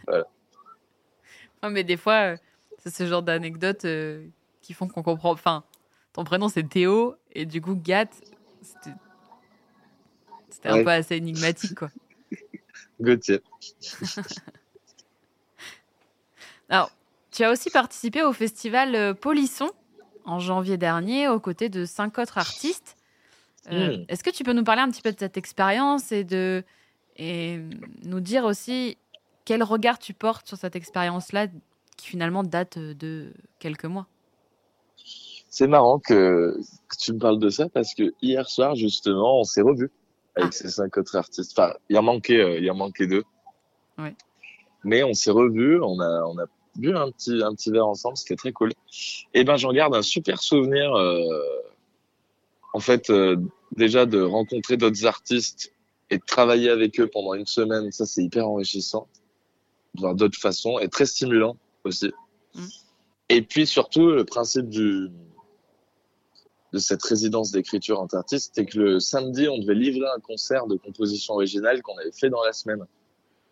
voilà. 1.63 1.73
mais 1.73 1.85
des 1.85 1.97
fois, 1.97 2.33
euh, 2.33 2.37
c'est 2.79 2.91
ce 2.91 3.07
genre 3.07 3.23
d'anecdotes 3.23 3.85
euh, 3.85 4.27
qui 4.61 4.75
font 4.75 4.89
qu'on 4.89 5.03
comprend. 5.03 5.31
Enfin, 5.31 5.65
ton 6.13 6.25
prénom 6.25 6.49
c'est 6.49 6.69
Théo 6.69 7.15
et 7.33 7.47
du 7.47 7.61
coup 7.61 7.75
Gat, 7.75 8.09
c'était 8.61 8.91
un 10.69 10.83
peu 10.83 10.91
assez 10.91 11.17
énigmatique 11.17 11.75
quoi. 11.75 11.91
Gauthier. 13.01 13.41
Alors, 16.69 16.91
tu 17.31 17.45
as 17.45 17.51
aussi 17.51 17.71
participé 17.71 18.23
au 18.23 18.33
festival 18.33 18.95
euh, 18.95 19.15
Polisson 19.15 19.71
en 20.25 20.39
janvier 20.39 20.77
dernier 20.77 21.29
aux 21.29 21.41
côtés 21.41 21.69
de 21.69 21.85
cinq 21.85 22.19
autres 22.19 22.39
artistes. 22.39 22.97
Hmm. 23.71 24.05
Est-ce 24.09 24.25
que 24.25 24.31
tu 24.31 24.45
peux 24.45 24.53
nous 24.53 24.65
parler 24.65 24.83
un 24.83 24.91
petit 24.91 25.03
peu 25.03 25.13
de 25.13 25.19
cette 25.19 25.37
expérience 25.37 26.13
et 26.13 26.25
de 26.25 26.65
et 27.17 27.61
nous 28.05 28.21
dire 28.21 28.45
aussi 28.45 28.97
quel 29.45 29.63
regard 29.63 29.99
tu 29.99 30.15
portes 30.15 30.47
sur 30.47 30.57
cette 30.57 30.77
expérience-là 30.77 31.49
qui 31.97 32.07
finalement 32.07 32.43
date 32.43 32.79
de 32.79 33.33
quelques 33.59 33.85
mois? 33.85 34.07
C'est 35.49 35.67
marrant 35.67 35.99
que, 35.99 36.57
tu 36.99 37.13
me 37.13 37.19
parles 37.19 37.39
de 37.39 37.51
ça 37.51 37.69
parce 37.69 37.95
que 37.95 38.15
hier 38.23 38.49
soir, 38.49 38.75
justement, 38.75 39.41
on 39.41 39.45
s'est 39.45 39.61
revus 39.61 39.91
avec 40.35 40.49
ah. 40.49 40.53
ces 40.53 40.69
cinq 40.69 40.97
autres 40.97 41.17
artistes. 41.17 41.53
Enfin, 41.59 41.75
il 41.91 41.99
en 41.99 42.03
manquait, 42.03 42.41
euh, 42.41 42.59
il 42.59 42.71
en 42.71 42.75
manquait 42.75 43.07
deux. 43.07 43.25
Ouais. 43.99 44.15
Mais 44.85 45.03
on 45.03 45.13
s'est 45.13 45.31
revus, 45.31 45.81
on 45.83 46.01
a, 46.01 46.25
on 46.25 46.39
a 46.39 46.47
bu 46.77 46.97
un 46.97 47.11
petit, 47.11 47.43
un 47.43 47.55
petit 47.55 47.71
verre 47.71 47.87
ensemble, 47.87 48.17
c'était 48.17 48.37
très 48.37 48.53
cool. 48.53 48.73
Et 49.35 49.45
ben, 49.45 49.57
j'en 49.57 49.73
garde 49.73 49.95
un 49.95 50.03
super 50.03 50.41
souvenir. 50.43 50.95
Euh, 50.95 51.21
en 52.73 52.81
fait, 52.81 53.11
euh, 53.11 53.37
déjà 53.77 54.07
de 54.07 54.23
rencontrer 54.23 54.79
d'autres 54.79 55.05
artistes 55.05 55.75
et 56.09 56.17
de 56.17 56.25
travailler 56.25 56.71
avec 56.71 56.99
eux 56.99 57.09
pendant 57.09 57.35
une 57.35 57.47
semaine, 57.47 57.93
ça 57.93 58.07
c'est 58.07 58.23
hyper 58.23 58.49
enrichissant 58.49 59.07
d'autres 59.95 60.39
façons 60.39 60.79
et 60.79 60.89
très 60.89 61.07
stimulant 61.07 61.57
aussi. 61.85 62.13
Mm. 62.55 62.67
Et 63.29 63.43
puis 63.43 63.67
surtout, 63.67 64.11
le 64.11 64.25
principe 64.25 64.69
du, 64.69 65.11
de 66.73 66.79
cette 66.79 67.03
résidence 67.03 67.51
d'écriture 67.51 68.01
entre 68.01 68.17
artistes, 68.17 68.53
c'est 68.55 68.67
que 68.67 68.79
le 68.79 69.01
samedi, 69.01 69.49
on 69.49 69.59
devait 69.59 69.75
livrer 69.75 70.09
un 70.15 70.21
concert 70.21 70.67
de 70.67 70.77
composition 70.77 71.35
originale 71.35 71.83
qu'on 71.83 71.97
avait 71.99 72.13
fait 72.13 72.31
dans 72.31 72.43
la 72.43 72.53
semaine. 72.53 72.85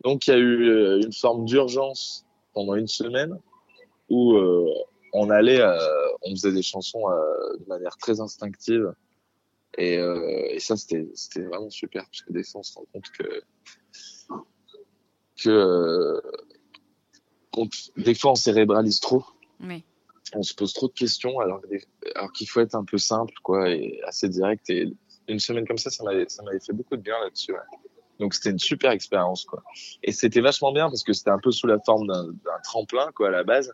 Donc 0.05 0.27
il 0.27 0.31
y 0.31 0.35
a 0.35 0.39
eu 0.39 0.69
euh, 0.69 1.01
une 1.03 1.13
forme 1.13 1.45
d'urgence 1.45 2.25
pendant 2.55 2.75
une 2.75 2.89
semaine 2.89 3.39
où 4.09 4.35
euh, 4.35 4.67
on 5.13 5.31
allait, 5.31 5.61
euh, 5.61 5.77
on 6.23 6.31
faisait 6.31 6.53
des 6.53 6.63
chansons 6.63 7.09
euh, 7.11 7.57
de 7.59 7.65
manière 7.67 7.97
très 7.97 8.21
instinctive. 8.21 8.93
Et, 9.79 9.99
euh, 9.99 10.49
et 10.51 10.59
ça, 10.59 10.77
c'était 10.77 11.07
vraiment 11.43 11.71
super, 11.71 12.05
parce 12.05 12.23
que 12.23 12.33
des 12.33 12.43
fois, 12.43 12.61
on 12.61 12.63
se 12.63 12.75
rend 12.75 12.87
compte 12.93 13.09
que 13.11 13.43
que 15.43 16.21
des 17.97 18.15
fois 18.15 18.33
on 18.33 18.37
cérébralise 18.37 19.01
trop. 19.01 19.25
Oui. 19.61 19.85
on 20.35 20.43
se 20.43 20.55
pose 20.55 20.73
trop 20.73 20.89
de 20.89 20.93
questions 20.93 21.39
alors, 21.41 21.61
alors 22.15 22.33
qu'il 22.33 22.49
faut 22.49 22.61
être 22.61 22.75
un 22.75 22.85
peu 22.85 22.97
simple, 22.99 23.35
quoi, 23.43 23.69
et 23.69 24.01
assez 24.07 24.29
direct. 24.29 24.71
Et 24.71 24.89
une 25.29 25.41
semaine 25.41 25.67
comme 25.67 25.79
ça, 25.79 25.91
ça 25.91 26.03
m'avait, 26.05 26.27
fait 26.27 26.73
beaucoup 26.73 26.97
de 26.97 27.03
bien 27.03 27.19
là-dessus. 27.21 27.55
Donc 28.19 28.35
c'était 28.35 28.51
une 28.51 28.59
super 28.59 28.91
expérience, 28.91 29.45
quoi. 29.45 29.63
Et 30.03 30.13
c'était 30.13 30.41
vachement 30.41 30.73
bien 30.73 30.89
parce 30.89 31.03
que 31.03 31.13
c'était 31.13 31.31
un 31.31 31.39
peu 31.39 31.51
sous 31.51 31.67
la 31.67 31.79
forme 31.81 32.07
d'un, 32.07 32.61
tremplin, 32.63 33.11
quoi, 33.15 33.29
à 33.29 33.31
la 33.31 33.45
base. 33.45 33.73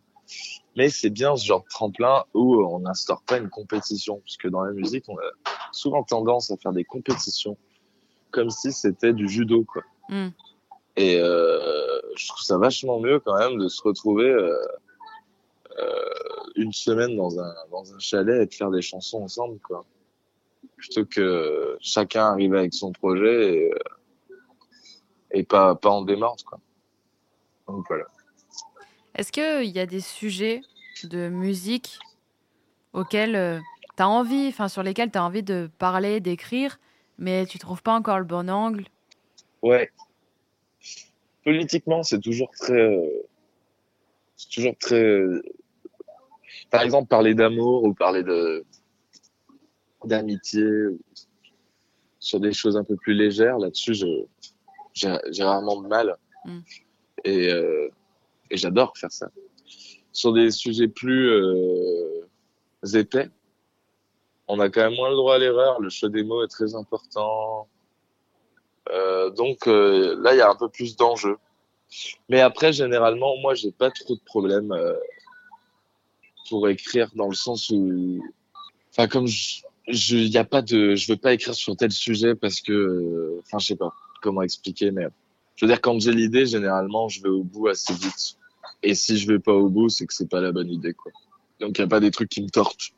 Mais 0.77 0.89
c'est 0.89 1.11
bien 1.11 1.37
ce 1.37 1.47
genre 1.47 1.63
de 1.63 1.69
tremplin 1.69 2.25
où 2.35 2.57
on 2.65 2.81
n'instaure 2.81 3.23
pas 3.23 3.39
une 3.39 3.49
compétition, 3.49 4.21
puisque 4.25 4.49
dans 4.49 4.63
la 4.63 4.73
musique, 4.73 5.05
on 5.09 5.17
a 5.17 5.53
souvent 5.73 6.03
tendance 6.03 6.51
à 6.51 6.57
faire 6.57 6.73
des 6.73 6.85
compétitions 6.85 7.57
comme 8.31 8.51
si 8.51 8.73
c'était 8.73 9.13
du 9.13 9.29
judo, 9.29 9.65
quoi. 9.65 9.83
Mm. 10.09 10.29
Et 10.97 11.21
euh, 11.21 12.01
je 12.17 12.29
trouve 12.29 12.43
ça 12.43 12.57
vachement 12.57 13.01
mieux 13.01 13.21
quand 13.21 13.37
même 13.37 13.59
de 13.59 13.69
se 13.69 13.83
retrouver 13.83 14.31
euh, 14.31 14.57
euh, 15.79 16.09
une 16.55 16.73
semaine 16.73 17.17
dans 17.17 17.39
un 17.39 17.55
dans 17.71 17.95
un 17.95 17.99
chalet 17.99 18.43
et 18.43 18.47
de 18.47 18.55
faire 18.55 18.71
des 18.71 18.81
chansons 18.81 19.23
ensemble, 19.23 19.59
quoi. 19.61 19.85
Plutôt 20.77 21.05
que 21.05 21.77
chacun 21.81 22.25
arrive 22.33 22.55
avec 22.55 22.73
son 22.73 22.93
projet 22.93 23.55
et, 23.55 23.75
et 25.33 25.43
pas 25.43 25.75
pas 25.75 25.91
en 25.91 26.03
démarche, 26.03 26.45
quoi. 26.45 26.59
Donc 27.69 27.85
voilà. 27.89 28.07
Est-ce 29.15 29.33
qu'il 29.33 29.71
y 29.71 29.79
a 29.79 29.87
des 29.87 30.01
sujets 30.01 30.63
de 31.05 31.29
musique 31.29 31.99
auxquels 32.95 33.63
tu 33.97 34.03
as 34.03 34.09
envie, 34.09 34.49
enfin 34.49 34.69
sur 34.69 34.83
lesquels 34.83 35.11
tu 35.11 35.19
as 35.19 35.25
envie 35.25 35.43
de 35.43 35.69
parler, 35.79 36.21
d'écrire, 36.21 36.79
mais 37.19 37.45
tu 37.45 37.59
trouves 37.59 37.83
pas 37.83 37.95
encore 37.95 38.19
le 38.19 38.25
bon 38.25 38.49
angle? 38.49 38.85
Ouais. 39.63 39.91
Politiquement, 41.45 42.03
c'est 42.03 42.21
toujours 42.21 42.51
très, 42.51 42.73
euh, 42.81 43.09
c'est 44.37 44.49
toujours 44.51 44.77
très. 44.79 45.01
euh, 45.03 45.43
Par 46.71 46.83
exemple, 46.83 47.09
parler 47.09 47.35
d'amour 47.35 47.85
ou 47.85 47.95
parler 47.95 48.23
de 48.23 48.65
d'amitié 50.05 50.65
sur 52.21 52.41
des 52.41 52.53
choses 52.53 52.77
un 52.77 52.85
peu 52.85 52.97
plus 52.97 53.15
légères. 53.15 53.59
Là-dessus, 53.59 53.95
j'ai 53.95 54.27
j'ai 54.95 55.45
rarement 55.45 55.81
de 55.83 55.89
mal 55.89 56.17
Mm. 56.47 56.61
et 57.25 57.49
euh, 57.53 57.89
et 58.51 58.57
j'adore 58.57 58.97
faire 58.97 59.11
ça. 59.11 59.29
Sur 60.13 60.33
des 60.33 60.51
sujets 60.53 60.87
plus 60.89 61.29
euh, 61.29 62.25
épais, 62.95 63.29
on 64.47 64.61
a 64.61 64.71
quand 64.71 64.83
même 64.83 64.95
moins 64.95 65.11
le 65.11 65.17
droit 65.17 65.35
à 65.35 65.39
l'erreur. 65.39 65.81
Le 65.81 65.91
choix 65.91 66.09
des 66.09 66.23
mots 66.23 66.45
est 66.45 66.49
très 66.49 66.75
important. 66.77 67.69
Euh, 68.91 69.31
donc 69.31 69.67
euh, 69.67 70.17
là, 70.21 70.35
il 70.35 70.39
y 70.39 70.41
a 70.41 70.51
un 70.51 70.55
peu 70.55 70.69
plus 70.69 70.97
d'enjeux. 70.97 71.37
Mais 72.29 72.41
après, 72.41 72.73
généralement, 72.73 73.37
moi, 73.39 73.55
j'ai 73.55 73.73
pas 73.73 73.91
trop 73.91 74.15
de 74.15 74.21
problèmes 74.21 74.73
euh, 74.73 74.95
pour 76.49 76.69
écrire 76.69 77.11
dans 77.15 77.29
le 77.29 77.35
sens 77.35 77.71
où, 77.71 78.23
enfin, 78.91 79.09
comme 79.09 79.27
je, 79.27 79.63
je, 79.89 80.17
y 80.17 80.39
a 80.39 80.45
pas 80.45 80.63
de, 80.63 80.95
je 80.95 81.13
veux 81.13 81.19
pas 81.19 81.33
écrire 81.33 81.55
sur 81.55 81.77
tel 81.77 81.93
sujet 81.93 82.35
parce 82.35 82.61
que, 82.61 83.39
enfin, 83.41 83.59
je 83.59 83.67
sais 83.69 83.77
pas 83.77 83.93
comment 84.21 84.43
expliquer, 84.43 84.91
mais 84.91 85.07
je 85.55 85.65
veux 85.65 85.71
dire, 85.71 85.81
quand 85.81 85.99
j'ai 86.01 86.13
l'idée, 86.13 86.47
généralement, 86.47 87.09
je 87.09 87.23
vais 87.23 87.29
au 87.29 87.45
bout 87.45 87.69
assez 87.69 87.95
vite. 87.95 88.37
Et 88.83 88.95
si 88.95 89.17
je 89.17 89.27
vais 89.27 89.39
pas 89.39 89.53
au 89.53 89.69
bout, 89.69 89.89
c'est 89.89 90.07
que 90.07 90.13
c'est 90.13 90.29
pas 90.29 90.41
la 90.41 90.53
bonne 90.53 90.71
idée, 90.71 90.93
quoi. 90.93 91.13
Donc, 91.61 91.79
il 91.79 91.81
y 91.81 91.85
a 91.85 91.89
pas 91.89 92.01
des 92.01 92.11
trucs 92.11 92.29
qui 92.29 92.43
me 92.43 92.51
torturent, 92.51 92.95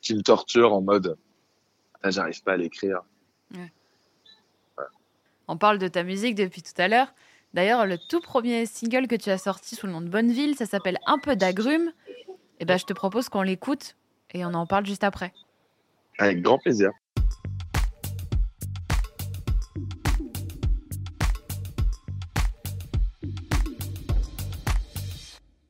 qui 0.00 0.14
me 0.14 0.22
torturent 0.22 0.72
en 0.72 0.80
mode, 0.80 1.16
j'arrive 2.04 2.42
pas 2.42 2.52
à 2.52 2.56
l'écrire. 2.56 3.02
On 5.50 5.56
parle 5.56 5.78
de 5.78 5.88
ta 5.88 6.02
musique 6.02 6.34
depuis 6.34 6.62
tout 6.62 6.78
à 6.80 6.88
l'heure. 6.88 7.14
D'ailleurs, 7.54 7.86
le 7.86 7.96
tout 7.96 8.20
premier 8.20 8.66
single 8.66 9.06
que 9.06 9.16
tu 9.16 9.30
as 9.30 9.38
sorti 9.38 9.74
sous 9.74 9.86
le 9.86 9.92
nom 9.92 10.02
de 10.02 10.08
Bonneville, 10.08 10.54
ça 10.54 10.66
s'appelle 10.66 10.98
Un 11.06 11.18
peu 11.18 11.36
d'agrumes. 11.36 11.90
Et 12.60 12.66
ben, 12.66 12.78
je 12.78 12.84
te 12.84 12.92
propose 12.92 13.30
qu'on 13.30 13.40
l'écoute 13.40 13.96
et 14.34 14.44
on 14.44 14.52
en 14.52 14.66
parle 14.66 14.84
juste 14.84 15.04
après. 15.04 15.32
Avec 16.18 16.42
grand 16.42 16.58
plaisir. 16.58 16.90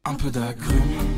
Un 0.04 0.14
peu 0.14 0.30
d'agrumes, 0.30 1.17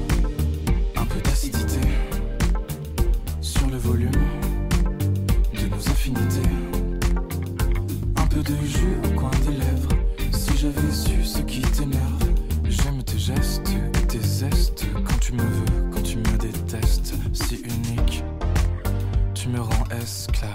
esclave. 20.01 20.51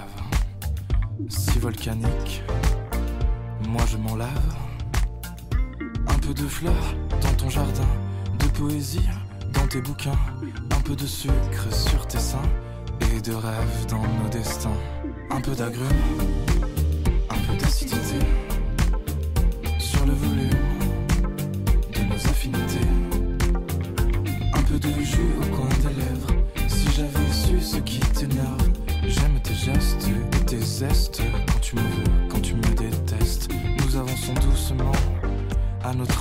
Si 1.28 1.58
volcanique, 1.58 2.42
moi 3.68 3.82
je 3.90 3.96
m'en 3.96 4.16
lave. 4.16 4.56
Un 6.06 6.18
peu 6.18 6.34
de 6.34 6.46
fleurs 6.46 6.94
dans 7.22 7.32
ton 7.34 7.48
jardin, 7.48 7.88
de 8.38 8.46
poésie 8.48 9.08
dans 9.52 9.66
tes 9.68 9.80
bouquins, 9.80 10.18
un 10.70 10.80
peu 10.80 10.94
de 10.94 11.06
sucre 11.06 11.72
sur 11.72 12.06
tes 12.06 12.18
seins 12.18 12.50
et 13.12 13.20
de 13.20 13.32
rêve 13.32 13.86
dans 13.88 14.02
nos 14.02 14.28
destins. 14.30 14.76
Un 15.30 15.40
peu 15.40 15.54
d'agrumes, 15.54 15.86
un 17.30 17.38
peu 17.46 17.56
d'acidité 17.56 18.18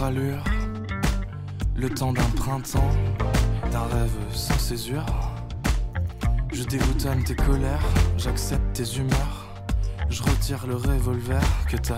Le 0.08 1.89
temps 1.89 2.13
d'un 2.13 2.30
printemps, 2.36 2.91
d'un 3.72 3.86
rêve 3.86 4.12
sans 4.32 4.60
césure. 4.60 5.06
Je 6.54 6.63
déboutonnne 6.63 7.24
tes 7.24 7.36
colères, 7.36 7.84
j'accepte 8.15 8.74
tes 8.74 8.98
humeurs. 9.00 9.48
Je 10.10 10.22
retire 10.22 10.68
le 10.68 10.76
revolver 10.76 11.41
que 11.68 11.78
t'as 11.78 11.98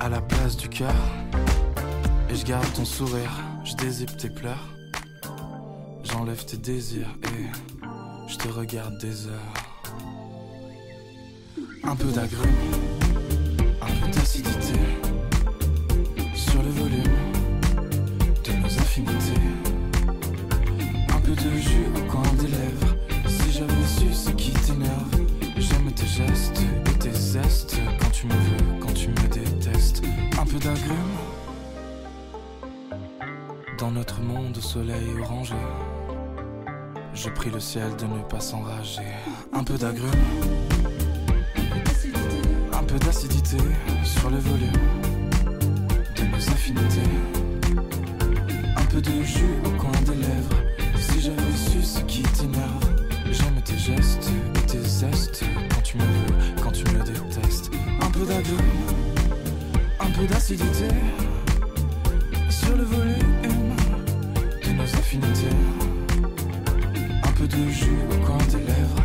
à 0.00 0.08
la 0.08 0.22
place 0.22 0.56
du 0.56 0.70
cœur. 0.70 0.94
Et 2.30 2.34
je 2.34 2.46
garde 2.46 2.72
ton 2.72 2.86
sourire, 2.86 3.42
je 3.64 3.74
dézippe 3.74 4.16
tes 4.16 4.30
pleurs. 4.30 4.68
J'enlève 6.02 6.46
tes 6.46 6.56
désirs 6.56 7.14
et 7.24 7.46
je 8.26 8.38
te 8.38 8.48
regarde 8.48 8.96
des 8.96 9.26
heures. 9.26 9.54
Un 11.82 11.94
peu 11.94 12.10
d'agrumes, 12.10 12.48
un 13.82 13.86
peu 13.86 14.10
d'acidité 14.12 14.83
notre 34.04 34.20
monde 34.20 34.58
au 34.58 34.60
soleil 34.60 35.08
orangé. 35.18 35.54
Je 37.14 37.30
prie 37.30 37.48
le 37.48 37.58
ciel 37.58 37.96
de 37.96 38.04
ne 38.04 38.22
pas 38.24 38.38
s'enrager. 38.38 39.00
Un 39.50 39.64
peu 39.64 39.78
d'agrumes, 39.78 40.10
un 42.70 42.82
peu 42.82 42.98
d'acidité 42.98 43.56
sur 44.02 44.28
le 44.28 44.36
volume 44.36 44.90
de 46.16 46.22
nos 46.22 46.50
affinités. 46.52 47.10
Un 48.76 48.84
peu 48.92 49.00
de 49.00 49.22
jus 49.22 49.56
au 49.64 49.70
coin 49.80 49.98
des 50.02 50.16
lèvres. 50.16 50.60
Si 50.98 51.22
j'avais 51.22 51.56
su 51.56 51.82
ce 51.82 52.00
qui 52.00 52.22
t'énerve, 52.24 52.84
j'aime 53.30 53.62
tes 53.64 53.78
gestes 53.78 54.30
et 54.56 54.66
tes 54.66 54.82
zestes 54.82 55.44
quand 55.70 55.82
tu 55.82 55.96
me 55.96 56.02
veux, 56.02 56.62
quand 56.62 56.72
tu 56.72 56.84
me 56.92 57.02
détestes. 57.02 57.70
Un 58.02 58.10
peu 58.10 58.26
d'agrumes, 58.26 58.58
un 59.98 60.10
peu 60.10 60.26
d'acidité 60.26 60.88
sur 62.50 62.76
le 62.76 62.84
volume 62.84 63.33
Jus 67.54 67.86
au 68.10 68.26
coin 68.26 68.38
des 68.48 68.58
lèvres. 68.66 69.03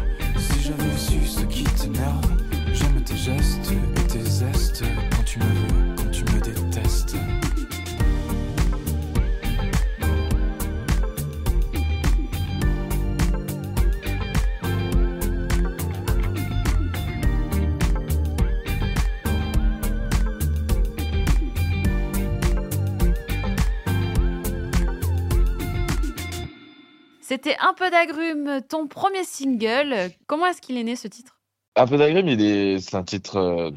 Peu 27.89 27.91
d'agrumes, 27.91 28.62
ton 28.67 28.88
premier 28.88 29.23
single. 29.23 30.12
Comment 30.28 30.47
est-ce 30.47 30.62
qu'il 30.62 30.78
est 30.78 30.84
né 30.84 30.95
ce 30.95 31.08
titre? 31.08 31.39
Un 31.75 31.88
peu 31.88 31.97
d'agrumes, 31.97 32.28
il 32.28 32.41
est, 32.41 32.80
c'est 32.80 32.95
un 32.95 33.04
titre 33.04 33.38
euh, 33.38 33.71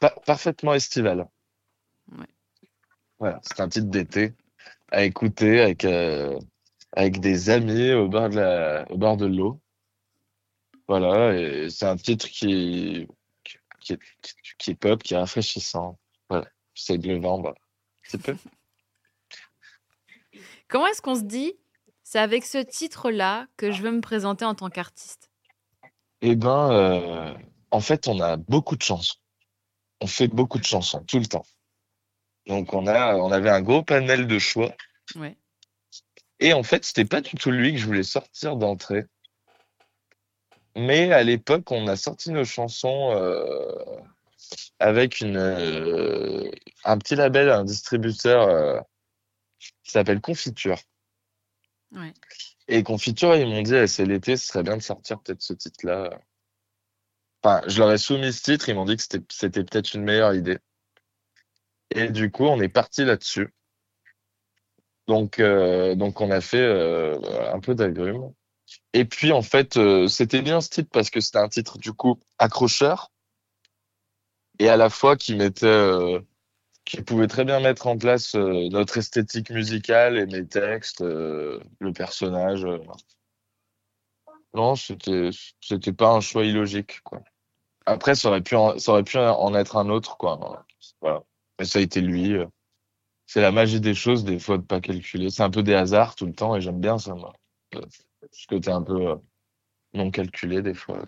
pa- 0.00 0.14
parfaitement 0.26 0.74
estival. 0.74 1.28
Ouais. 2.12 2.26
Voilà, 3.18 3.40
c'est 3.42 3.60
un 3.60 3.68
titre 3.68 3.86
d'été 3.86 4.34
à 4.90 5.04
écouter 5.04 5.60
avec, 5.60 5.84
euh, 5.84 6.38
avec 6.92 7.20
des 7.20 7.50
amis 7.50 7.92
au 7.92 8.08
bord 8.08 8.30
de 8.30 8.36
la, 8.36 8.86
au 8.90 8.96
bord 8.96 9.16
de 9.16 9.26
l'eau. 9.26 9.60
Voilà, 10.88 11.36
et 11.38 11.68
c'est 11.68 11.86
un 11.86 11.96
titre 11.96 12.28
qui, 12.28 13.06
qui, 13.80 13.92
est, 13.94 13.98
qui 14.58 14.70
est 14.70 14.74
pop, 14.74 15.02
qui 15.02 15.14
est 15.14 15.18
rafraîchissant. 15.18 15.98
Voilà, 16.30 16.46
j'essaie 16.74 16.98
de 16.98 17.08
le 17.08 17.20
vendre 17.20 17.50
un 17.50 17.54
petit 18.02 18.18
peu. 18.18 18.36
Comment 20.68 20.86
est-ce 20.88 21.02
qu'on 21.02 21.14
se 21.16 21.22
dit 21.22 21.54
c'est 22.06 22.20
avec 22.20 22.44
ce 22.44 22.58
titre-là 22.58 23.48
que 23.56 23.72
je 23.72 23.82
veux 23.82 23.90
me 23.90 24.00
présenter 24.00 24.44
en 24.44 24.54
tant 24.54 24.70
qu'artiste 24.70 25.28
Eh 26.20 26.36
ben, 26.36 26.70
euh, 26.70 27.34
en 27.72 27.80
fait, 27.80 28.06
on 28.06 28.20
a 28.20 28.36
beaucoup 28.36 28.76
de 28.76 28.82
chansons. 28.82 29.16
On 30.00 30.06
fait 30.06 30.28
beaucoup 30.28 30.60
de 30.60 30.64
chansons 30.64 31.02
tout 31.02 31.18
le 31.18 31.26
temps. 31.26 31.44
Donc, 32.46 32.72
on 32.74 32.86
a, 32.86 33.16
on 33.16 33.32
avait 33.32 33.50
un 33.50 33.60
gros 33.60 33.82
panel 33.82 34.28
de 34.28 34.38
choix. 34.38 34.72
Ouais. 35.16 35.36
Et 36.38 36.52
en 36.52 36.62
fait, 36.62 36.84
c'était 36.84 37.04
pas 37.04 37.22
du 37.22 37.34
tout 37.34 37.50
lui 37.50 37.72
que 37.72 37.78
je 37.80 37.86
voulais 37.86 38.04
sortir 38.04 38.56
d'entrée. 38.56 39.06
Mais 40.76 41.12
à 41.12 41.24
l'époque, 41.24 41.72
on 41.72 41.88
a 41.88 41.96
sorti 41.96 42.30
nos 42.30 42.44
chansons 42.44 43.16
euh, 43.16 43.74
avec 44.78 45.20
une, 45.20 45.38
euh, 45.38 46.52
un 46.84 46.98
petit 46.98 47.16
label, 47.16 47.50
un 47.50 47.64
distributeur 47.64 48.42
euh, 48.42 48.78
qui 49.82 49.90
s'appelle 49.90 50.20
Confiture. 50.20 50.78
Et 52.68 52.82
Confiture, 52.82 53.36
ils 53.36 53.46
m'ont 53.46 53.62
dit, 53.62 53.74
eh, 53.74 53.86
c'est 53.86 54.04
l'été, 54.04 54.36
ce 54.36 54.46
serait 54.46 54.62
bien 54.62 54.76
de 54.76 54.82
sortir 54.82 55.20
peut-être 55.20 55.42
ce 55.42 55.52
titre-là. 55.52 56.10
Enfin, 57.42 57.62
je 57.68 57.78
leur 57.78 57.92
ai 57.92 57.98
soumis 57.98 58.32
ce 58.32 58.42
titre, 58.42 58.68
ils 58.68 58.74
m'ont 58.74 58.84
dit 58.84 58.96
que 58.96 59.02
c'était 59.02 59.24
c'était 59.30 59.64
peut-être 59.64 59.94
une 59.94 60.02
meilleure 60.02 60.34
idée. 60.34 60.58
Et 61.90 62.08
du 62.08 62.30
coup, 62.30 62.44
on 62.44 62.60
est 62.60 62.68
parti 62.68 63.04
là-dessus. 63.04 63.52
Donc, 65.06 65.38
euh, 65.38 65.94
donc 65.94 66.20
on 66.20 66.30
a 66.30 66.40
fait 66.40 66.58
euh, 66.58 67.18
un 67.52 67.60
peu 67.60 67.74
d'agrumes. 67.74 68.32
Et 68.92 69.04
puis, 69.04 69.32
en 69.32 69.42
fait, 69.42 69.76
euh, 69.76 70.08
c'était 70.08 70.42
bien 70.42 70.60
ce 70.60 70.68
titre 70.70 70.90
parce 70.92 71.10
que 71.10 71.20
c'était 71.20 71.38
un 71.38 71.48
titre, 71.48 71.78
du 71.78 71.92
coup, 71.92 72.18
accrocheur. 72.38 73.12
Et 74.58 74.68
à 74.68 74.76
la 74.76 74.90
fois 74.90 75.16
qui 75.16 75.34
mettait, 75.36 75.66
euh, 75.66 76.20
qui 76.86 77.02
pouvait 77.02 77.26
très 77.26 77.44
bien 77.44 77.60
mettre 77.60 77.86
en 77.88 77.98
place 77.98 78.34
euh, 78.34 78.68
notre 78.70 78.96
esthétique 78.96 79.50
musicale 79.50 80.16
et 80.16 80.24
mes 80.26 80.46
textes, 80.46 81.02
euh, 81.02 81.60
le 81.80 81.92
personnage. 81.92 82.64
euh. 82.64 82.78
Non, 84.54 84.74
c'était, 84.76 85.30
c'était 85.60 85.92
pas 85.92 86.12
un 86.12 86.20
choix 86.20 86.44
illogique, 86.44 87.02
quoi. 87.02 87.22
Après, 87.84 88.14
ça 88.14 88.28
aurait 88.28 88.40
pu 88.40 88.54
en, 88.56 88.78
ça 88.78 88.92
aurait 88.92 89.04
pu 89.04 89.18
en 89.18 89.54
être 89.54 89.76
un 89.76 89.90
autre, 89.90 90.16
quoi. 90.16 90.64
Voilà. 91.02 91.22
Mais 91.58 91.66
ça 91.66 91.78
a 91.78 91.82
été 91.82 92.00
lui. 92.00 92.32
euh. 92.32 92.46
C'est 93.26 93.42
la 93.42 93.50
magie 93.52 93.80
des 93.80 93.94
choses, 93.94 94.24
des 94.24 94.38
fois, 94.38 94.56
de 94.56 94.62
pas 94.62 94.80
calculer. 94.80 95.30
C'est 95.30 95.42
un 95.42 95.50
peu 95.50 95.62
des 95.62 95.74
hasards 95.74 96.14
tout 96.14 96.26
le 96.26 96.32
temps 96.32 96.54
et 96.56 96.60
j'aime 96.60 96.80
bien 96.80 96.98
ça, 96.98 97.14
moi. 97.14 97.32
Euh, 97.74 97.80
Ce 98.30 98.46
côté 98.46 98.70
un 98.70 98.82
peu 98.82 99.16
non 99.92 100.10
calculé, 100.10 100.62
des 100.62 100.74
fois. 100.74 101.00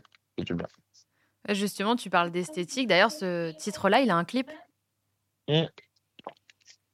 Justement, 1.48 1.94
tu 1.96 2.10
parles 2.10 2.30
d'esthétique. 2.32 2.88
D'ailleurs, 2.88 3.12
ce 3.12 3.52
titre-là, 3.52 4.00
il 4.00 4.10
a 4.10 4.16
un 4.16 4.24
clip. 4.24 4.50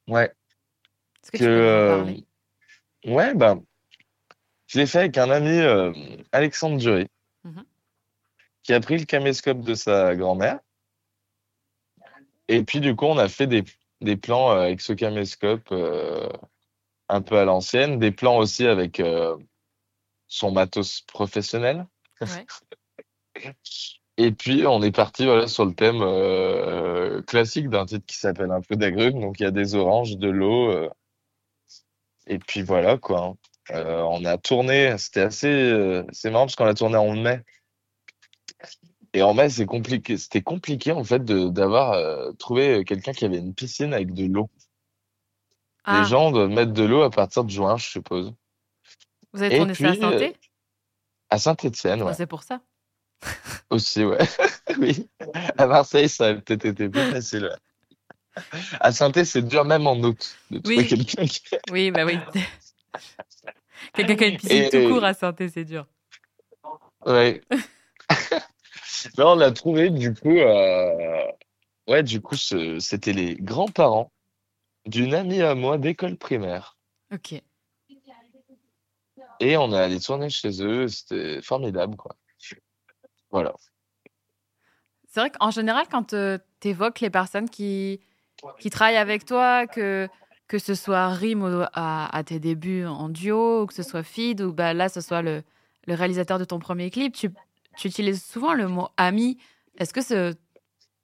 Ouais. 0.07 0.31
Est-ce 1.23 1.31
que 1.31 1.37
tu 1.37 1.43
Que, 1.43 1.45
peux 1.45 1.55
nous 1.55 1.65
en 1.65 1.69
euh, 1.69 1.97
parler 1.97 2.25
ouais, 3.05 3.33
bah, 3.35 3.55
je 4.67 4.79
l'ai 4.79 4.87
fait 4.87 4.99
avec 4.99 5.17
un 5.17 5.29
ami, 5.29 5.59
euh, 5.59 5.93
Alexandre 6.31 6.77
Dury, 6.77 7.07
Mhm. 7.43 7.65
qui 8.63 8.73
a 8.73 8.79
pris 8.79 8.97
le 8.97 9.05
caméscope 9.05 9.61
de 9.61 9.75
sa 9.75 10.15
grand-mère. 10.15 10.59
Et 12.47 12.63
puis, 12.63 12.79
du 12.79 12.95
coup, 12.95 13.05
on 13.05 13.17
a 13.17 13.27
fait 13.27 13.47
des, 13.47 13.63
des 14.01 14.15
plans 14.17 14.51
euh, 14.51 14.61
avec 14.61 14.81
ce 14.81 14.93
caméscope 14.93 15.67
euh, 15.71 16.29
un 17.09 17.21
peu 17.21 17.37
à 17.37 17.45
l'ancienne, 17.45 17.99
des 17.99 18.11
plans 18.11 18.37
aussi 18.37 18.65
avec 18.67 18.99
euh, 18.99 19.35
son 20.27 20.51
matos 20.51 21.01
professionnel. 21.01 21.87
Ouais. 22.21 22.45
Et 24.17 24.31
puis, 24.31 24.65
on 24.65 24.81
est 24.81 24.95
parti 24.95 25.25
voilà, 25.25 25.47
sur 25.47 25.65
le 25.65 25.73
thème 25.73 26.01
euh, 26.01 27.21
classique 27.23 27.69
d'un 27.69 27.85
titre 27.85 28.05
qui 28.05 28.15
s'appelle 28.17 28.51
Un 28.51 28.61
peu 28.61 28.75
d'agrumes. 28.75 29.19
Donc, 29.19 29.39
il 29.39 29.43
y 29.43 29.45
a 29.45 29.51
des 29.51 29.75
oranges, 29.75 30.17
de 30.17 30.29
l'eau. 30.29 30.69
euh, 30.69 30.89
et 32.27 32.39
puis, 32.39 32.61
voilà, 32.61 32.97
quoi. 32.97 33.35
Euh, 33.71 34.01
on 34.01 34.23
a 34.25 34.37
tourné, 34.37 34.97
c'était 34.97 35.21
assez, 35.21 35.47
euh, 35.51 36.03
c'est 36.11 36.29
marrant 36.31 36.45
parce 36.45 36.55
qu'on 36.55 36.65
a 36.67 36.73
tourné 36.73 36.97
en 36.97 37.15
mai. 37.15 37.41
Et 39.13 39.21
en 39.21 39.33
mai, 39.33 39.49
c'est 39.49 39.65
compliqué. 39.65 40.17
C'était 40.17 40.41
compliqué, 40.41 40.91
en 40.91 41.03
fait, 41.03 41.23
d'avoir 41.25 41.93
euh, 41.93 42.31
trouvé 42.33 42.83
quelqu'un 42.85 43.11
qui 43.11 43.25
avait 43.25 43.37
une 43.37 43.53
piscine 43.53 43.93
avec 43.93 44.13
de 44.13 44.25
l'eau. 44.25 44.49
Ah, 45.83 46.01
Les 46.01 46.05
gens 46.07 46.31
doivent 46.31 46.49
mettre 46.49 46.73
de 46.73 46.83
l'eau 46.83 47.01
à 47.03 47.09
partir 47.09 47.43
de 47.43 47.49
juin, 47.49 47.77
je 47.77 47.85
suppose. 47.87 48.33
vous 49.33 49.41
avez 49.43 49.57
tourné 49.57 49.73
ça 49.73 49.89
à 49.89 49.95
Santé 49.95 50.35
À 51.29 51.37
Saint-Étienne, 51.37 52.01
Ah, 52.01 52.05
ouais. 52.05 52.13
C'est 52.13 52.27
pour 52.27 52.43
ça. 52.43 52.61
Aussi, 53.69 54.03
ouais. 54.03 54.17
Oui. 54.79 55.07
À 55.57 55.67
Marseille, 55.67 56.09
ça 56.09 56.27
a 56.27 56.33
peut-être 56.35 56.65
été 56.65 56.89
plus 56.89 57.11
facile. 57.11 57.45
ouais. 57.45 58.39
À 58.79 58.91
saint 58.91 59.11
c'est 59.23 59.41
dur 59.47 59.63
même 59.63 59.87
en 59.87 59.95
août 59.97 60.35
de 60.51 60.59
trouver 60.59 60.77
Oui. 60.79 60.87
quelqu'un 60.87 61.25
qui... 61.25 61.41
Oui, 61.71 61.91
bah 61.91 62.05
oui. 62.05 62.17
Quelqu'un 63.93 64.15
qui 64.15 64.23
a 64.23 64.27
une 64.27 64.37
piscine 64.37 64.63
Et- 64.63 64.69
tout 64.69 64.93
court 64.93 65.03
à 65.03 65.13
Santé, 65.13 65.49
c'est 65.49 65.63
dur. 65.65 65.85
Ouais. 67.05 67.41
Là, 69.17 69.27
on 69.27 69.35
l'a 69.35 69.51
trouvé, 69.51 69.89
du 69.89 70.13
coup, 70.13 70.37
euh... 70.37 71.23
ouais, 71.87 72.01
du 72.03 72.21
coup, 72.21 72.35
c'était 72.35 73.13
les 73.13 73.35
grands-parents 73.35 74.11
d'une 74.85 75.13
amie 75.13 75.41
à 75.41 75.55
moi 75.55 75.77
d'école 75.77 76.17
primaire. 76.17 76.77
Ok. 77.13 77.35
Et 79.39 79.57
on 79.57 79.71
est 79.73 79.77
allé 79.77 79.99
tourner 79.99 80.29
chez 80.29 80.63
eux, 80.63 80.87
c'était 80.87 81.41
formidable, 81.41 81.95
quoi. 81.97 82.15
Voilà. 83.35 83.53
C'est 85.09 85.19
vrai 85.19 85.29
qu'en 85.29 85.51
général, 85.51 85.87
quand 85.91 86.15
tu 86.61 86.69
évoques 86.69 87.01
les 87.01 87.09
personnes 87.09 87.49
qui, 87.49 87.99
qui 88.61 88.69
travaillent 88.69 88.95
avec 88.95 89.25
toi, 89.25 89.67
que, 89.67 90.07
que 90.47 90.57
ce 90.57 90.73
soit 90.73 91.09
Rim 91.09 91.43
au- 91.43 91.65
à, 91.73 92.15
à 92.15 92.23
tes 92.23 92.39
débuts 92.39 92.85
en 92.85 93.09
duo, 93.09 93.63
ou 93.63 93.65
que 93.65 93.73
ce 93.73 93.83
soit 93.83 94.03
Feed, 94.03 94.39
ou 94.39 94.53
bah, 94.53 94.73
là, 94.73 94.87
ce 94.87 95.01
soit 95.01 95.21
le, 95.21 95.43
le 95.85 95.93
réalisateur 95.95 96.39
de 96.39 96.45
ton 96.45 96.59
premier 96.59 96.89
clip, 96.89 97.13
tu, 97.13 97.29
tu 97.75 97.89
utilises 97.89 98.23
souvent 98.23 98.53
le 98.53 98.69
mot 98.69 98.87
ami. 98.95 99.37
Est-ce 99.79 99.93
que 99.93 100.01
ce- 100.01 100.33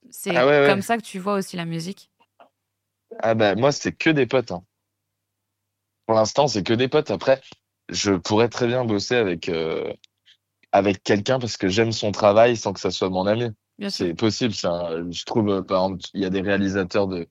c'est 0.10 0.34
Ah 0.38 0.46
ouais, 0.48 0.62
ouais. 0.62 0.70
comme 0.70 0.82
ça 0.82 0.96
que 0.96 1.04
tu 1.04 1.20
vois 1.20 1.34
aussi 1.34 1.58
la 1.58 1.65
musique? 1.65 2.10
Ah 3.20 3.34
bah 3.36 3.56
moi 3.56 3.74
c'est 3.74 3.91
que 3.91 4.10
des 4.10 4.26
potes. 4.26 4.52
hein. 4.54 4.63
Pour 6.06 6.15
l'instant 6.15 6.48
c'est 6.48 6.63
que 6.63 6.74
des 6.74 6.88
potes. 6.88 7.12
Après 7.12 7.41
je 7.89 8.13
pourrais 8.13 8.48
très 8.48 8.67
bien 8.67 8.86
bosser 8.86 9.15
avec 9.15 9.50
euh, 9.50 9.94
avec 10.71 11.03
quelqu'un 11.03 11.39
parce 11.39 11.57
que 11.57 11.67
j'aime 11.67 11.91
son 11.91 12.12
travail 12.12 12.55
sans 12.57 12.73
que 12.73 12.79
ça 12.79 12.91
soit 12.91 13.10
mon 13.10 13.27
ami. 13.27 13.49
C'est 13.89 14.13
possible. 14.13 14.53
c'est 14.53 14.67
un- 14.67 15.10
je 15.12 15.25
trouve 15.25 15.49
euh, 15.49 15.62
par 15.63 15.84
exemple 15.84 16.03
il 16.13 16.21
y 16.21 16.25
a 16.25 16.29
des 16.29 16.41
réalisateurs 16.41 17.07
de 17.07 17.27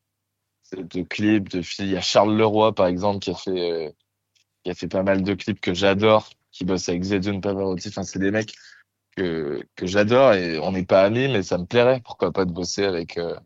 de 0.73 1.03
clips 1.03 1.49
de 1.49 1.63
filles. 1.63 1.87
Il 1.87 1.93
y 1.93 1.97
a 1.97 2.01
Charles 2.01 2.37
Leroy 2.37 2.75
par 2.75 2.87
exemple 2.87 3.21
qui 3.21 3.31
a 3.31 3.35
fait 3.35 3.73
euh, 3.73 3.91
qui 4.65 4.71
a 4.71 4.75
fait 4.75 4.89
pas 4.89 5.03
mal 5.03 5.23
de 5.23 5.35
clips 5.35 5.61
que 5.61 5.75
j'adore, 5.75 6.31
qui 6.53 6.65
bosse 6.65 6.89
avec 6.89 7.03
Zedune 7.05 7.41
Pavarotti. 7.41 7.89
Enfin 7.89 8.03
c'est 8.03 8.19
des 8.19 8.31
mecs 8.31 8.55
que 9.17 9.63
que 9.77 9.87
j'adore 9.87 10.35
et 10.35 10.59
on 10.59 10.73
n'est 10.73 10.85
pas 10.87 11.03
amis 11.05 11.29
mais 11.29 11.43
ça 11.43 11.59
me 11.59 11.67
plairait 11.67 12.01
pourquoi 12.05 12.33
pas 12.33 12.45
de 12.45 12.53
bosser 12.53 12.85
avec. 12.85 13.19
euh, 13.19 13.37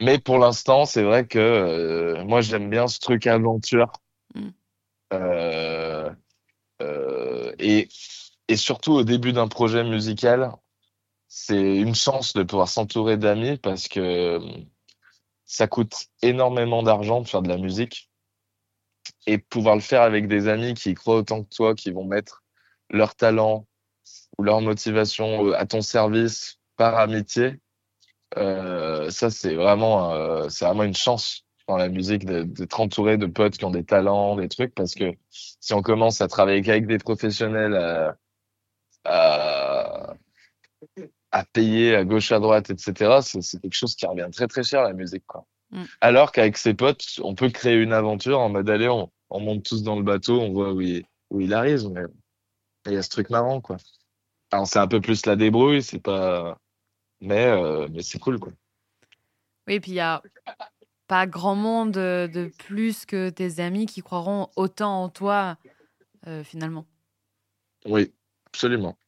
mais 0.00 0.18
pour 0.18 0.38
l'instant, 0.38 0.84
c'est 0.84 1.02
vrai 1.02 1.26
que 1.26 1.38
euh, 1.38 2.24
moi 2.24 2.40
j'aime 2.40 2.70
bien 2.70 2.86
ce 2.88 3.00
truc 3.00 3.26
aventure. 3.26 3.92
Mm. 4.34 4.48
Euh, 5.14 6.10
euh, 6.82 7.52
et, 7.58 7.88
et 8.48 8.56
surtout 8.56 8.92
au 8.92 9.04
début 9.04 9.32
d'un 9.32 9.48
projet 9.48 9.84
musical, 9.84 10.52
c'est 11.28 11.76
une 11.76 11.94
chance 11.94 12.32
de 12.32 12.42
pouvoir 12.42 12.68
s'entourer 12.68 13.16
d'amis 13.16 13.58
parce 13.58 13.88
que 13.88 14.00
euh, 14.00 14.40
ça 15.44 15.66
coûte 15.66 16.06
énormément 16.22 16.82
d'argent 16.82 17.20
de 17.20 17.28
faire 17.28 17.42
de 17.42 17.48
la 17.48 17.58
musique. 17.58 18.10
Et 19.26 19.38
pouvoir 19.38 19.74
le 19.74 19.80
faire 19.80 20.02
avec 20.02 20.28
des 20.28 20.48
amis 20.48 20.74
qui 20.74 20.90
y 20.90 20.94
croient 20.94 21.16
autant 21.16 21.42
que 21.42 21.48
toi, 21.54 21.74
qui 21.74 21.90
vont 21.90 22.04
mettre 22.04 22.44
leur 22.90 23.14
talent 23.14 23.66
ou 24.38 24.42
leur 24.42 24.60
motivation 24.60 25.48
euh, 25.48 25.58
à 25.58 25.66
ton 25.66 25.80
service 25.80 26.58
par 26.76 26.98
amitié, 26.98 27.60
euh, 28.36 29.10
ça, 29.10 29.30
c'est 29.30 29.54
vraiment, 29.54 30.12
euh, 30.12 30.48
c'est 30.48 30.64
vraiment 30.66 30.82
une 30.82 30.94
chance 30.94 31.44
dans 31.66 31.76
la 31.76 31.88
musique 31.88 32.24
d'être 32.24 32.80
entouré 32.80 33.16
de 33.18 33.26
potes 33.26 33.56
qui 33.58 33.64
ont 33.64 33.70
des 33.70 33.84
talents, 33.84 34.36
des 34.36 34.48
trucs, 34.48 34.74
parce 34.74 34.94
que 34.94 35.12
si 35.30 35.74
on 35.74 35.82
commence 35.82 36.20
à 36.20 36.28
travailler 36.28 36.62
qu'avec 36.62 36.86
des 36.86 36.98
professionnels, 36.98 37.74
à, 37.74 38.16
à, 39.08 40.14
à 41.30 41.44
payer 41.44 41.94
à 41.94 42.04
gauche, 42.04 42.32
à 42.32 42.40
droite, 42.40 42.70
etc., 42.70 43.18
c'est 43.22 43.60
quelque 43.60 43.74
chose 43.74 43.94
qui 43.94 44.06
revient 44.06 44.28
très 44.32 44.46
très 44.46 44.62
cher 44.62 44.82
la 44.82 44.92
musique, 44.92 45.24
quoi. 45.26 45.46
Mm. 45.70 45.82
Alors 46.00 46.32
qu'avec 46.32 46.56
ses 46.56 46.74
potes, 46.74 47.20
on 47.22 47.34
peut 47.34 47.50
créer 47.50 47.76
une 47.76 47.92
aventure 47.92 48.38
en 48.40 48.48
mode 48.48 48.70
allez, 48.70 48.88
on, 48.88 49.10
on 49.30 49.40
monte 49.40 49.64
tous 49.64 49.82
dans 49.82 49.96
le 49.96 50.02
bateau, 50.02 50.40
on 50.40 50.52
voit 50.52 50.72
où 50.72 50.80
il, 50.80 51.04
où 51.30 51.40
il 51.40 51.52
arrive, 51.52 51.88
mais 51.90 52.02
il 52.86 52.92
y 52.92 52.96
a 52.96 53.02
ce 53.02 53.10
truc 53.10 53.30
marrant, 53.30 53.60
quoi. 53.60 53.76
Alors, 54.50 54.66
c'est 54.66 54.78
un 54.78 54.88
peu 54.88 55.00
plus 55.00 55.26
la 55.26 55.36
débrouille, 55.36 55.82
c'est 55.82 56.00
pas. 56.00 56.58
Mais, 57.20 57.46
euh, 57.46 57.86
mais 57.92 58.02
c'est 58.02 58.18
cool, 58.18 58.38
quoi. 58.38 58.52
Oui, 59.66 59.80
puis 59.80 59.90
il 59.90 59.96
y 59.96 60.00
a 60.00 60.22
pas 61.06 61.26
grand 61.26 61.54
monde 61.54 61.92
de, 61.92 62.30
de 62.32 62.50
plus 62.58 63.04
que 63.04 63.28
tes 63.28 63.60
amis 63.60 63.86
qui 63.86 64.00
croiront 64.00 64.48
autant 64.56 65.02
en 65.02 65.08
toi, 65.10 65.58
euh, 66.26 66.42
finalement. 66.42 66.86
Oui, 67.84 68.12
absolument. 68.58 68.98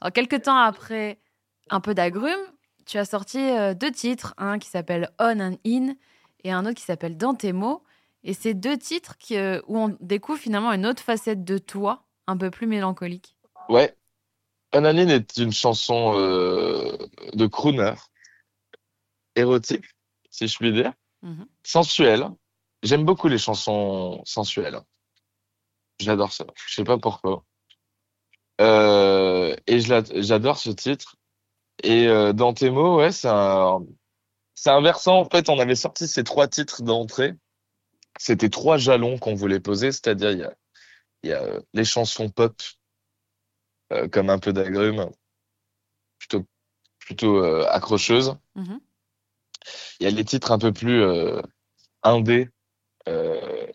Alors, 0.00 0.12
quelques 0.12 0.42
temps 0.42 0.56
après 0.56 1.20
un 1.68 1.80
peu 1.80 1.94
d'agrumes, 1.94 2.46
tu 2.86 2.96
as 2.96 3.04
sorti 3.04 3.38
euh, 3.38 3.74
deux 3.74 3.90
titres, 3.90 4.32
un 4.38 4.58
qui 4.58 4.68
s'appelle 4.68 5.10
On 5.18 5.38
and 5.40 5.58
In 5.66 5.94
et 6.44 6.52
un 6.52 6.64
autre 6.64 6.76
qui 6.76 6.84
s'appelle 6.84 7.18
Dans 7.18 7.34
tes 7.34 7.52
mots. 7.52 7.82
Et 8.24 8.32
c'est 8.32 8.54
deux 8.54 8.78
titres 8.78 9.18
qui, 9.18 9.36
euh, 9.36 9.60
où 9.66 9.78
on 9.78 9.96
découvre 10.00 10.38
finalement 10.38 10.72
une 10.72 10.86
autre 10.86 11.02
facette 11.02 11.44
de 11.44 11.58
toi, 11.58 12.04
un 12.26 12.36
peu 12.36 12.50
plus 12.50 12.66
mélancolique. 12.66 13.36
Ouais. 13.68 13.94
Ananine 14.72 15.10
est 15.10 15.36
une 15.36 15.52
chanson 15.52 16.14
euh, 16.16 16.96
de 17.34 17.46
crooner, 17.46 17.94
érotique, 19.34 19.84
si 20.30 20.48
je 20.48 20.56
puis 20.56 20.72
dire, 20.72 20.92
Mhm. 21.22 21.46
sensuelle. 21.62 22.28
J'aime 22.82 23.04
beaucoup 23.04 23.28
les 23.28 23.38
chansons 23.38 24.22
sensuelles. 24.24 24.80
J'adore 26.00 26.32
ça. 26.32 26.44
Je 26.66 26.74
sais 26.74 26.84
pas 26.84 26.98
pourquoi. 26.98 27.44
Euh, 28.60 29.54
et 29.66 29.80
j'adore 29.80 30.58
ce 30.58 30.70
titre. 30.70 31.16
Et 31.82 32.08
euh, 32.08 32.32
dans 32.32 32.54
tes 32.54 32.70
mots, 32.70 32.98
ouais, 32.98 33.12
c'est 33.12 33.28
un, 33.28 33.84
c'est 34.54 34.70
un 34.70 34.80
versant. 34.80 35.20
En 35.20 35.28
fait, 35.28 35.48
on 35.48 35.58
avait 35.58 35.74
sorti 35.74 36.08
ces 36.08 36.24
trois 36.24 36.48
titres 36.48 36.82
d'entrée. 36.82 37.34
C'était 38.18 38.48
trois 38.48 38.78
jalons 38.78 39.18
qu'on 39.18 39.34
voulait 39.34 39.60
poser, 39.60 39.92
c'est-à-dire 39.92 40.30
il 40.30 40.38
y 40.38 40.44
a, 40.44 40.54
il 41.22 41.30
y 41.30 41.32
a 41.32 41.42
euh, 41.42 41.60
les 41.74 41.84
chansons 41.84 42.30
pop, 42.30 42.60
euh, 43.92 44.08
comme 44.08 44.30
un 44.30 44.38
peu 44.38 44.52
d'agrumes, 44.52 45.10
plutôt, 46.18 46.46
plutôt 46.98 47.44
euh, 47.44 47.66
accrocheuses. 47.68 48.36
Mhm. 48.54 48.80
Il 50.00 50.04
y 50.04 50.06
a 50.06 50.10
les 50.10 50.24
titres 50.24 50.52
un 50.52 50.58
peu 50.58 50.72
plus 50.72 51.02
euh, 51.02 51.42
indé, 52.02 52.48
euh, 53.08 53.66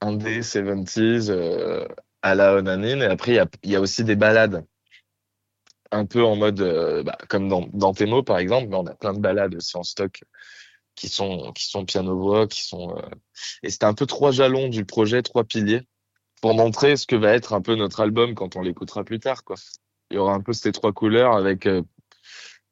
indé, 0.00 0.42
70s, 0.42 1.30
euh, 1.30 1.86
à 2.22 2.34
la 2.34 2.54
Onanine. 2.54 3.02
Et 3.02 3.06
après, 3.06 3.32
il 3.32 3.34
y 3.36 3.38
a, 3.38 3.48
y 3.64 3.76
a 3.76 3.80
aussi 3.80 4.04
des 4.04 4.16
ballades, 4.16 4.64
un 5.90 6.06
peu 6.06 6.22
en 6.24 6.36
mode, 6.36 6.60
euh, 6.60 7.02
bah, 7.02 7.16
comme 7.28 7.48
dans, 7.48 7.66
dans 7.72 7.94
tes 7.94 8.06
mots, 8.06 8.22
par 8.22 8.38
exemple, 8.38 8.68
mais 8.68 8.76
on 8.76 8.86
a 8.86 8.94
plein 8.94 9.14
de 9.14 9.20
ballades 9.20 9.54
aussi 9.54 9.76
en 9.76 9.82
stock 9.82 10.22
qui 10.94 11.08
sont, 11.08 11.52
qui 11.52 11.66
sont 11.66 11.84
piano-voix, 11.84 12.46
qui 12.46 12.62
sont... 12.62 12.96
euh, 12.96 13.08
Et 13.62 13.70
c'était 13.70 13.86
un 13.86 13.94
peu 13.94 14.06
trois 14.06 14.30
jalons 14.32 14.68
du 14.68 14.84
projet, 14.84 15.22
trois 15.22 15.44
piliers, 15.44 15.82
pour 16.42 16.54
montrer 16.54 16.96
ce 16.96 17.06
que 17.06 17.16
va 17.16 17.32
être 17.32 17.52
un 17.52 17.62
peu 17.62 17.74
notre 17.74 18.00
album 18.00 18.34
quand 18.34 18.56
on 18.56 18.62
l'écoutera 18.62 19.04
plus 19.04 19.20
tard, 19.20 19.44
quoi. 19.44 19.56
Il 20.10 20.16
y 20.16 20.18
aura 20.18 20.34
un 20.34 20.40
peu 20.40 20.52
ces 20.52 20.72
trois 20.72 20.92
couleurs 20.92 21.36
avec... 21.36 21.66
euh, 21.66 21.82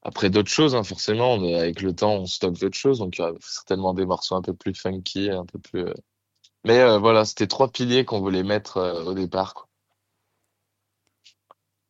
après 0.02 0.30
d'autres 0.30 0.50
choses, 0.50 0.76
hein, 0.76 0.84
forcément, 0.84 1.34
avec 1.34 1.82
le 1.82 1.92
temps, 1.92 2.14
on 2.14 2.26
stocke 2.26 2.58
d'autres 2.58 2.78
choses, 2.78 3.00
donc 3.00 3.18
il 3.18 3.22
y 3.22 3.24
aura 3.24 3.32
certainement 3.40 3.92
des 3.92 4.06
morceaux 4.06 4.36
un 4.36 4.42
peu 4.42 4.54
plus 4.54 4.72
funky, 4.72 5.30
un 5.30 5.44
peu 5.44 5.58
plus. 5.58 5.84
Mais 6.66 6.80
euh, 6.80 6.98
voilà, 6.98 7.24
c'était 7.24 7.46
trois 7.46 7.72
piliers 7.72 8.04
qu'on 8.04 8.20
voulait 8.20 8.42
mettre 8.42 8.76
euh, 8.76 9.04
au 9.04 9.14
départ, 9.14 9.54
quoi. 9.54 9.68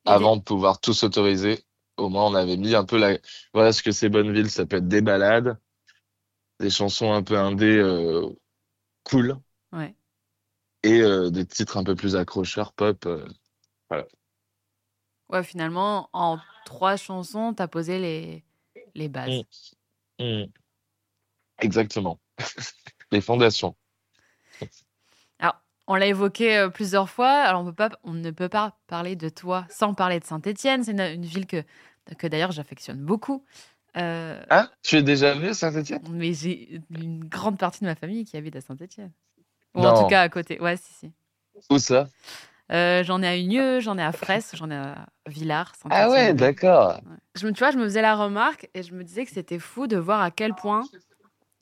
Avant 0.05 0.37
de 0.37 0.43
pouvoir 0.43 0.81
tout 0.81 0.95
s'autoriser. 0.95 1.65
Au 1.97 2.09
moins, 2.09 2.27
on 2.27 2.35
avait 2.35 2.57
mis 2.57 2.75
un 2.75 2.85
peu 2.85 2.97
la. 2.97 3.19
Voilà 3.55 3.73
ce 3.73 3.83
que 3.83 3.91
c'est 3.91 4.09
Bonneville, 4.09 4.51
ça 4.51 4.67
peut 4.67 4.77
être 4.77 4.87
des 4.89 5.01
balades, 5.01 5.59
des 6.61 6.71
chansons 6.71 7.13
un 7.13 7.23
peu 7.23 7.37
indé 7.39 7.77
euh, 7.77 8.29
cool, 9.05 9.39
Ouais. 9.73 9.95
et 10.83 11.01
euh, 11.03 11.31
des 11.31 11.47
titres 11.47 11.77
un 11.77 11.85
peu 11.85 11.95
plus 11.95 12.17
accrocheurs, 12.17 12.73
pop. 12.73 13.05
euh. 13.07 13.27
ouais, 15.29 15.45
finalement, 15.45 16.09
en 16.13 16.39
trois 16.65 16.97
chansons, 16.97 17.55
tu 17.55 17.63
as 17.63 17.69
posé 17.69 17.99
les, 17.99 18.45
les 18.95 19.09
bases. 19.09 19.43
Mm. 20.19 20.25
Mm. 20.25 20.53
Exactement. 21.59 22.21
Les 23.13 23.21
fondations. 23.21 23.77
On 25.87 25.95
l'a 25.95 26.07
évoqué 26.07 26.57
euh, 26.57 26.69
plusieurs 26.69 27.09
fois. 27.09 27.31
Alors, 27.31 27.63
on, 27.63 27.65
peut 27.67 27.73
pas, 27.73 27.91
on 28.03 28.13
ne 28.13 28.31
peut 28.31 28.49
pas 28.49 28.77
parler 28.87 29.15
de 29.17 29.29
toi 29.29 29.67
sans 29.71 29.95
parler 29.95 30.19
de 30.21 30.25
Saint-Étienne. 30.25 30.83
C'est 30.83 30.93
une, 30.93 31.01
une 31.01 31.25
ville 31.25 31.47
que, 31.47 31.63
que 32.19 32.27
d'ailleurs 32.27 32.53
j'affectionne 32.53 32.99
beaucoup. 32.99 33.45
Euh, 33.97 34.43
Ah, 34.51 34.71
tu 34.83 34.97
es 34.97 35.03
déjà 35.03 35.35
venu 35.35 35.49
à 35.49 35.55
Saint-Etienne? 35.55 36.03
mais 36.11 36.35
j'ai 36.35 36.81
une 36.91 37.25
grande 37.25 37.59
partie 37.59 37.81
de 37.81 37.87
ma 37.87 37.95
famille 37.95 38.25
qui 38.25 38.37
habite 38.37 38.57
à 38.57 38.61
Saint-Étienne. 38.61 39.13
Ou 39.75 39.85
en 39.85 40.03
tout 40.03 40.09
cas 40.09 40.23
à 40.23 40.29
côté. 40.29 40.61
Ouais, 40.61 40.77
si, 40.77 40.93
si. 40.93 41.13
Où 41.71 41.79
ça? 41.79 42.09
Euh, 42.73 43.05
j'en 43.05 43.23
ai 43.23 43.29
à 43.29 43.37
Unieux, 43.37 43.81
j'en 43.81 43.97
ai 43.97 44.03
à 44.03 44.11
Fraisse, 44.13 44.51
j'en 44.55 44.71
ai 44.71 44.75
à 44.75 45.07
Villars. 45.27 45.73
Ah 45.89 46.11
ouais, 46.11 46.17
Saint-Étienne. 46.17 46.37
d'accord. 46.37 47.01
Je 47.37 47.47
me, 47.47 47.53
tu 47.53 47.59
vois, 47.61 47.71
je 47.71 47.79
me 47.79 47.85
faisais 47.85 48.03
la 48.03 48.17
remarque 48.17 48.69
et 48.75 48.83
je 48.83 48.93
me 48.93 49.05
disais 49.05 49.25
que 49.25 49.31
c'était 49.31 49.59
fou 49.59 49.87
de 49.87 49.97
voir 49.97 50.21
à 50.21 50.31
quel 50.31 50.55
point 50.55 50.83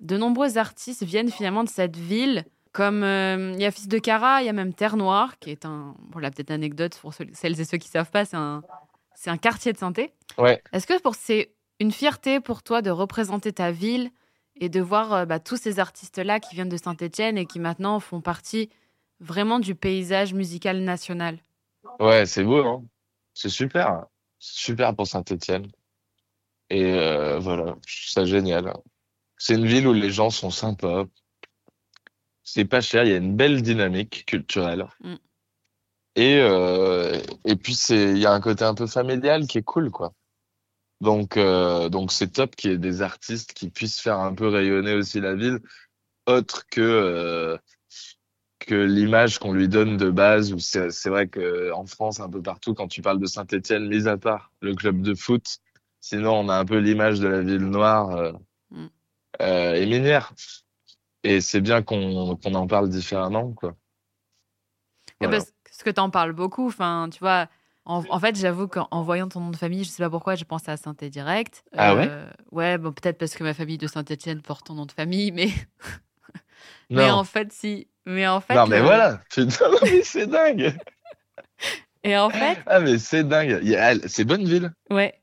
de 0.01 0.17
nombreux 0.17 0.57
artistes 0.59 1.03
viennent 1.03 1.31
finalement 1.31 1.63
de 1.65 1.69
cette 1.69 1.97
ville. 1.97 2.45
Comme 2.75 3.05
euh, 3.05 3.53
il 3.55 3.63
y 3.63 3.65
a 3.65 3.71
Fils 3.71 3.87
de 3.87 4.01
Cara, 4.01 4.43
il 4.43 4.47
y 4.47 4.49
a 4.49 4.53
même 4.53 4.75
Terre 4.75 4.97
Noire, 4.97 5.39
qui 5.39 5.51
est 5.51 5.65
un. 5.65 5.95
Bon, 6.11 6.19
la 6.19 6.33
petite 6.33 6.51
anecdote 6.51 6.99
pour 7.01 7.15
ceux- 7.15 7.29
celles 7.33 7.61
et 7.61 7.65
ceux 7.65 7.79
qui 7.79 7.87
savent 7.87 8.11
pas, 8.11 8.25
c'est 8.25 8.37
un, 8.37 8.65
c'est 9.15 9.31
un 9.31 9.37
quartier 9.37 9.73
de 9.73 9.79
Sainté. 9.79 10.13
Ouais. 10.39 10.61
Est-ce 10.73 10.85
que 10.89 11.01
pour 11.01 11.15
c'est 11.15 11.55
une 11.79 11.93
fierté 11.93 12.41
pour 12.41 12.65
toi 12.65 12.83
de 12.83 12.91
représenter 12.91 13.53
ta 13.53 13.71
ville 13.71 14.11
et 14.57 14.69
de 14.69 14.81
voir 14.81 15.13
euh, 15.13 15.25
bah, 15.25 15.39
tous 15.39 15.57
ces 15.57 15.79
artistes-là 15.79 16.41
qui 16.41 16.57
viennent 16.57 16.69
de 16.69 16.77
Saint-Étienne 16.77 17.39
et 17.39 17.47
qui 17.47 17.61
maintenant 17.61 18.01
font 18.01 18.21
partie 18.21 18.71
vraiment 19.21 19.61
du 19.61 19.77
paysage 19.77 20.35
musical 20.35 20.81
national? 20.81 21.39
Ouais, 22.01 22.27
c'est 22.27 22.43
beau, 22.43 22.67
hein. 22.67 22.85
C'est 23.35 23.51
super. 23.51 24.07
C'est 24.41 24.59
super 24.65 24.97
pour 24.97 25.07
Saint-Étienne. 25.07 25.69
Et 26.71 26.93
euh, 26.93 27.39
voilà, 27.39 27.77
je 27.87 28.01
trouve 28.01 28.11
ça 28.11 28.25
génial. 28.25 28.75
C'est 29.39 29.55
une 29.55 29.67
ville 29.67 29.87
où 29.87 29.93
les 29.93 30.11
gens 30.11 30.31
sont 30.31 30.51
sympas. 30.51 31.05
C'est 32.45 32.65
pas 32.65 32.81
cher, 32.81 33.05
il 33.05 33.11
y 33.11 33.15
a 33.15 33.17
une 33.17 33.37
belle 33.37 33.63
dynamique 33.63 34.25
culturelle. 34.27 34.87
Mm. 35.03 35.15
Et, 36.17 36.39
euh, 36.41 37.21
et 37.45 37.57
puis, 37.57 37.75
c'est, 37.75 38.11
il 38.11 38.19
y 38.19 38.27
a 38.27 38.33
un 38.33 38.41
côté 38.41 38.65
un 38.65 38.75
peu 38.75 38.87
familial 38.87 39.47
qui 39.47 39.59
est 39.59 39.63
cool, 39.63 39.91
quoi. 39.91 40.13
Donc, 41.01 41.37
euh, 41.37 41.89
donc 41.89 42.13
c'est 42.13 42.29
top 42.29 42.55
qu'il 42.55 42.71
y 42.71 42.75
ait 42.75 42.79
des 42.79 43.03
artistes 43.03 43.53
qui 43.53 43.69
puissent 43.69 44.01
faire 44.01 44.21
un 44.21 44.35
peu 44.35 44.47
rayonner 44.49 44.95
aussi 44.95 45.21
la 45.21 45.35
ville, 45.35 45.59
autre 46.27 46.67
que, 46.71 46.81
euh, 46.81 47.59
que 48.61 48.75
l'image 48.75 49.39
qu'on 49.39 49.53
lui 49.53 49.69
donne 49.69 49.97
de 49.97 50.11
base, 50.11 50.53
où 50.53 50.59
c'est, 50.59 50.91
c'est 50.91 51.11
vrai 51.11 51.29
que 51.29 51.73
en 51.73 51.87
France, 51.87 52.21
un 52.21 52.31
peu 52.31 52.41
partout, 52.41 52.75
quand 52.75 52.89
tu 52.89 53.03
parles 53.03 53.19
de 53.19 53.27
Saint-Étienne, 53.27 53.89
mis 53.89 54.07
à 54.07 54.17
part 54.17 54.53
le 54.61 54.75
club 54.75 55.03
de 55.03 55.15
foot, 55.15 55.59
sinon 56.01 56.35
on 56.35 56.49
a 56.49 56.57
un 56.57 56.65
peu 56.65 56.79
l'image 56.79 57.21
de 57.21 57.29
la 57.29 57.43
ville 57.43 57.67
noire 57.67 58.11
euh, 58.17 58.33
Mm. 58.75 58.87
euh, 59.43 59.75
et 59.75 59.87
minière. 59.87 60.33
Et 61.25 61.41
c'est 61.41 61.61
bien 61.61 61.83
qu'on 61.83 62.37
en 62.37 62.67
parle 62.67 62.89
différemment, 62.91 63.53
quoi. 63.53 63.75
Voilà. 65.21 65.39
parce 65.39 65.83
que 65.83 65.91
tu 65.91 66.01
en 66.01 66.11
parles 66.11 66.33
beaucoup. 66.35 66.67
Enfin, 66.67 67.09
tu 67.11 67.19
vois, 67.19 67.49
en, 67.87 68.05
en 68.09 68.21
fait, 68.21 68.37
j'avoue 68.37 68.69
qu'en 68.69 69.03
voyant 69.03 69.29
ton 69.29 69.41
nom 69.41 69.51
de 69.51 69.57
famille, 69.57 69.85
je 69.85 69.89
sais 69.91 70.03
pas 70.03 70.11
pourquoi, 70.11 70.35
j'ai 70.35 70.45
pensé 70.45 70.71
à 70.71 70.77
Saint-Étienne 70.77 71.11
direct. 71.11 71.65
Ah 71.77 71.95
ouais 71.95 72.11
Ouais, 72.53 72.79
bon, 72.79 72.93
peut-être 72.93 73.19
parce 73.19 73.35
que 73.35 73.43
ma 73.43 73.55
famille 73.55 73.79
de 73.79 73.87
Saint-Étienne 73.87 74.43
porte 74.43 74.67
ton 74.67 74.75
nom 74.75 74.85
de 74.87 74.93
famille, 74.93 75.33
mais, 75.33 75.49
mais 76.91 77.11
en 77.11 77.25
fait, 77.25 77.53
si. 77.53 77.89
Mais 78.07 78.27
en 78.29 78.41
fait, 78.43 78.55
non, 78.55 78.67
mais 78.67 78.77
le- 78.77 78.83
voilà, 78.85 79.21
putain, 79.31 79.71
c'est 80.03 80.27
dingue. 80.27 80.77
Et 82.05 82.19
en 82.19 82.29
fait, 82.29 82.59
Ah, 82.67 82.81
mais 82.81 82.99
c'est 82.99 83.25
dingue. 83.25 83.63
C'est 84.09 84.25
Bonneville. 84.25 84.75
ouais, 84.91 85.19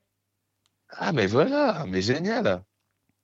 Ah, 0.89 1.11
mais 1.11 1.27
voilà, 1.27 1.85
mais 1.87 2.01
génial. 2.01 2.63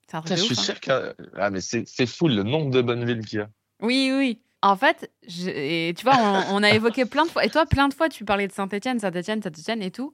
Putain, 0.07 0.23
je 0.25 0.35
suis 0.35 0.57
hein. 0.57 0.61
sûr 0.63 0.79
que. 0.79 1.15
Ah, 1.35 1.49
mais 1.49 1.61
c'est 1.61 1.87
c'est 1.87 2.05
fou 2.05 2.27
le 2.27 2.43
nombre 2.43 2.71
de 2.71 2.81
Bonneville 2.81 3.25
qu'il 3.25 3.39
y 3.39 3.41
a. 3.41 3.49
Oui, 3.81 4.11
oui. 4.17 4.41
En 4.61 4.75
fait, 4.75 5.11
je- 5.27 5.49
et 5.49 5.93
tu 5.95 6.03
vois, 6.03 6.15
on, 6.17 6.55
on 6.55 6.63
a 6.63 6.71
évoqué 6.71 7.05
plein 7.05 7.25
de 7.25 7.29
fois. 7.29 7.45
Et 7.45 7.49
toi, 7.49 7.65
plein 7.65 7.87
de 7.87 7.93
fois, 7.93 8.09
tu 8.09 8.25
parlais 8.25 8.47
de 8.47 8.53
Saint-Etienne, 8.53 8.99
Saint-Etienne, 8.99 9.41
Saint-Etienne 9.43 9.83
et 9.83 9.91
tout. 9.91 10.13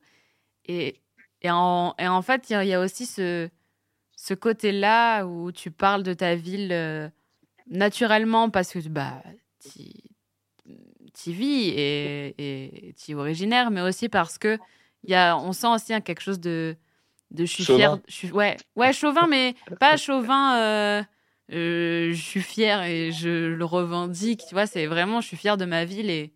Et, 0.66 1.00
et, 1.42 1.50
en, 1.52 1.94
et 1.98 2.08
en 2.08 2.22
fait, 2.22 2.50
il 2.50 2.54
y, 2.54 2.56
a- 2.56 2.64
il 2.64 2.68
y 2.70 2.74
a 2.74 2.80
aussi 2.82 3.06
ce, 3.06 3.50
ce 4.18 4.34
côté-là 4.34 5.24
où 5.26 5.52
tu 5.52 5.72
parles 5.72 6.04
de 6.04 6.14
ta 6.14 6.36
ville 6.36 6.72
euh, 6.72 7.08
naturellement 7.68 8.50
parce 8.50 8.72
que 8.74 8.80
bah, 8.90 9.24
tu 9.64 9.80
y 11.26 11.34
vis 11.34 11.70
et 11.78 12.94
tu 12.98 13.12
es 13.12 13.16
originaire, 13.16 13.72
mais 13.72 13.82
aussi 13.82 14.10
parce 14.10 14.38
que 14.38 14.58
y 15.06 15.14
a, 15.14 15.38
on 15.38 15.54
sent 15.54 15.68
aussi 15.68 15.94
hein, 15.94 16.02
quelque 16.02 16.22
chose 16.22 16.40
de, 16.40 16.76
de 17.34 17.46
je 17.46 17.52
suis 17.52 17.66
fier. 17.66 18.00
Je 18.08 18.14
suis, 18.14 18.32
ouais, 18.32 18.58
ouais, 18.76 18.94
chauvin, 18.94 19.28
mais 19.28 19.56
pas 19.80 19.98
chauvin. 19.98 20.58
euh, 20.60 21.04
euh, 21.52 22.14
je 22.14 22.22
suis 22.22 22.42
fière 22.42 22.84
et 22.84 23.12
je 23.12 23.54
le 23.54 23.66
revendique. 23.66 24.44
Tu 24.48 24.56
vois, 24.56 24.66
c'est 24.66 24.86
vraiment, 24.86 25.22
je 25.22 25.28
suis 25.28 25.38
fière 25.38 25.58
de 25.58 25.66
ma 25.66 25.86
ville 25.86 26.10
et, 26.10 26.34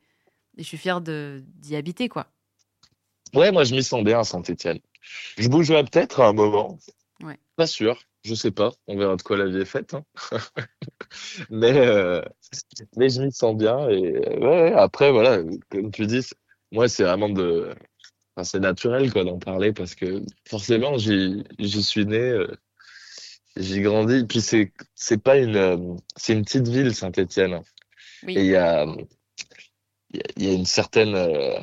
et 0.57 0.63
je 0.63 0.63
suis 0.63 0.79
de- 1.01 1.43
d'y 1.55 1.75
habiter, 1.75 2.09
quoi. 2.09 2.27
Ouais, 3.33 3.51
moi, 3.51 3.63
je 3.63 3.75
m'y 3.75 3.83
sens 3.83 4.03
bien 4.03 4.19
à 4.19 4.23
Saint-Étienne. 4.23 4.79
Je 5.37 5.47
bougerai 5.47 5.83
peut-être 5.83 6.19
à 6.21 6.27
un 6.27 6.33
moment. 6.33 6.77
Ouais. 7.21 7.37
Pas 7.55 7.67
sûr. 7.67 7.99
Je 8.23 8.33
sais 8.35 8.51
pas. 8.51 8.71
On 8.87 8.97
verra 8.97 9.15
de 9.15 9.21
quoi 9.21 9.37
la 9.37 9.45
vie 9.47 9.59
est 9.61 9.65
faite. 9.65 9.93
hein. 9.93 10.03
Mais, 11.49 11.77
euh, 11.77 12.21
mais 12.95 13.09
je 13.09 13.21
m'y 13.21 13.31
sens 13.31 13.55
bien. 13.55 13.89
Et 13.89 14.11
ouais, 14.37 14.73
après, 14.73 15.11
voilà, 15.11 15.41
comme 15.69 15.91
tu 15.91 16.05
dis, 16.05 16.25
moi, 16.71 16.87
c'est 16.89 17.03
vraiment 17.03 17.29
de. 17.29 17.73
Enfin, 18.37 18.43
c'est 18.43 18.59
naturel 18.59 19.11
quoi 19.11 19.23
d'en 19.23 19.39
parler 19.39 19.73
parce 19.73 19.95
que 19.95 20.21
forcément, 20.47 20.95
j'y 20.99 21.43
suis 21.83 22.05
né, 22.05 22.19
euh, 22.19 22.47
j'y 23.55 23.81
grandi. 23.81 24.25
Puis 24.25 24.41
c'est 24.41 24.71
c'est 24.93 25.17
pas 25.17 25.39
une. 25.39 25.55
euh, 25.55 25.95
c'est 26.15 26.33
une 26.33 26.43
petite 26.45 26.67
ville, 26.67 26.93
Saint-Étienne. 26.93 27.61
Et 28.27 28.33
il 28.41 28.45
y 28.45 28.55
a, 28.55 28.85
il 30.11 30.17
y 30.17 30.19
a 30.19 30.23
il 30.37 30.43
y 30.45 30.49
a 30.49 30.53
une 30.53 30.65
certaine. 30.67 31.15
euh, 31.15 31.59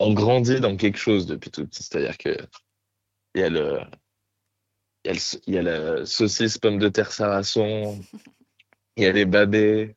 on 0.00 0.12
grandit 0.12 0.58
dans 0.58 0.76
quelque 0.76 0.98
chose 0.98 1.26
depuis 1.26 1.52
tout 1.52 1.64
petit. 1.64 1.84
C'est-à-dire 1.84 2.18
que 2.18 2.36
il 3.36 3.42
y 3.42 3.44
a 3.44 3.48
le. 3.48 3.78
Il 5.04 5.12
y 5.46 5.52
y 5.52 5.58
a 5.58 5.62
la 5.62 6.06
saucisse 6.06 6.58
pomme 6.58 6.78
de 6.80 6.88
terre 6.88 7.12
sarrason, 7.12 8.00
il 8.96 9.04
y 9.04 9.06
a 9.06 9.12
les 9.12 9.26
babés, 9.26 9.94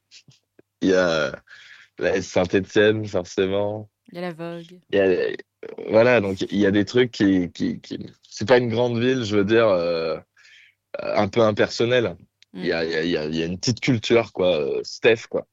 il 0.81 0.89
y 0.89 0.93
a 0.93 1.41
la 1.97 2.21
Saint-Étienne, 2.21 3.07
forcément. 3.07 3.89
il 4.11 4.15
y 4.15 4.17
a 4.19 4.21
la 4.21 4.33
Vogue. 4.33 4.79
Il 4.91 4.95
y 4.95 4.99
a, 4.99 5.33
voilà, 5.89 6.21
donc 6.21 6.41
il 6.41 6.57
y 6.57 6.65
a 6.65 6.71
des 6.71 6.85
trucs 6.85 7.11
qui, 7.11 7.51
qui, 7.51 7.79
qui... 7.81 8.05
C'est 8.29 8.47
pas 8.47 8.57
une 8.57 8.69
grande 8.69 8.99
ville, 8.99 9.23
je 9.23 9.37
veux 9.37 9.45
dire, 9.45 9.67
euh, 9.67 10.17
un 10.99 11.27
peu 11.27 11.41
impersonnelle. 11.41 12.15
Il 12.53 12.65
y 12.65 12.71
a, 12.73 12.83
il 12.83 12.91
y 12.91 12.95
a, 12.95 13.03
y 13.03 13.17
a 13.17 13.25
y 13.25 13.43
a 13.43 13.45
une 13.45 13.57
petite 13.59 13.79
culture, 13.79 14.31
quoi, 14.33 14.55
euh, 14.59 14.81
Steph, 14.83 15.27
quoi. 15.29 15.47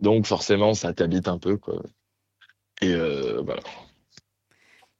Donc 0.00 0.26
forcément, 0.26 0.74
ça 0.74 0.92
t'habite 0.92 1.26
un 1.28 1.38
peu, 1.38 1.56
quoi. 1.56 1.82
Et 2.80 2.92
euh, 2.92 3.40
voilà. 3.44 3.62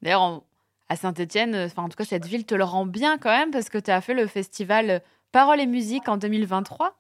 D'ailleurs, 0.02 0.42
à 0.88 0.96
Saint-Étienne, 0.96 1.54
enfin 1.54 1.82
en 1.84 1.88
tout 1.88 1.96
cas 1.96 2.04
cette 2.04 2.26
ville 2.26 2.46
te 2.46 2.54
le 2.54 2.64
rend 2.64 2.86
bien 2.86 3.18
quand 3.18 3.30
même 3.30 3.50
parce 3.50 3.68
que 3.68 3.78
tu 3.78 3.90
as 3.90 4.00
fait 4.00 4.14
le 4.14 4.26
festival 4.26 5.02
Paroles 5.32 5.60
et 5.60 5.66
musique 5.66 6.08
en 6.08 6.16
2023, 6.16 6.98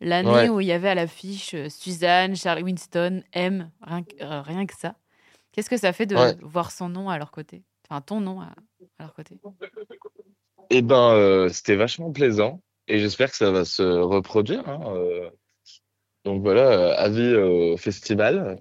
l'année 0.00 0.30
Ouais. 0.30 0.48
où 0.48 0.60
il 0.60 0.66
y 0.66 0.72
avait 0.72 0.90
à 0.90 0.94
l'affiche 0.94 1.56
Suzanne, 1.68 2.36
Charlie 2.36 2.62
Winston, 2.62 3.22
M, 3.32 3.70
rien 3.82 4.04
rien 4.42 4.66
que 4.66 4.76
ça. 4.78 4.94
Qu'est-ce 5.54 5.70
que 5.70 5.76
ça 5.76 5.92
fait 5.92 6.06
de 6.06 6.16
Ouais. 6.16 6.36
voir 6.42 6.72
son 6.72 6.88
nom 6.88 7.08
à 7.08 7.16
leur 7.16 7.30
côté? 7.30 7.62
Enfin 7.88 8.00
ton 8.00 8.20
nom 8.20 8.40
à, 8.40 8.46
à 8.98 9.04
leur 9.04 9.14
côté. 9.14 9.38
Et 10.70 10.82
ben, 10.82 11.12
euh, 11.12 11.48
c'était 11.48 11.76
vachement 11.76 12.10
plaisant. 12.10 12.60
Et 12.88 12.98
j'espère 12.98 13.30
que 13.30 13.36
ça 13.36 13.50
va 13.52 13.64
se 13.64 13.82
reproduire. 13.82 14.68
hein, 14.68 14.80
euh. 14.96 15.30
Donc 16.24 16.42
voilà, 16.42 16.62
euh, 16.70 16.94
avis 16.96 17.34
au 17.36 17.76
festival 17.76 18.58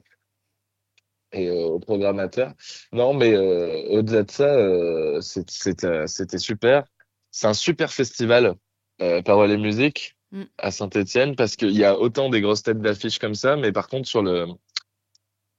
et 1.31 1.49
euh, 1.49 1.63
au 1.65 1.79
programmateur. 1.79 2.53
Non, 2.91 3.13
mais 3.13 3.33
euh, 3.33 3.87
au-delà 3.89 4.23
de 4.23 4.31
ça, 4.31 4.53
euh, 4.55 5.19
c'était 5.21 6.37
super. 6.37 6.83
C'est 7.31 7.47
un 7.47 7.53
super 7.55 7.91
festival, 7.91 8.55
euh, 9.01 9.21
Paroles 9.23 9.51
et 9.51 9.57
musique, 9.57 10.15
Mm. 10.31 10.43
à 10.57 10.71
Saint-Étienne, 10.71 11.35
parce 11.35 11.55
qu'il 11.55 11.71
y 11.77 11.83
a 11.85 11.97
autant 11.97 12.29
des 12.29 12.41
grosses 12.41 12.63
têtes 12.63 12.81
d'affiches 12.81 13.19
comme 13.19 13.35
ça, 13.35 13.55
mais 13.55 13.71
par 13.71 13.87
contre, 13.87 14.07
sur 14.07 14.23
le, 14.23 14.47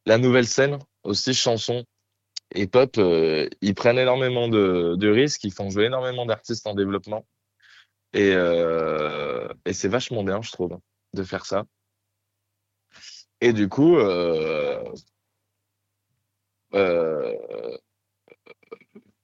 la 0.04 0.18
nouvelle 0.18 0.48
scène, 0.48 0.78
aussi 1.04 1.34
chanson 1.34 1.84
et 2.54 2.66
pop, 2.66 2.98
euh, 2.98 3.48
ils 3.62 3.74
prennent 3.74 3.98
énormément 3.98 4.48
de, 4.48 5.08
risques, 5.08 5.44
ils 5.44 5.52
font 5.52 5.70
jouer 5.70 5.86
énormément 5.86 6.26
d'artistes 6.26 6.66
en 6.66 6.74
développement. 6.74 7.26
Et, 8.12 8.32
euh, 8.34 9.48
et 9.66 9.72
c'est 9.72 9.88
vachement 9.88 10.22
bien, 10.24 10.40
je 10.42 10.52
trouve, 10.52 10.78
de 11.14 11.24
faire 11.24 11.46
ça. 11.46 11.64
Et 13.40 13.52
du 13.52 13.68
coup, 13.68 13.96
euh, 13.98 14.82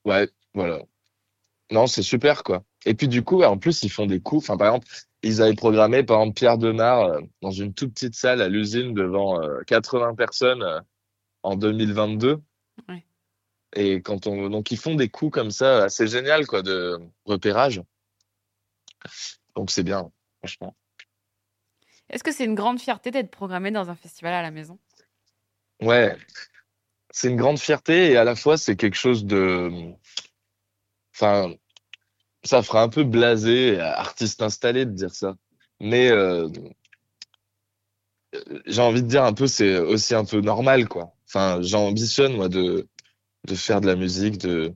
ouais, 0.04 0.28
voilà. 0.54 0.80
Non, 1.70 1.86
c'est 1.86 2.02
super, 2.02 2.42
quoi. 2.42 2.64
Et 2.86 2.94
puis 2.94 3.08
du 3.08 3.22
coup, 3.22 3.42
en 3.42 3.58
plus, 3.58 3.82
ils 3.84 3.90
font 3.90 4.06
des 4.06 4.20
coups. 4.20 4.44
Enfin, 4.44 4.56
par 4.56 4.68
exemple, 4.68 4.88
ils 5.22 5.42
avaient 5.42 5.54
programmé, 5.54 6.02
par 6.02 6.20
exemple, 6.20 6.36
Pierre 6.36 6.58
Demar 6.58 7.20
dans 7.42 7.50
une 7.50 7.74
toute 7.74 7.94
petite 7.94 8.14
salle 8.16 8.42
à 8.42 8.48
l'usine 8.48 8.94
devant 8.94 9.40
euh, 9.42 9.60
80 9.66 10.14
personnes 10.16 10.64
en 11.42 11.56
2022. 11.56 12.40
Ouais. 12.88 13.04
Et 13.74 14.02
quand 14.02 14.26
on, 14.26 14.50
donc 14.50 14.70
ils 14.70 14.78
font 14.78 14.94
des 14.94 15.08
coups 15.08 15.32
comme 15.32 15.50
ça, 15.50 15.88
c'est 15.88 16.06
génial, 16.06 16.46
quoi, 16.46 16.62
de 16.62 16.98
repérage. 17.24 17.82
Donc 19.54 19.70
c'est 19.70 19.82
bien, 19.82 20.10
franchement. 20.38 20.74
Est-ce 22.08 22.24
que 22.24 22.32
c'est 22.32 22.44
une 22.44 22.54
grande 22.54 22.80
fierté 22.80 23.10
d'être 23.10 23.30
programmé 23.30 23.70
dans 23.70 23.88
un 23.88 23.94
festival 23.94 24.34
à 24.34 24.42
la 24.42 24.50
maison? 24.50 24.78
Ouais, 25.80 26.16
c'est 27.10 27.28
une 27.28 27.36
grande 27.36 27.58
fierté 27.58 28.10
et 28.10 28.16
à 28.16 28.24
la 28.24 28.34
fois 28.34 28.58
c'est 28.58 28.76
quelque 28.76 28.96
chose 28.96 29.24
de, 29.24 29.70
enfin, 31.14 31.54
ça 32.42 32.62
fera 32.62 32.82
un 32.82 32.88
peu 32.88 33.04
blasé, 33.04 33.80
artiste 33.80 34.42
installé 34.42 34.84
de 34.84 34.90
dire 34.90 35.14
ça. 35.14 35.36
Mais 35.80 36.10
euh, 36.10 36.48
j'ai 38.66 38.82
envie 38.82 39.02
de 39.02 39.08
dire 39.08 39.24
un 39.24 39.32
peu, 39.32 39.46
c'est 39.46 39.78
aussi 39.78 40.14
un 40.14 40.24
peu 40.24 40.40
normal, 40.40 40.88
quoi. 40.88 41.14
Enfin, 41.32 41.62
j'ambitionne, 41.62 42.34
moi, 42.34 42.48
de, 42.48 42.88
de 43.46 43.54
faire 43.54 43.80
de 43.80 43.86
la 43.86 43.94
musique, 43.94 44.38
de, 44.38 44.74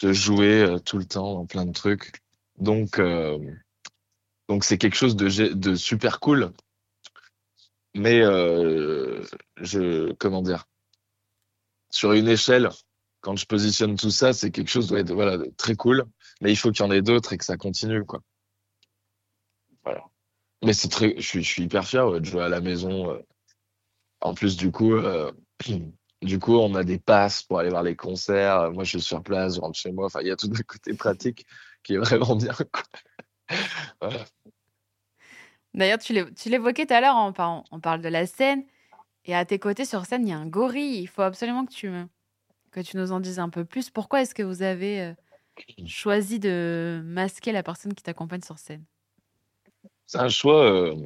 de 0.00 0.12
jouer 0.12 0.62
euh, 0.62 0.78
tout 0.78 0.98
le 0.98 1.06
temps 1.06 1.32
dans 1.32 1.46
plein 1.46 1.64
de 1.64 1.72
trucs. 1.72 2.12
Donc, 2.58 2.98
euh, 2.98 3.38
donc 4.50 4.64
c'est 4.64 4.76
quelque 4.76 4.96
chose 4.96 5.16
de, 5.16 5.54
de 5.54 5.74
super 5.74 6.20
cool. 6.20 6.52
Mais 7.94 8.20
euh, 8.20 9.24
je, 9.56 10.12
comment 10.14 10.42
dire, 10.42 10.66
sur 11.90 12.12
une 12.12 12.28
échelle, 12.28 12.68
quand 13.22 13.36
je 13.36 13.46
positionne 13.46 13.96
tout 13.96 14.10
ça, 14.10 14.34
c'est 14.34 14.50
quelque 14.50 14.68
chose 14.70 14.88
de, 14.88 15.14
voilà, 15.14 15.38
de 15.38 15.50
très 15.56 15.74
cool. 15.74 16.04
Mais 16.42 16.52
il 16.52 16.56
faut 16.56 16.70
qu'il 16.70 16.84
y 16.84 16.88
en 16.88 16.92
ait 16.92 17.00
d'autres 17.00 17.32
et 17.32 17.38
que 17.38 17.44
ça 17.46 17.56
continue, 17.56 18.04
quoi. 18.04 18.20
Voilà. 19.84 20.04
Mais 20.62 20.74
c'est 20.74 20.88
très, 20.88 21.14
je 21.16 21.26
suis, 21.26 21.42
je 21.42 21.48
suis 21.48 21.62
hyper 21.62 21.86
fier 21.86 22.06
ouais, 22.06 22.20
de 22.20 22.26
jouer 22.26 22.42
à 22.42 22.50
la 22.50 22.60
maison. 22.60 23.10
euh. 23.12 23.22
En 24.20 24.34
plus, 24.34 24.56
du 24.56 24.70
coup, 24.70 24.94
euh, 24.94 25.32
du 26.22 26.38
coup, 26.38 26.56
on 26.56 26.74
a 26.74 26.84
des 26.84 26.98
passes 26.98 27.42
pour 27.42 27.58
aller 27.58 27.70
voir 27.70 27.82
les 27.82 27.96
concerts. 27.96 28.72
Moi, 28.72 28.84
je 28.84 28.90
suis 28.90 29.00
sur 29.00 29.22
place, 29.22 29.56
je 29.56 29.60
rentre 29.60 29.78
chez 29.78 29.92
moi. 29.92 30.06
Enfin, 30.06 30.20
il 30.22 30.28
y 30.28 30.30
a 30.30 30.36
tout 30.36 30.48
le 30.50 30.62
côté 30.62 30.94
pratique 30.94 31.46
qui 31.82 31.94
est 31.94 31.98
vraiment 31.98 32.36
bien. 32.36 32.52
Voilà. 34.00 34.24
D'ailleurs, 35.74 35.98
tu 35.98 36.12
l'é- 36.14 36.32
tu 36.34 36.48
l'évoquais 36.48 36.86
tout 36.86 36.94
à 36.94 37.00
l'heure, 37.00 37.16
on, 37.16 37.32
par- 37.32 37.62
on 37.70 37.80
parle 37.80 38.00
de 38.00 38.08
la 38.08 38.26
scène. 38.26 38.64
Et 39.24 39.34
à 39.34 39.44
tes 39.44 39.58
côtés 39.58 39.84
sur 39.84 40.04
scène, 40.06 40.26
il 40.26 40.30
y 40.30 40.32
a 40.32 40.38
un 40.38 40.46
gorille. 40.46 40.98
Il 41.00 41.06
faut 41.06 41.22
absolument 41.22 41.64
que 41.66 41.72
tu, 41.72 41.88
me- 41.88 42.08
que 42.70 42.80
tu 42.80 42.96
nous 42.96 43.12
en 43.12 43.20
dises 43.20 43.38
un 43.38 43.50
peu 43.50 43.64
plus. 43.64 43.90
Pourquoi 43.90 44.22
est-ce 44.22 44.34
que 44.34 44.42
vous 44.42 44.62
avez 44.62 45.00
euh, 45.02 45.14
choisi 45.86 46.38
de 46.38 47.02
masquer 47.04 47.52
la 47.52 47.62
personne 47.62 47.94
qui 47.94 48.02
t'accompagne 48.02 48.42
sur 48.42 48.58
scène? 48.58 48.84
C'est 50.06 50.18
un 50.18 50.28
choix 50.28 50.64
euh, 50.64 50.96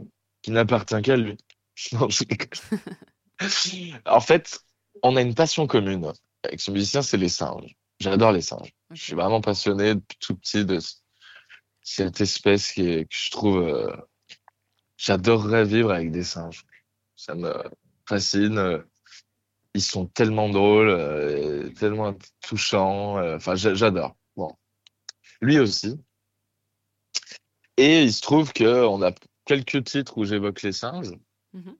qui 0.42 0.50
n'appartient 0.50 1.00
qu'à 1.02 1.16
lui. 1.16 1.36
Non, 1.92 2.08
je. 2.10 2.24
En 4.06 4.20
fait, 4.20 4.60
on 5.02 5.16
a 5.16 5.22
une 5.22 5.34
passion 5.34 5.66
commune 5.66 6.12
avec 6.44 6.60
ce 6.60 6.70
musicien, 6.70 7.02
c'est 7.02 7.16
les 7.16 7.28
singes. 7.28 7.74
J'adore 8.00 8.32
les 8.32 8.40
singes. 8.42 8.72
Je 8.90 9.00
suis 9.02 9.14
vraiment 9.14 9.40
passionné 9.40 9.94
depuis 9.94 10.16
tout 10.18 10.34
petit 10.36 10.64
de 10.64 10.78
cette 11.82 12.20
espèce 12.20 12.72
qui 12.72 12.82
est, 12.88 13.04
que 13.04 13.14
je 13.16 13.30
trouve. 13.30 13.58
euh, 13.62 13.94
j'adorerais 14.96 15.64
vivre 15.64 15.90
avec 15.92 16.10
des 16.10 16.24
singes. 16.24 16.64
Ça 17.16 17.34
me 17.34 17.52
fascine. 18.08 18.58
euh, 18.58 18.82
Ils 19.74 19.82
sont 19.82 20.06
tellement 20.06 20.48
drôles, 20.48 20.88
euh, 20.88 21.70
tellement 21.70 22.14
touchants. 22.40 23.18
Enfin, 23.36 23.54
j'a- 23.54 23.74
j'adore. 23.74 24.16
Bon, 24.36 24.52
lui 25.40 25.58
aussi. 25.58 25.98
Et 27.76 28.02
il 28.02 28.12
se 28.12 28.20
trouve 28.20 28.52
que 28.52 28.84
on 28.86 29.02
a 29.02 29.12
quelques 29.44 29.84
titres 29.84 30.18
où 30.18 30.24
j'évoque 30.24 30.62
les 30.62 30.72
singes. 30.72 31.12
Mhm. 31.52 31.76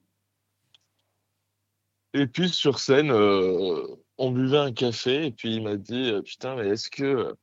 Et 2.13 2.27
puis 2.27 2.49
sur 2.49 2.79
scène, 2.79 3.11
euh, 3.11 3.87
on 4.17 4.31
buvait 4.31 4.57
un 4.57 4.73
café 4.73 5.27
et 5.27 5.31
puis 5.31 5.55
il 5.55 5.63
m'a 5.63 5.77
dit 5.77 6.11
euh, 6.11 6.21
putain 6.21 6.55
mais 6.55 6.67
est-ce 6.69 6.89
que 6.89 7.35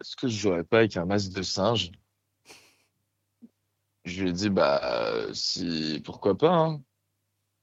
est-ce 0.00 0.16
que 0.16 0.28
je 0.28 0.36
jouerais 0.38 0.64
pas 0.64 0.78
avec 0.78 0.96
un 0.96 1.04
masque 1.06 1.32
de 1.32 1.42
singe? 1.42 1.90
Je 4.04 4.22
lui 4.22 4.30
ai 4.30 4.32
dit 4.32 4.50
bah 4.50 5.26
si 5.32 6.00
pourquoi 6.04 6.36
pas 6.36 6.52
hein. 6.52 6.82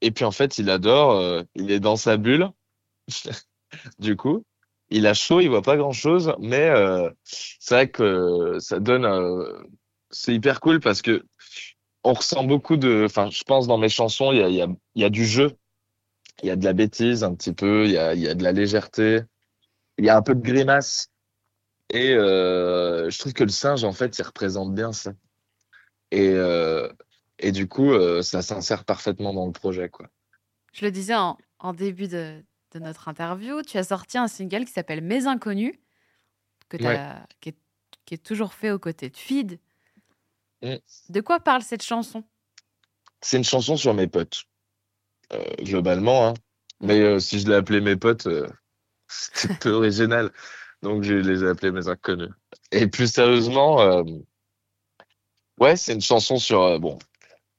Et 0.01 0.11
puis 0.11 0.25
en 0.25 0.31
fait 0.31 0.57
il 0.57 0.69
adore, 0.69 1.11
euh, 1.13 1.43
il 1.55 1.71
est 1.71 1.79
dans 1.79 1.95
sa 1.95 2.17
bulle 2.17 2.49
du 3.99 4.15
coup. 4.15 4.43
Il 4.89 5.07
a 5.07 5.13
chaud, 5.15 5.41
il 5.41 5.49
voit 5.49 5.63
pas 5.63 5.77
grand-chose, 5.77 6.35
mais 6.39 6.69
euh, 6.69 7.09
c'est 7.23 7.73
vrai 7.75 7.89
que 7.89 8.57
ça 8.59 8.79
donne, 8.79 9.05
euh, 9.05 9.63
c'est 10.11 10.33
hyper 10.35 10.59
cool 10.59 10.79
parce 10.79 11.01
que 11.01 11.25
on 12.03 12.13
ressent 12.13 12.43
beaucoup 12.43 12.77
de, 12.77 13.03
enfin 13.05 13.29
je 13.31 13.43
pense 13.43 13.65
dans 13.67 13.79
mes 13.79 13.89
chansons 13.89 14.31
il 14.31 14.37
y 14.39 14.43
a, 14.43 14.49
y 14.49 14.61
a, 14.61 14.67
y 14.95 15.03
a 15.03 15.09
du 15.09 15.25
jeu. 15.25 15.57
Il 16.43 16.47
y 16.47 16.51
a 16.51 16.55
de 16.55 16.65
la 16.65 16.73
bêtise 16.73 17.23
un 17.23 17.33
petit 17.33 17.53
peu, 17.53 17.85
il 17.85 17.91
y 17.91 17.97
a, 17.97 18.13
il 18.13 18.21
y 18.21 18.27
a 18.27 18.35
de 18.35 18.43
la 18.43 18.51
légèreté, 18.51 19.21
il 19.97 20.05
y 20.05 20.09
a 20.09 20.17
un 20.17 20.21
peu 20.21 20.35
de 20.35 20.41
grimace. 20.41 21.09
Et 21.89 22.13
euh, 22.13 23.09
je 23.09 23.19
trouve 23.19 23.33
que 23.33 23.43
le 23.43 23.49
singe, 23.49 23.83
en 23.83 23.93
fait, 23.93 24.17
il 24.17 24.23
représente 24.23 24.73
bien 24.73 24.91
ça. 24.91 25.13
Et, 26.11 26.29
euh, 26.29 26.91
et 27.39 27.51
du 27.51 27.67
coup, 27.67 27.91
euh, 27.91 28.21
ça 28.21 28.41
s'insère 28.41 28.85
parfaitement 28.85 29.33
dans 29.33 29.45
le 29.45 29.51
projet, 29.51 29.89
quoi. 29.89 30.07
Je 30.73 30.83
le 30.83 30.91
disais 30.91 31.15
en, 31.15 31.37
en 31.59 31.73
début 31.73 32.07
de, 32.07 32.43
de 32.71 32.79
notre 32.79 33.07
interview, 33.07 33.61
tu 33.61 33.77
as 33.77 33.85
sorti 33.85 34.17
un 34.17 34.27
single 34.27 34.65
qui 34.65 34.73
s'appelle 34.73 35.01
Mes 35.01 35.27
Inconnus, 35.27 35.75
que 36.67 36.77
qui, 36.77 37.49
est, 37.49 37.57
qui 38.05 38.13
est 38.13 38.23
toujours 38.23 38.53
fait 38.53 38.71
aux 38.71 38.79
côtés 38.79 39.09
de 39.09 39.15
Feed. 39.15 39.59
Mm. 40.61 40.75
De 41.09 41.21
quoi 41.21 41.39
parle 41.39 41.61
cette 41.61 41.83
chanson? 41.83 42.23
C'est 43.21 43.37
une 43.37 43.43
chanson 43.43 43.77
sur 43.77 43.93
mes 43.93 44.07
potes, 44.07 44.43
globalement. 45.59 46.27
Hein. 46.27 46.33
Mais 46.81 46.99
euh, 47.01 47.19
si 47.19 47.39
je 47.39 47.47
l'ai 47.47 47.55
appelé 47.55 47.81
mes 47.81 47.95
potes, 47.95 48.27
euh, 48.27 48.47
c'est 49.07 49.59
peu 49.59 49.71
original. 49.71 50.31
Donc 50.81 51.03
je 51.03 51.13
les 51.13 51.43
ai 51.43 51.47
appelés 51.47 51.71
mes 51.71 51.87
inconnus. 51.87 52.31
Et 52.71 52.87
plus 52.87 53.11
sérieusement, 53.11 53.81
euh, 53.81 54.03
ouais, 55.59 55.75
c'est 55.75 55.93
une 55.93 56.01
chanson 56.01 56.37
sur 56.37 56.61
euh, 56.61 56.79
bon 56.79 56.99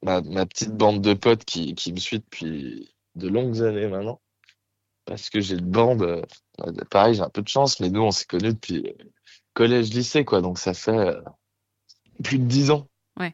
ma, 0.03 0.21
ma 0.21 0.45
petite 0.45 0.75
bande 0.75 1.01
de 1.01 1.13
potes 1.13 1.45
qui, 1.45 1.75
qui 1.75 1.91
me 1.93 1.99
suit 1.99 2.19
depuis 2.19 2.93
de 3.15 3.27
longues 3.27 3.61
années 3.63 3.87
maintenant. 3.87 4.21
Parce 5.05 5.29
que 5.29 5.39
j'ai 5.39 5.55
une 5.55 5.69
bande, 5.69 6.03
euh, 6.03 6.21
pareil, 6.89 7.15
j'ai 7.15 7.21
un 7.21 7.29
peu 7.29 7.41
de 7.41 7.47
chance, 7.47 7.79
mais 7.79 7.89
nous 7.89 8.01
on 8.01 8.11
s'est 8.11 8.25
connus 8.25 8.53
depuis 8.53 8.87
euh, 8.87 9.03
collège-lycée, 9.53 10.25
quoi. 10.25 10.41
Donc 10.41 10.59
ça 10.59 10.73
fait 10.73 10.91
euh, 10.91 11.21
plus 12.23 12.39
de 12.39 12.45
dix 12.45 12.71
ans. 12.71 12.87
Ouais. 13.17 13.33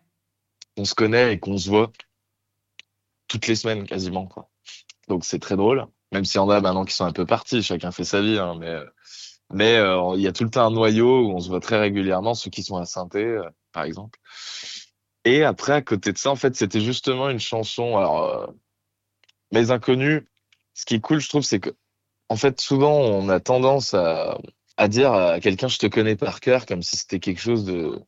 On 0.78 0.86
se 0.86 0.96
connaît 0.96 1.34
et 1.34 1.40
qu'on 1.40 1.58
se 1.58 1.70
voit 1.70 1.92
toutes 3.28 3.48
les 3.48 3.56
semaines 3.56 3.86
quasiment, 3.86 4.28
quoi. 4.28 4.50
Donc 5.08 5.26
c'est 5.26 5.40
très 5.40 5.56
drôle. 5.56 5.88
Même 6.12 6.26
s'il 6.26 6.38
y 6.38 6.40
en 6.40 6.50
a 6.50 6.62
maintenant 6.62 6.86
qui 6.86 6.94
sont 6.94 7.06
un 7.06 7.12
peu 7.12 7.26
partis, 7.26 7.64
chacun 7.64 7.92
fait 7.92 8.04
sa 8.04 8.22
vie, 8.22 8.38
hein, 8.38 8.56
mais 8.60 8.70
euh, 8.70 8.86
mais 9.52 9.76
euh, 9.78 10.14
il 10.16 10.22
y 10.22 10.28
a 10.28 10.32
tout 10.32 10.44
le 10.44 10.50
temps 10.50 10.66
un 10.66 10.72
noyau 10.72 11.28
où 11.28 11.32
on 11.32 11.40
se 11.40 11.50
voit 11.50 11.60
très 11.60 11.80
régulièrement, 11.80 12.34
ceux 12.34 12.50
qui 12.50 12.64
sont 12.64 12.78
à 12.78 12.86
saint 12.86 13.08
par 13.72 13.84
exemple. 13.84 14.20
Et 15.26 15.44
après, 15.44 15.74
à 15.74 15.82
côté 15.82 16.12
de 16.12 16.18
ça, 16.18 16.32
en 16.32 16.36
fait, 16.36 16.56
c'était 16.56 16.82
justement 16.82 17.30
une 17.30 17.40
chanson. 17.40 17.98
Alors, 17.98 18.24
euh, 18.24 18.48
Mes 19.52 19.72
Inconnus, 19.72 20.24
ce 20.74 20.86
qui 20.86 20.96
est 20.96 21.00
cool, 21.00 21.20
je 21.20 21.30
trouve, 21.30 21.44
c'est 21.44 21.60
que, 21.60 21.70
en 22.30 22.36
fait, 22.36 22.60
souvent, 22.60 22.94
on 23.00 23.30
a 23.30 23.40
tendance 23.40 23.94
à, 23.94 24.38
à 24.78 24.88
dire 24.88 25.14
à 25.14 25.40
quelqu'un, 25.40 25.68
je 25.68 25.78
te 25.78 25.88
connais 25.88 26.16
par 26.16 26.40
cœur, 26.40 26.66
comme 26.66 26.82
si 26.82 26.98
c'était 26.98 27.20
quelque 27.20 27.40
chose 27.40 27.64
de, 27.64 28.02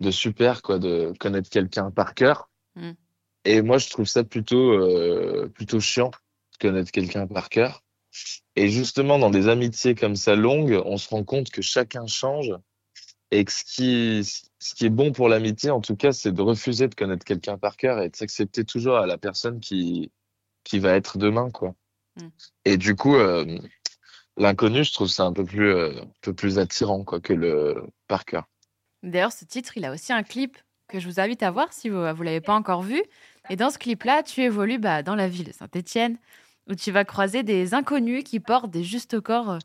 de 0.00 0.10
super, 0.10 0.62
quoi, 0.62 0.78
de 0.78 1.12
connaître 1.18 1.48
quelqu'un 1.48 1.90
par 1.90 2.14
cœur. 2.14 2.50
Mm. 2.74 2.92
Et 3.44 3.62
moi, 3.62 3.78
je 3.78 3.90
trouve 3.90 4.06
ça 4.06 4.24
plutôt, 4.24 4.72
euh, 4.72 5.50
plutôt 5.54 5.80
chiant, 5.80 6.10
de 6.52 6.58
connaître 6.68 6.92
quelqu'un 6.92 7.26
par 7.26 7.48
cœur. 7.48 7.82
Et 8.56 8.68
justement, 8.68 9.18
dans 9.18 9.30
des 9.30 9.48
amitiés 9.48 9.94
comme 9.94 10.16
ça 10.16 10.36
longues, 10.36 10.80
on 10.84 10.96
se 10.96 11.08
rend 11.08 11.24
compte 11.24 11.50
que 11.50 11.62
chacun 11.62 12.06
change 12.06 12.52
et 13.30 13.44
que 13.44 13.52
ce 13.52 13.64
qui, 13.64 14.24
ce 14.58 14.74
qui 14.74 14.84
est 14.84 14.90
bon 14.90 15.12
pour 15.12 15.28
l'amitié, 15.28 15.70
en 15.70 15.80
tout 15.80 15.96
cas, 15.96 16.12
c'est 16.12 16.32
de 16.32 16.42
refuser 16.42 16.88
de 16.88 16.94
connaître 16.94 17.24
quelqu'un 17.24 17.56
par 17.56 17.76
cœur 17.76 18.00
et 18.00 18.10
de 18.10 18.16
s'accepter 18.16 18.64
toujours 18.64 18.96
à 18.96 19.06
la 19.06 19.16
personne 19.16 19.58
qui, 19.58 20.12
qui 20.64 20.78
va 20.78 20.94
être 20.94 21.16
demain, 21.16 21.50
quoi. 21.50 21.74
Mm. 22.16 22.28
Et 22.66 22.76
du 22.76 22.94
coup, 22.94 23.16
euh, 23.16 23.58
l'inconnu, 24.36 24.84
je 24.84 24.92
trouve 24.92 25.08
ça 25.08 25.24
un 25.24 25.32
peu 25.32 25.44
plus, 25.46 25.72
euh, 25.72 26.02
un 26.02 26.10
peu 26.20 26.34
plus 26.34 26.58
attirant, 26.58 27.04
quoi, 27.04 27.20
que 27.20 27.32
le 27.32 27.82
par 28.06 28.26
cœur. 28.26 28.44
D'ailleurs, 29.02 29.32
ce 29.32 29.46
titre, 29.46 29.76
il 29.76 29.84
a 29.86 29.92
aussi 29.92 30.12
un 30.12 30.22
clip 30.22 30.58
que 30.92 31.00
je 31.00 31.08
vous 31.08 31.18
invite 31.20 31.42
à 31.42 31.50
voir 31.50 31.72
si 31.72 31.88
vous 31.88 31.96
ne 31.96 32.22
l'avez 32.22 32.40
pas 32.40 32.54
encore 32.54 32.82
vu. 32.82 33.02
Et 33.50 33.56
dans 33.56 33.70
ce 33.70 33.78
clip-là, 33.78 34.22
tu 34.22 34.42
évolues 34.42 34.78
bah, 34.78 35.02
dans 35.02 35.14
la 35.16 35.26
ville 35.28 35.46
de 35.46 35.52
Saint-Étienne, 35.52 36.18
où 36.70 36.74
tu 36.74 36.92
vas 36.92 37.04
croiser 37.04 37.42
des 37.42 37.74
inconnus 37.74 38.22
qui 38.24 38.38
portent 38.38 38.70
des 38.70 38.84
justes 38.84 39.18
corps 39.20 39.50
euh, 39.52 39.58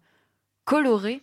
colorés. 0.66 1.22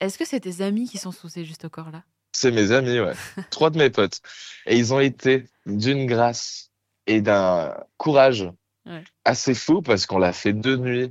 Est-ce 0.00 0.18
que 0.18 0.24
c'est 0.24 0.40
tes 0.40 0.60
amis 0.62 0.88
qui 0.88 0.98
sont 0.98 1.12
sous 1.12 1.28
ces 1.28 1.44
justes 1.44 1.68
corps-là? 1.68 2.02
C'est 2.32 2.50
mes 2.50 2.72
amis, 2.72 2.98
ouais. 2.98 3.12
Trois 3.50 3.70
de 3.70 3.78
mes 3.78 3.90
potes. 3.90 4.20
Et 4.66 4.76
ils 4.76 4.92
ont 4.92 4.98
été 5.00 5.46
d'une 5.66 6.06
grâce 6.06 6.70
et 7.06 7.20
d'un 7.20 7.76
courage 7.96 8.48
Ouais. 8.86 9.02
assez 9.24 9.54
fou 9.54 9.80
parce 9.80 10.04
qu'on 10.04 10.18
l'a 10.18 10.34
fait 10.34 10.52
deux 10.52 10.76
nuits. 10.76 11.10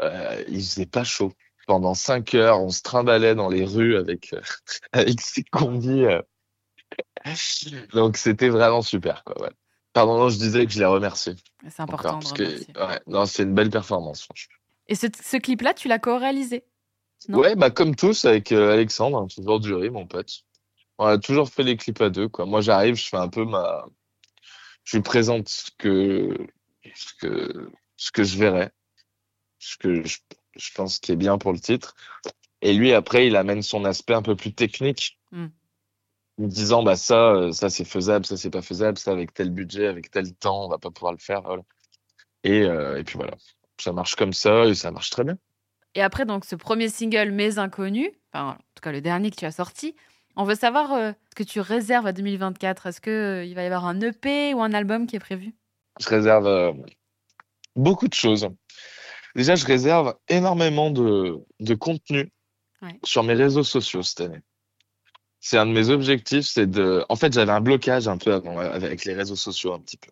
Euh, 0.00 0.44
il 0.48 0.60
faisait 0.60 0.86
pas 0.86 1.02
chaud. 1.02 1.32
Pendant 1.66 1.94
cinq 1.94 2.34
heures, 2.34 2.62
on 2.62 2.68
se 2.70 2.82
trimballait 2.82 3.34
dans 3.34 3.48
les 3.48 3.64
rues 3.64 3.96
avec, 3.96 4.32
euh, 4.32 4.40
avec 4.92 5.20
ces 5.20 5.42
combis. 5.44 6.04
euh. 6.04 6.22
Donc 7.92 8.16
c'était 8.16 8.48
vraiment 8.48 8.82
super, 8.82 9.24
quoi. 9.24 9.40
Ouais. 9.42 9.50
Pardon, 9.92 10.18
non, 10.18 10.28
je 10.28 10.38
disais 10.38 10.64
que 10.66 10.72
je 10.72 10.78
les 10.78 10.84
remercie. 10.84 11.34
C'est 11.68 11.80
important 11.80 12.08
encore, 12.16 12.20
de 12.20 12.24
parce 12.24 12.32
que, 12.34 12.42
remercier. 12.44 12.74
ouais, 12.78 13.00
non, 13.06 13.26
c'est 13.26 13.42
une 13.42 13.54
belle 13.54 13.70
performance, 13.70 14.22
franchement. 14.22 14.54
Et 14.86 14.94
ce, 14.94 15.06
ce 15.22 15.36
clip-là, 15.36 15.74
tu 15.74 15.88
l'as 15.88 15.98
co-réalisé 15.98 16.64
Non? 17.28 17.38
Ouais, 17.38 17.56
bah 17.56 17.70
comme 17.70 17.94
tous 17.96 18.24
avec 18.24 18.52
euh, 18.52 18.72
Alexandre, 18.72 19.18
hein, 19.18 19.26
toujours 19.26 19.60
du 19.60 19.74
riz, 19.74 19.90
mon 19.90 20.06
pote. 20.06 20.44
On 20.98 21.06
a 21.06 21.18
toujours 21.18 21.48
fait 21.48 21.62
les 21.62 21.76
clips 21.76 22.00
à 22.00 22.10
deux, 22.10 22.28
quoi. 22.28 22.46
Moi, 22.46 22.60
j'arrive, 22.60 22.94
je 22.96 23.08
fais 23.08 23.16
un 23.16 23.28
peu 23.28 23.44
ma, 23.44 23.84
je 24.84 24.96
lui 24.96 25.02
présente 25.02 25.48
ce 25.48 25.70
que, 25.78 26.36
ce 26.94 27.12
que, 27.20 27.70
ce 27.96 28.10
que 28.10 28.24
je 28.24 28.38
verrais, 28.38 28.70
ce 29.58 29.76
que 29.76 30.04
je, 30.06 30.18
je 30.56 30.70
pense 30.74 30.98
qui 30.98 31.12
est 31.12 31.16
bien 31.16 31.38
pour 31.38 31.52
le 31.52 31.58
titre. 31.60 31.94
Et 32.62 32.72
lui, 32.72 32.92
après, 32.92 33.26
il 33.26 33.36
amène 33.36 33.62
son 33.62 33.84
aspect 33.84 34.14
un 34.14 34.22
peu 34.22 34.36
plus 34.36 34.54
technique, 34.54 35.16
Mm. 35.30 35.48
Me 36.38 36.46
disant, 36.46 36.82
bah 36.82 36.96
ça, 36.96 37.32
euh, 37.32 37.52
ça 37.52 37.68
c'est 37.70 37.84
faisable, 37.84 38.24
ça 38.24 38.36
c'est 38.36 38.50
pas 38.50 38.62
faisable, 38.62 38.98
ça 38.98 39.10
avec 39.12 39.34
tel 39.34 39.50
budget, 39.50 39.86
avec 39.86 40.10
tel 40.10 40.34
temps, 40.34 40.66
on 40.66 40.68
va 40.68 40.78
pas 40.78 40.90
pouvoir 40.90 41.12
le 41.12 41.18
faire, 41.18 41.42
voilà. 41.42 41.62
Et, 42.44 42.62
euh, 42.62 42.98
et 42.98 43.04
puis 43.04 43.16
voilà, 43.16 43.34
ça 43.80 43.92
marche 43.92 44.14
comme 44.14 44.32
ça 44.32 44.66
et 44.66 44.74
ça 44.74 44.90
marche 44.90 45.10
très 45.10 45.24
bien. 45.24 45.36
Et 45.94 46.02
après, 46.02 46.24
donc, 46.26 46.44
ce 46.44 46.54
premier 46.54 46.88
single, 46.88 47.30
Mes 47.32 47.58
Inconnus, 47.58 48.10
enfin, 48.32 48.50
en 48.50 48.54
tout 48.74 48.82
cas 48.82 48.92
le 48.92 49.00
dernier 49.00 49.30
que 49.30 49.36
tu 49.36 49.44
as 49.46 49.52
sorti, 49.52 49.96
on 50.36 50.44
veut 50.44 50.54
savoir 50.54 50.92
euh, 50.92 51.12
ce 51.30 51.34
que 51.34 51.42
tu 51.42 51.60
réserves 51.60 52.06
à 52.06 52.12
2024. 52.12 52.86
Est-ce 52.86 53.00
qu'il 53.00 53.54
va 53.54 53.62
y 53.62 53.66
avoir 53.66 53.86
un 53.86 54.00
EP 54.00 54.54
ou 54.54 54.62
un 54.62 54.72
album 54.72 55.06
qui 55.08 55.16
est 55.16 55.20
prévu? 55.20 55.54
Je 55.98 56.08
réserve 56.08 56.74
beaucoup 57.74 58.06
de 58.06 58.14
choses. 58.14 58.48
Déjà, 59.34 59.56
je 59.56 59.66
réserve 59.66 60.14
énormément 60.28 60.90
de, 60.90 61.38
de 61.58 61.74
contenu 61.74 62.30
Ouais. 62.80 62.96
sur 63.02 63.24
mes 63.24 63.34
réseaux 63.34 63.64
sociaux 63.64 64.04
cette 64.04 64.20
année. 64.20 64.38
C'est 65.40 65.56
un 65.56 65.66
de 65.66 65.72
mes 65.72 65.88
objectifs, 65.88 66.46
c'est 66.46 66.66
de. 66.66 67.04
En 67.08 67.16
fait, 67.16 67.32
j'avais 67.32 67.52
un 67.52 67.60
blocage 67.60 68.08
un 68.08 68.18
peu 68.18 68.34
avant 68.34 68.58
euh, 68.60 68.70
avec 68.70 69.04
les 69.04 69.14
réseaux 69.14 69.36
sociaux 69.36 69.72
un 69.72 69.80
petit 69.80 69.96
peu. 69.96 70.10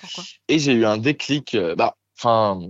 Pourquoi? 0.00 0.24
Et 0.48 0.58
j'ai 0.58 0.72
eu 0.72 0.84
un 0.84 0.98
déclic. 0.98 1.54
euh, 1.54 1.74
bah, 1.74 1.96
enfin, 2.18 2.60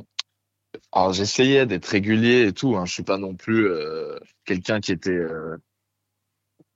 alors 0.93 1.13
j'essayais 1.13 1.67
d'être 1.67 1.87
régulier 1.87 2.47
et 2.47 2.53
tout. 2.53 2.77
Hein, 2.77 2.85
je 2.87 2.93
suis 2.93 3.03
pas 3.03 3.19
non 3.19 3.35
plus 3.35 3.67
euh, 3.67 4.19
quelqu'un 4.45 4.81
qui 4.81 4.93
était 4.93 5.11
euh, 5.11 5.57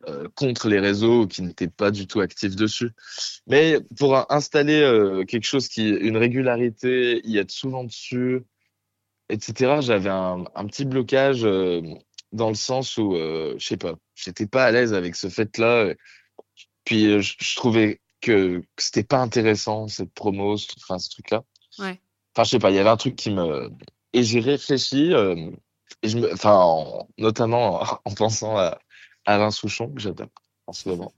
euh, 0.09 0.29
contre 0.35 0.69
les 0.69 0.81
réseaux, 0.81 1.23
ou 1.23 1.27
qui 1.27 1.43
n'était 1.43 1.69
pas 1.69 1.91
du 1.91 2.07
tout 2.07 2.21
actif 2.21 2.57
dessus. 2.57 2.91
Mais 3.47 3.79
pour 3.99 4.31
installer 4.33 4.81
quelque 5.29 5.45
chose 5.45 5.69
qui, 5.69 5.89
une 5.89 6.17
régularité, 6.17 7.21
y 7.25 7.39
être 7.39 7.51
souvent 7.51 7.85
dessus, 7.85 8.43
etc. 9.29 9.81
J'avais 9.81 10.11
un, 10.11 10.45
un 10.55 10.67
petit 10.67 10.85
blocage 10.85 11.45
euh, 11.45 11.83
dans 12.37 12.49
le 12.49 12.55
sens 12.55 12.97
où, 12.99 13.15
euh, 13.17 13.55
je 13.59 13.67
sais 13.67 13.77
pas, 13.77 13.95
j'étais 14.15 14.47
pas 14.47 14.65
à 14.65 14.71
l'aise 14.71 14.95
avec 14.95 15.17
ce 15.17 15.29
fait-là. 15.29 15.93
Puis 16.85 17.07
euh, 17.07 17.21
je, 17.21 17.57
trouvais 17.57 18.01
que, 18.21 18.61
que 18.61 18.83
c'était 18.83 19.03
pas 19.03 19.19
intéressant 19.19 19.89
cette 19.89 20.13
promo, 20.15 20.57
ce, 20.57 20.69
enfin 20.79 20.99
ce 20.99 21.11
truc-là. 21.11 21.43
Ouais. 21.79 22.01
Enfin, 22.35 22.45
je 22.45 22.51
sais 22.51 22.59
pas, 22.59 22.71
il 22.71 22.77
y 22.77 22.79
avait 22.79 22.91
un 22.91 22.97
truc 22.97 23.17
qui 23.17 23.31
me 23.31 23.71
et 24.13 24.23
j'ai 24.23 24.41
réfléchi, 24.41 25.13
euh, 25.13 25.51
et 26.03 26.09
je 26.09 26.17
me, 26.19 26.33
enfin, 26.33 26.55
en- 26.55 27.09
notamment 27.19 27.83
en, 27.83 28.01
en 28.05 28.15
pensant 28.15 28.57
à 28.57 28.79
Alain 29.27 29.51
Souchon 29.51 29.93
que 29.93 30.01
j'adore 30.01 30.29
en 30.67 30.73
ce 30.73 30.89
moment. 30.89 31.13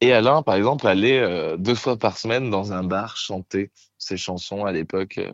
Et 0.00 0.12
Alain, 0.12 0.42
par 0.42 0.54
exemple, 0.54 0.86
allait 0.86 1.18
euh, 1.18 1.56
deux 1.56 1.74
fois 1.74 1.96
par 1.96 2.18
semaine 2.18 2.50
dans 2.50 2.72
un 2.72 2.84
bar 2.84 3.16
chanter 3.16 3.70
ses 3.98 4.16
chansons 4.16 4.64
à 4.64 4.72
l'époque 4.72 5.18
euh, 5.18 5.32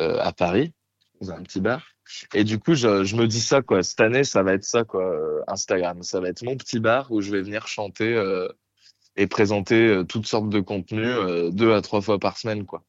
euh, 0.00 0.18
à 0.20 0.32
Paris, 0.32 0.72
dans 1.20 1.30
un 1.32 1.42
petit 1.42 1.60
bar. 1.60 1.82
Et 2.34 2.44
du 2.44 2.58
coup, 2.58 2.74
je, 2.74 3.04
je 3.04 3.16
me 3.16 3.26
dis 3.26 3.40
ça, 3.40 3.62
quoi. 3.62 3.82
Cette 3.82 4.00
année, 4.00 4.24
ça 4.24 4.42
va 4.42 4.52
être 4.54 4.64
ça, 4.64 4.84
quoi. 4.84 5.14
Instagram, 5.48 6.02
ça 6.02 6.20
va 6.20 6.28
être 6.28 6.42
mon 6.42 6.56
petit 6.56 6.80
bar 6.80 7.10
où 7.12 7.20
je 7.20 7.30
vais 7.30 7.42
venir 7.42 7.66
chanter 7.68 8.14
euh, 8.14 8.48
et 9.16 9.26
présenter 9.26 9.88
euh, 9.88 10.04
toutes 10.04 10.26
sortes 10.26 10.48
de 10.48 10.60
contenus 10.60 11.06
euh, 11.06 11.50
deux 11.50 11.72
à 11.72 11.80
trois 11.82 12.00
fois 12.00 12.18
par 12.18 12.36
semaine, 12.38 12.66
quoi. 12.66 12.84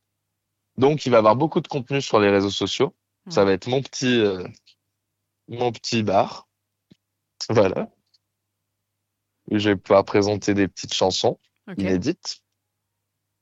Donc, 0.77 1.05
il 1.05 1.09
va 1.09 1.17
y 1.17 1.19
avoir 1.19 1.35
beaucoup 1.35 1.59
de 1.61 1.67
contenu 1.67 2.01
sur 2.01 2.19
les 2.19 2.29
réseaux 2.29 2.49
sociaux. 2.49 2.95
Ça 3.29 3.45
va 3.45 3.51
être 3.51 3.67
mon 3.67 3.81
petit, 3.81 4.19
euh, 4.19 4.43
mon 5.47 5.71
petit 5.71 6.01
bar. 6.03 6.47
Voilà. 7.49 7.89
Où 9.49 9.57
je 9.59 9.69
vais 9.69 9.75
pouvoir 9.75 10.05
présenter 10.05 10.53
des 10.53 10.67
petites 10.67 10.93
chansons 10.93 11.39
inédites. 11.81 12.41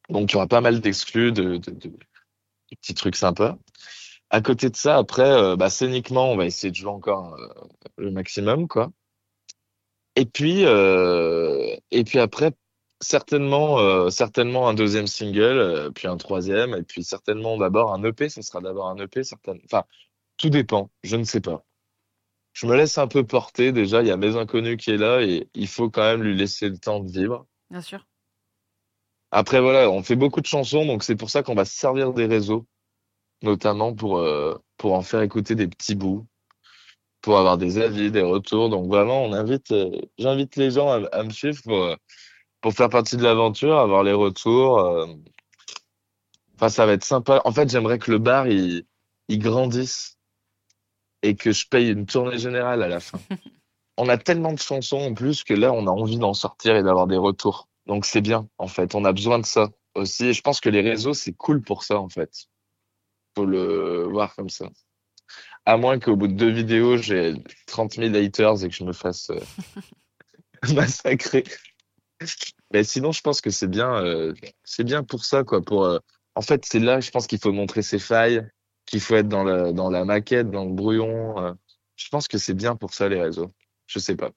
Donc, 0.09 0.31
il 0.31 0.33
y 0.33 0.35
aura 0.37 0.47
pas 0.47 0.61
mal 0.61 0.81
d'exclus, 0.81 1.31
de, 1.31 1.57
de, 1.57 1.71
de- 1.71 1.87
de 1.89 2.75
petits 2.81 2.93
trucs 2.95 3.15
sympas. 3.15 3.57
À 4.31 4.41
côté 4.41 4.69
de 4.69 4.75
ça, 4.75 4.97
après, 4.97 5.29
euh, 5.29 5.55
bah, 5.55 5.69
scéniquement, 5.69 6.31
on 6.31 6.37
va 6.37 6.45
essayer 6.45 6.71
de 6.71 6.75
jouer 6.75 6.91
encore 6.91 7.35
euh, 7.35 7.47
le 7.97 8.11
maximum, 8.11 8.67
quoi. 8.67 8.91
Et 10.15 10.25
puis, 10.25 10.65
euh, 10.65 11.75
et 11.91 12.03
puis 12.03 12.19
après, 12.19 12.51
certainement, 13.01 13.79
euh, 13.79 14.09
certainement 14.09 14.67
un 14.67 14.73
deuxième 14.73 15.07
single, 15.07 15.41
euh, 15.41 15.91
puis 15.91 16.07
un 16.07 16.17
troisième, 16.17 16.75
et 16.75 16.83
puis 16.83 17.03
certainement 17.03 17.57
d'abord 17.57 17.93
un 17.93 18.03
EP. 18.03 18.29
Ce 18.29 18.41
sera 18.41 18.61
d'abord 18.61 18.87
un 18.87 18.97
EP, 18.97 19.23
certainement. 19.23 19.61
Enfin, 19.65 19.85
tout 20.37 20.49
dépend. 20.49 20.91
Je 21.03 21.15
ne 21.15 21.23
sais 21.23 21.41
pas. 21.41 21.65
Je 22.53 22.65
me 22.67 22.75
laisse 22.75 22.97
un 22.97 23.07
peu 23.07 23.25
porter. 23.25 23.71
Déjà, 23.71 24.01
il 24.01 24.07
y 24.07 24.11
a 24.11 24.17
Mes 24.17 24.35
Inconnus 24.35 24.77
qui 24.77 24.91
est 24.91 24.97
là, 24.97 25.21
et 25.21 25.49
il 25.53 25.67
faut 25.67 25.89
quand 25.89 26.03
même 26.03 26.23
lui 26.23 26.35
laisser 26.35 26.69
le 26.69 26.77
temps 26.77 26.99
de 26.99 27.09
vivre. 27.09 27.45
Bien 27.69 27.81
sûr. 27.81 28.05
Après, 29.31 29.61
voilà, 29.61 29.89
on 29.89 30.01
fait 30.03 30.15
beaucoup 30.15 30.41
de 30.41 30.47
chansons, 30.47 30.85
donc 30.85 31.03
c'est 31.03 31.15
pour 31.15 31.29
ça 31.29 31.43
qu'on 31.43 31.55
va 31.55 31.63
se 31.63 31.77
servir 31.77 32.13
des 32.13 32.25
réseaux, 32.25 32.65
notamment 33.43 33.93
pour, 33.95 34.19
euh, 34.19 34.55
pour 34.77 34.93
en 34.93 35.01
faire 35.01 35.21
écouter 35.21 35.55
des 35.55 35.67
petits 35.67 35.95
bouts. 35.95 36.27
pour 37.21 37.37
avoir 37.37 37.57
des 37.57 37.77
avis, 37.79 38.11
des 38.11 38.21
retours. 38.21 38.69
Donc 38.69 38.87
vraiment, 38.87 39.23
on 39.23 39.33
invite, 39.33 39.71
euh, 39.71 39.91
j'invite 40.17 40.55
les 40.55 40.71
gens 40.71 40.89
à, 40.89 41.05
à 41.11 41.23
me 41.23 41.31
suivre 41.31 41.61
pour, 41.63 41.83
euh, 41.83 41.95
pour 42.61 42.73
faire 42.73 42.89
partie 42.89 43.17
de 43.17 43.23
l'aventure, 43.23 43.77
avoir 43.79 44.03
les 44.03 44.13
retours. 44.13 45.07
Enfin, 46.55 46.69
ça 46.69 46.85
va 46.85 46.93
être 46.93 47.03
sympa. 47.05 47.41
En 47.45 47.51
fait, 47.51 47.69
j'aimerais 47.69 47.99
que 47.99 48.11
le 48.11 48.17
bar, 48.19 48.47
il, 48.47 48.85
il 49.29 49.39
grandisse 49.39 50.17
et 51.21 51.35
que 51.35 51.51
je 51.51 51.67
paye 51.67 51.89
une 51.91 52.05
tournée 52.05 52.37
générale 52.37 52.83
à 52.83 52.87
la 52.87 52.99
fin. 52.99 53.19
On 53.97 54.07
a 54.09 54.17
tellement 54.17 54.53
de 54.53 54.59
chansons 54.59 54.97
en 54.99 55.13
plus 55.13 55.43
que 55.43 55.53
là, 55.53 55.73
on 55.73 55.85
a 55.85 55.91
envie 55.91 56.17
d'en 56.17 56.33
sortir 56.33 56.77
et 56.77 56.83
d'avoir 56.83 57.05
des 57.05 57.17
retours. 57.17 57.67
Donc 57.85 58.05
c'est 58.05 58.21
bien, 58.21 58.47
en 58.57 58.67
fait. 58.67 58.95
On 58.95 59.03
a 59.05 59.11
besoin 59.11 59.39
de 59.39 59.45
ça 59.45 59.69
aussi. 59.93 60.27
Et 60.27 60.33
je 60.33 60.41
pense 60.41 60.61
que 60.61 60.69
les 60.69 60.81
réseaux, 60.81 61.13
c'est 61.13 61.33
cool 61.33 61.61
pour 61.61 61.83
ça, 61.83 61.99
en 61.99 62.07
fait. 62.07 62.31
Faut 63.35 63.45
le 63.45 64.03
voir 64.09 64.35
comme 64.35 64.49
ça. 64.49 64.69
À 65.65 65.77
moins 65.77 65.99
qu'au 65.99 66.15
bout 66.15 66.27
de 66.27 66.33
deux 66.33 66.49
vidéos, 66.49 66.97
j'ai 66.97 67.33
30 67.67 67.93
000 67.93 68.15
haters 68.15 68.63
et 68.63 68.69
que 68.69 68.75
je 68.75 68.83
me 68.83 68.93
fasse 68.93 69.29
euh, 69.29 69.39
massacrer. 70.73 71.43
Mais 72.73 72.83
sinon, 72.83 73.11
je 73.11 73.21
pense 73.21 73.41
que 73.41 73.49
c'est 73.49 73.67
bien, 73.67 73.93
euh, 74.03 74.33
bien 74.79 75.03
pour 75.03 75.23
ça, 75.25 75.43
quoi. 75.43 75.61
Pour, 75.61 75.85
euh, 75.85 75.99
en 76.35 76.41
fait, 76.41 76.65
c'est 76.65 76.79
là, 76.79 76.99
je 76.99 77.11
pense 77.11 77.27
qu'il 77.27 77.39
faut 77.39 77.51
montrer 77.51 77.81
ses 77.81 77.99
failles, 77.99 78.47
qu'il 78.85 78.99
faut 78.99 79.15
être 79.15 79.29
dans 79.29 79.43
la, 79.43 79.71
dans 79.71 79.89
la 79.89 80.05
maquette, 80.05 80.49
dans 80.49 80.65
le 80.65 80.73
brouillon. 80.73 81.39
euh. 81.39 81.53
Je 81.95 82.07
pense 82.09 82.27
que 82.27 82.37
c'est 82.37 82.53
bien 82.53 82.75
pour 82.75 82.93
ça, 82.93 83.09
les 83.09 83.21
réseaux. 83.21 83.51
Je 83.87 83.99
sais 83.99 84.15
pas. 84.15 84.31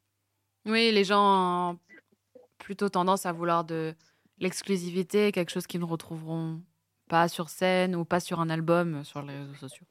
Oui, 0.66 0.90
les 0.93 1.05
gens 1.05 1.72
ont 1.72 1.78
plutôt 2.59 2.88
tendance 2.88 3.26
à 3.26 3.32
vouloir 3.32 3.64
de 3.64 3.95
l'exclusivité, 4.38 5.32
quelque 5.32 5.51
chose 5.51 5.66
qu'ils 5.66 5.80
ne 5.80 5.84
retrouveront 5.86 6.61
pas 7.12 7.28
sur 7.28 7.50
scène 7.50 7.94
ou 7.94 8.06
pas 8.06 8.20
sur 8.20 8.40
un 8.40 8.48
album 8.48 8.94
euh, 9.00 9.04
sur 9.04 9.20
les 9.20 9.36
réseaux 9.36 9.54
sociaux. 9.54 9.84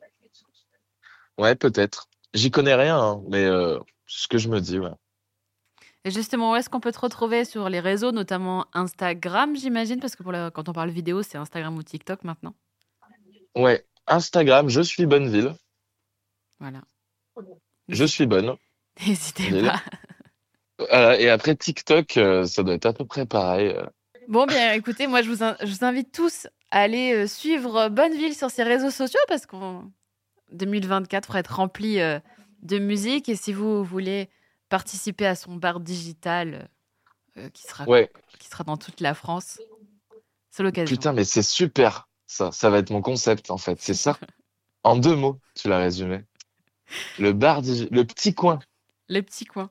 Ouais, 1.37 1.53
peut-être. 1.55 2.07
J'y 2.33 2.49
connais 2.49 2.73
rien, 2.73 2.97
hein, 2.99 3.21
mais 3.29 3.45
euh, 3.45 3.77
c'est 4.07 4.23
ce 4.23 4.27
que 4.27 4.39
je 4.39 4.49
me 4.49 4.59
dis, 4.59 4.79
ouais. 4.79 4.89
Et 6.03 6.09
justement, 6.09 6.51
où 6.51 6.55
est-ce 6.55 6.67
qu'on 6.67 6.79
peut 6.79 6.91
te 6.91 6.99
retrouver 6.99 7.45
sur 7.45 7.69
les 7.69 7.79
réseaux, 7.79 8.11
notamment 8.11 8.65
Instagram, 8.73 9.55
j'imagine, 9.55 9.99
parce 9.99 10.15
que 10.15 10.23
pour 10.23 10.31
la- 10.31 10.49
quand 10.49 10.67
on 10.67 10.73
parle 10.73 10.89
vidéo, 10.89 11.21
c'est 11.21 11.37
Instagram 11.37 11.77
ou 11.77 11.83
TikTok 11.83 12.23
maintenant. 12.23 12.55
Ouais, 13.55 13.85
Instagram, 14.07 14.67
je 14.67 14.81
suis 14.81 15.05
Bonneville. 15.05 15.53
Voilà. 16.59 16.81
Je 17.87 18.03
suis 18.05 18.25
bonne. 18.25 18.55
N'hésitez 19.05 19.61
pas. 19.61 19.79
Voilà, 20.79 21.19
et 21.19 21.29
après 21.29 21.55
TikTok, 21.55 22.17
euh, 22.17 22.45
ça 22.45 22.63
doit 22.63 22.73
être 22.73 22.87
à 22.87 22.93
peu 22.93 23.05
près 23.05 23.27
pareil. 23.27 23.67
euh. 23.67 23.85
Bon, 24.27 24.45
bien, 24.45 24.73
écoutez, 24.73 25.07
moi, 25.07 25.21
je 25.21 25.29
vous, 25.29 25.43
in- 25.43 25.57
je 25.61 25.65
vous 25.73 25.83
invite 25.85 26.11
tous 26.11 26.47
à 26.69 26.81
aller 26.81 27.13
euh, 27.13 27.27
suivre 27.27 27.89
Bonneville 27.89 28.35
sur 28.35 28.49
ses 28.49 28.63
réseaux 28.63 28.91
sociaux 28.91 29.19
parce 29.27 29.45
qu'en 29.45 29.91
2024 30.51 31.33
va 31.33 31.39
être 31.39 31.55
rempli 31.55 31.99
euh, 31.99 32.19
de 32.61 32.77
musique. 32.79 33.29
Et 33.29 33.35
si 33.35 33.51
vous 33.53 33.83
voulez 33.83 34.29
participer 34.69 35.25
à 35.25 35.35
son 35.35 35.55
bar 35.55 35.79
digital 35.79 36.69
euh, 37.37 37.49
qui, 37.49 37.63
sera, 37.63 37.85
Ouais, 37.89 38.11
qui 38.39 38.47
sera 38.47 38.63
dans 38.63 38.77
toute 38.77 39.01
la 39.01 39.13
France, 39.13 39.59
c'est 40.49 40.63
l'occasion. 40.63 40.95
putain, 40.95 41.13
mais 41.13 41.23
c'est 41.25 41.43
super, 41.43 42.07
ça. 42.25 42.51
Ça 42.51 42.69
va 42.69 42.77
être 42.79 42.89
mon 42.91 43.01
concept, 43.01 43.51
en 43.51 43.57
fait. 43.57 43.81
C'est 43.81 43.93
ça. 43.93 44.17
En 44.83 44.95
deux 44.95 45.15
mots, 45.15 45.39
tu 45.55 45.67
l'as 45.67 45.79
résumé. 45.79 46.23
Le 47.19 47.33
bar, 47.33 47.61
le 47.61 48.03
petit 48.03 48.33
coin. 48.33 48.59
Les 49.09 49.21
petits 49.21 49.45
coins. 49.45 49.69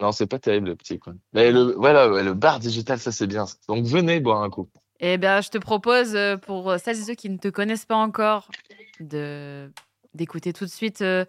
Non, 0.00 0.12
c'est 0.12 0.26
pas 0.26 0.38
terrible, 0.38 0.68
le 0.68 0.76
petit 0.76 0.98
coin. 0.98 1.14
Mais 1.32 1.52
le, 1.52 1.74
voilà, 1.76 2.10
ouais, 2.10 2.22
le 2.22 2.34
bar 2.34 2.58
digital, 2.58 2.98
ça 2.98 3.12
c'est 3.12 3.26
bien. 3.26 3.44
Donc 3.68 3.84
venez 3.84 4.20
boire 4.20 4.42
un 4.42 4.50
coup. 4.50 4.68
Eh 5.00 5.18
bien, 5.18 5.40
je 5.40 5.50
te 5.50 5.58
propose, 5.58 6.14
euh, 6.14 6.36
pour 6.36 6.76
celles 6.78 6.98
et 6.98 7.02
ceux 7.02 7.14
qui 7.14 7.30
ne 7.30 7.36
te 7.36 7.48
connaissent 7.48 7.86
pas 7.86 7.96
encore, 7.96 8.48
de 9.00 9.70
d'écouter 10.14 10.52
tout 10.52 10.64
de 10.64 10.70
suite 10.70 11.02
euh, 11.02 11.24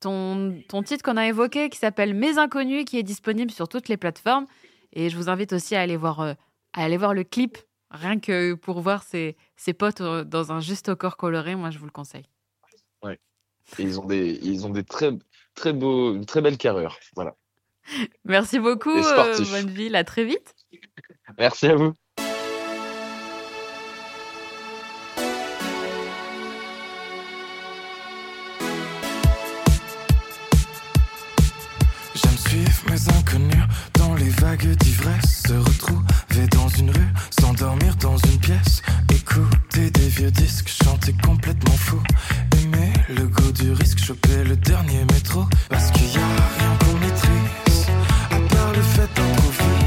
ton, 0.00 0.60
ton 0.68 0.82
titre 0.82 1.04
qu'on 1.04 1.16
a 1.16 1.26
évoqué, 1.26 1.70
qui 1.70 1.78
s'appelle 1.78 2.14
Mes 2.14 2.38
Inconnus, 2.38 2.84
qui 2.84 2.98
est 2.98 3.04
disponible 3.04 3.50
sur 3.50 3.68
toutes 3.68 3.88
les 3.88 3.96
plateformes. 3.96 4.46
Et 4.92 5.08
je 5.08 5.16
vous 5.16 5.28
invite 5.28 5.52
aussi 5.52 5.74
à 5.76 5.80
aller 5.80 5.96
voir, 5.96 6.20
euh, 6.20 6.34
à 6.72 6.84
aller 6.84 6.96
voir 6.96 7.14
le 7.14 7.24
clip, 7.24 7.58
rien 7.90 8.18
que 8.18 8.54
pour 8.54 8.80
voir 8.80 9.02
ses, 9.04 9.36
ses 9.56 9.72
potes 9.72 10.00
euh, 10.00 10.24
dans 10.24 10.52
un 10.52 10.60
juste 10.60 10.88
au 10.88 10.96
corps 10.96 11.16
coloré. 11.16 11.54
Moi, 11.54 11.70
je 11.70 11.78
vous 11.78 11.86
le 11.86 11.92
conseille. 11.92 12.24
Et 13.78 13.84
ils 13.84 14.00
ont 14.00 14.04
des, 14.04 14.40
ils 14.42 14.66
ont 14.66 14.70
des 14.70 14.82
très, 14.82 15.12
très 15.54 15.72
beaux, 15.72 16.14
une 16.14 16.26
très 16.26 16.40
belle 16.40 16.58
carrure. 16.58 16.98
Voilà. 17.14 17.36
Merci 18.24 18.58
beaucoup, 18.58 18.94
Et 18.96 19.00
euh, 19.00 19.02
sportif. 19.02 19.50
Bonneville. 19.50 19.96
À 19.96 20.04
très 20.04 20.24
vite. 20.24 20.54
Merci 21.38 21.66
à 21.66 21.76
vous. 21.76 21.92
J'aime 32.14 32.36
suivre 32.36 32.82
mes 32.90 33.08
inconnus 33.18 33.64
dans 33.98 34.14
les 34.14 34.28
vagues 34.28 34.76
d'ivresse. 34.76 35.42
Se 35.46 35.54
retrouver 35.54 36.46
dans 36.52 36.68
une 36.68 36.90
rue, 36.90 37.08
s'endormir 37.40 37.94
dans 37.96 38.16
une 38.16 38.38
pièce. 38.38 38.82
Écouter 39.12 39.90
des 39.90 40.08
vieux 40.08 40.30
disques, 40.30 40.68
chanter 40.68 41.14
complètement 41.24 41.76
fou. 41.76 42.00
Aimer 42.62 42.92
le 43.08 43.26
goût 43.26 43.52
du 43.52 43.72
risque, 43.72 43.98
choper 43.98 44.44
le 44.44 44.56
dernier 44.56 45.04
métro. 45.12 45.44
Parce 45.68 45.90
qu'il 45.92 46.06
y 46.12 46.16
a 46.18 46.26
rien 46.58 46.76
qu'on 46.80 46.98
maîtrise, 46.98 47.50
le 48.74 48.82
fait 48.82 49.81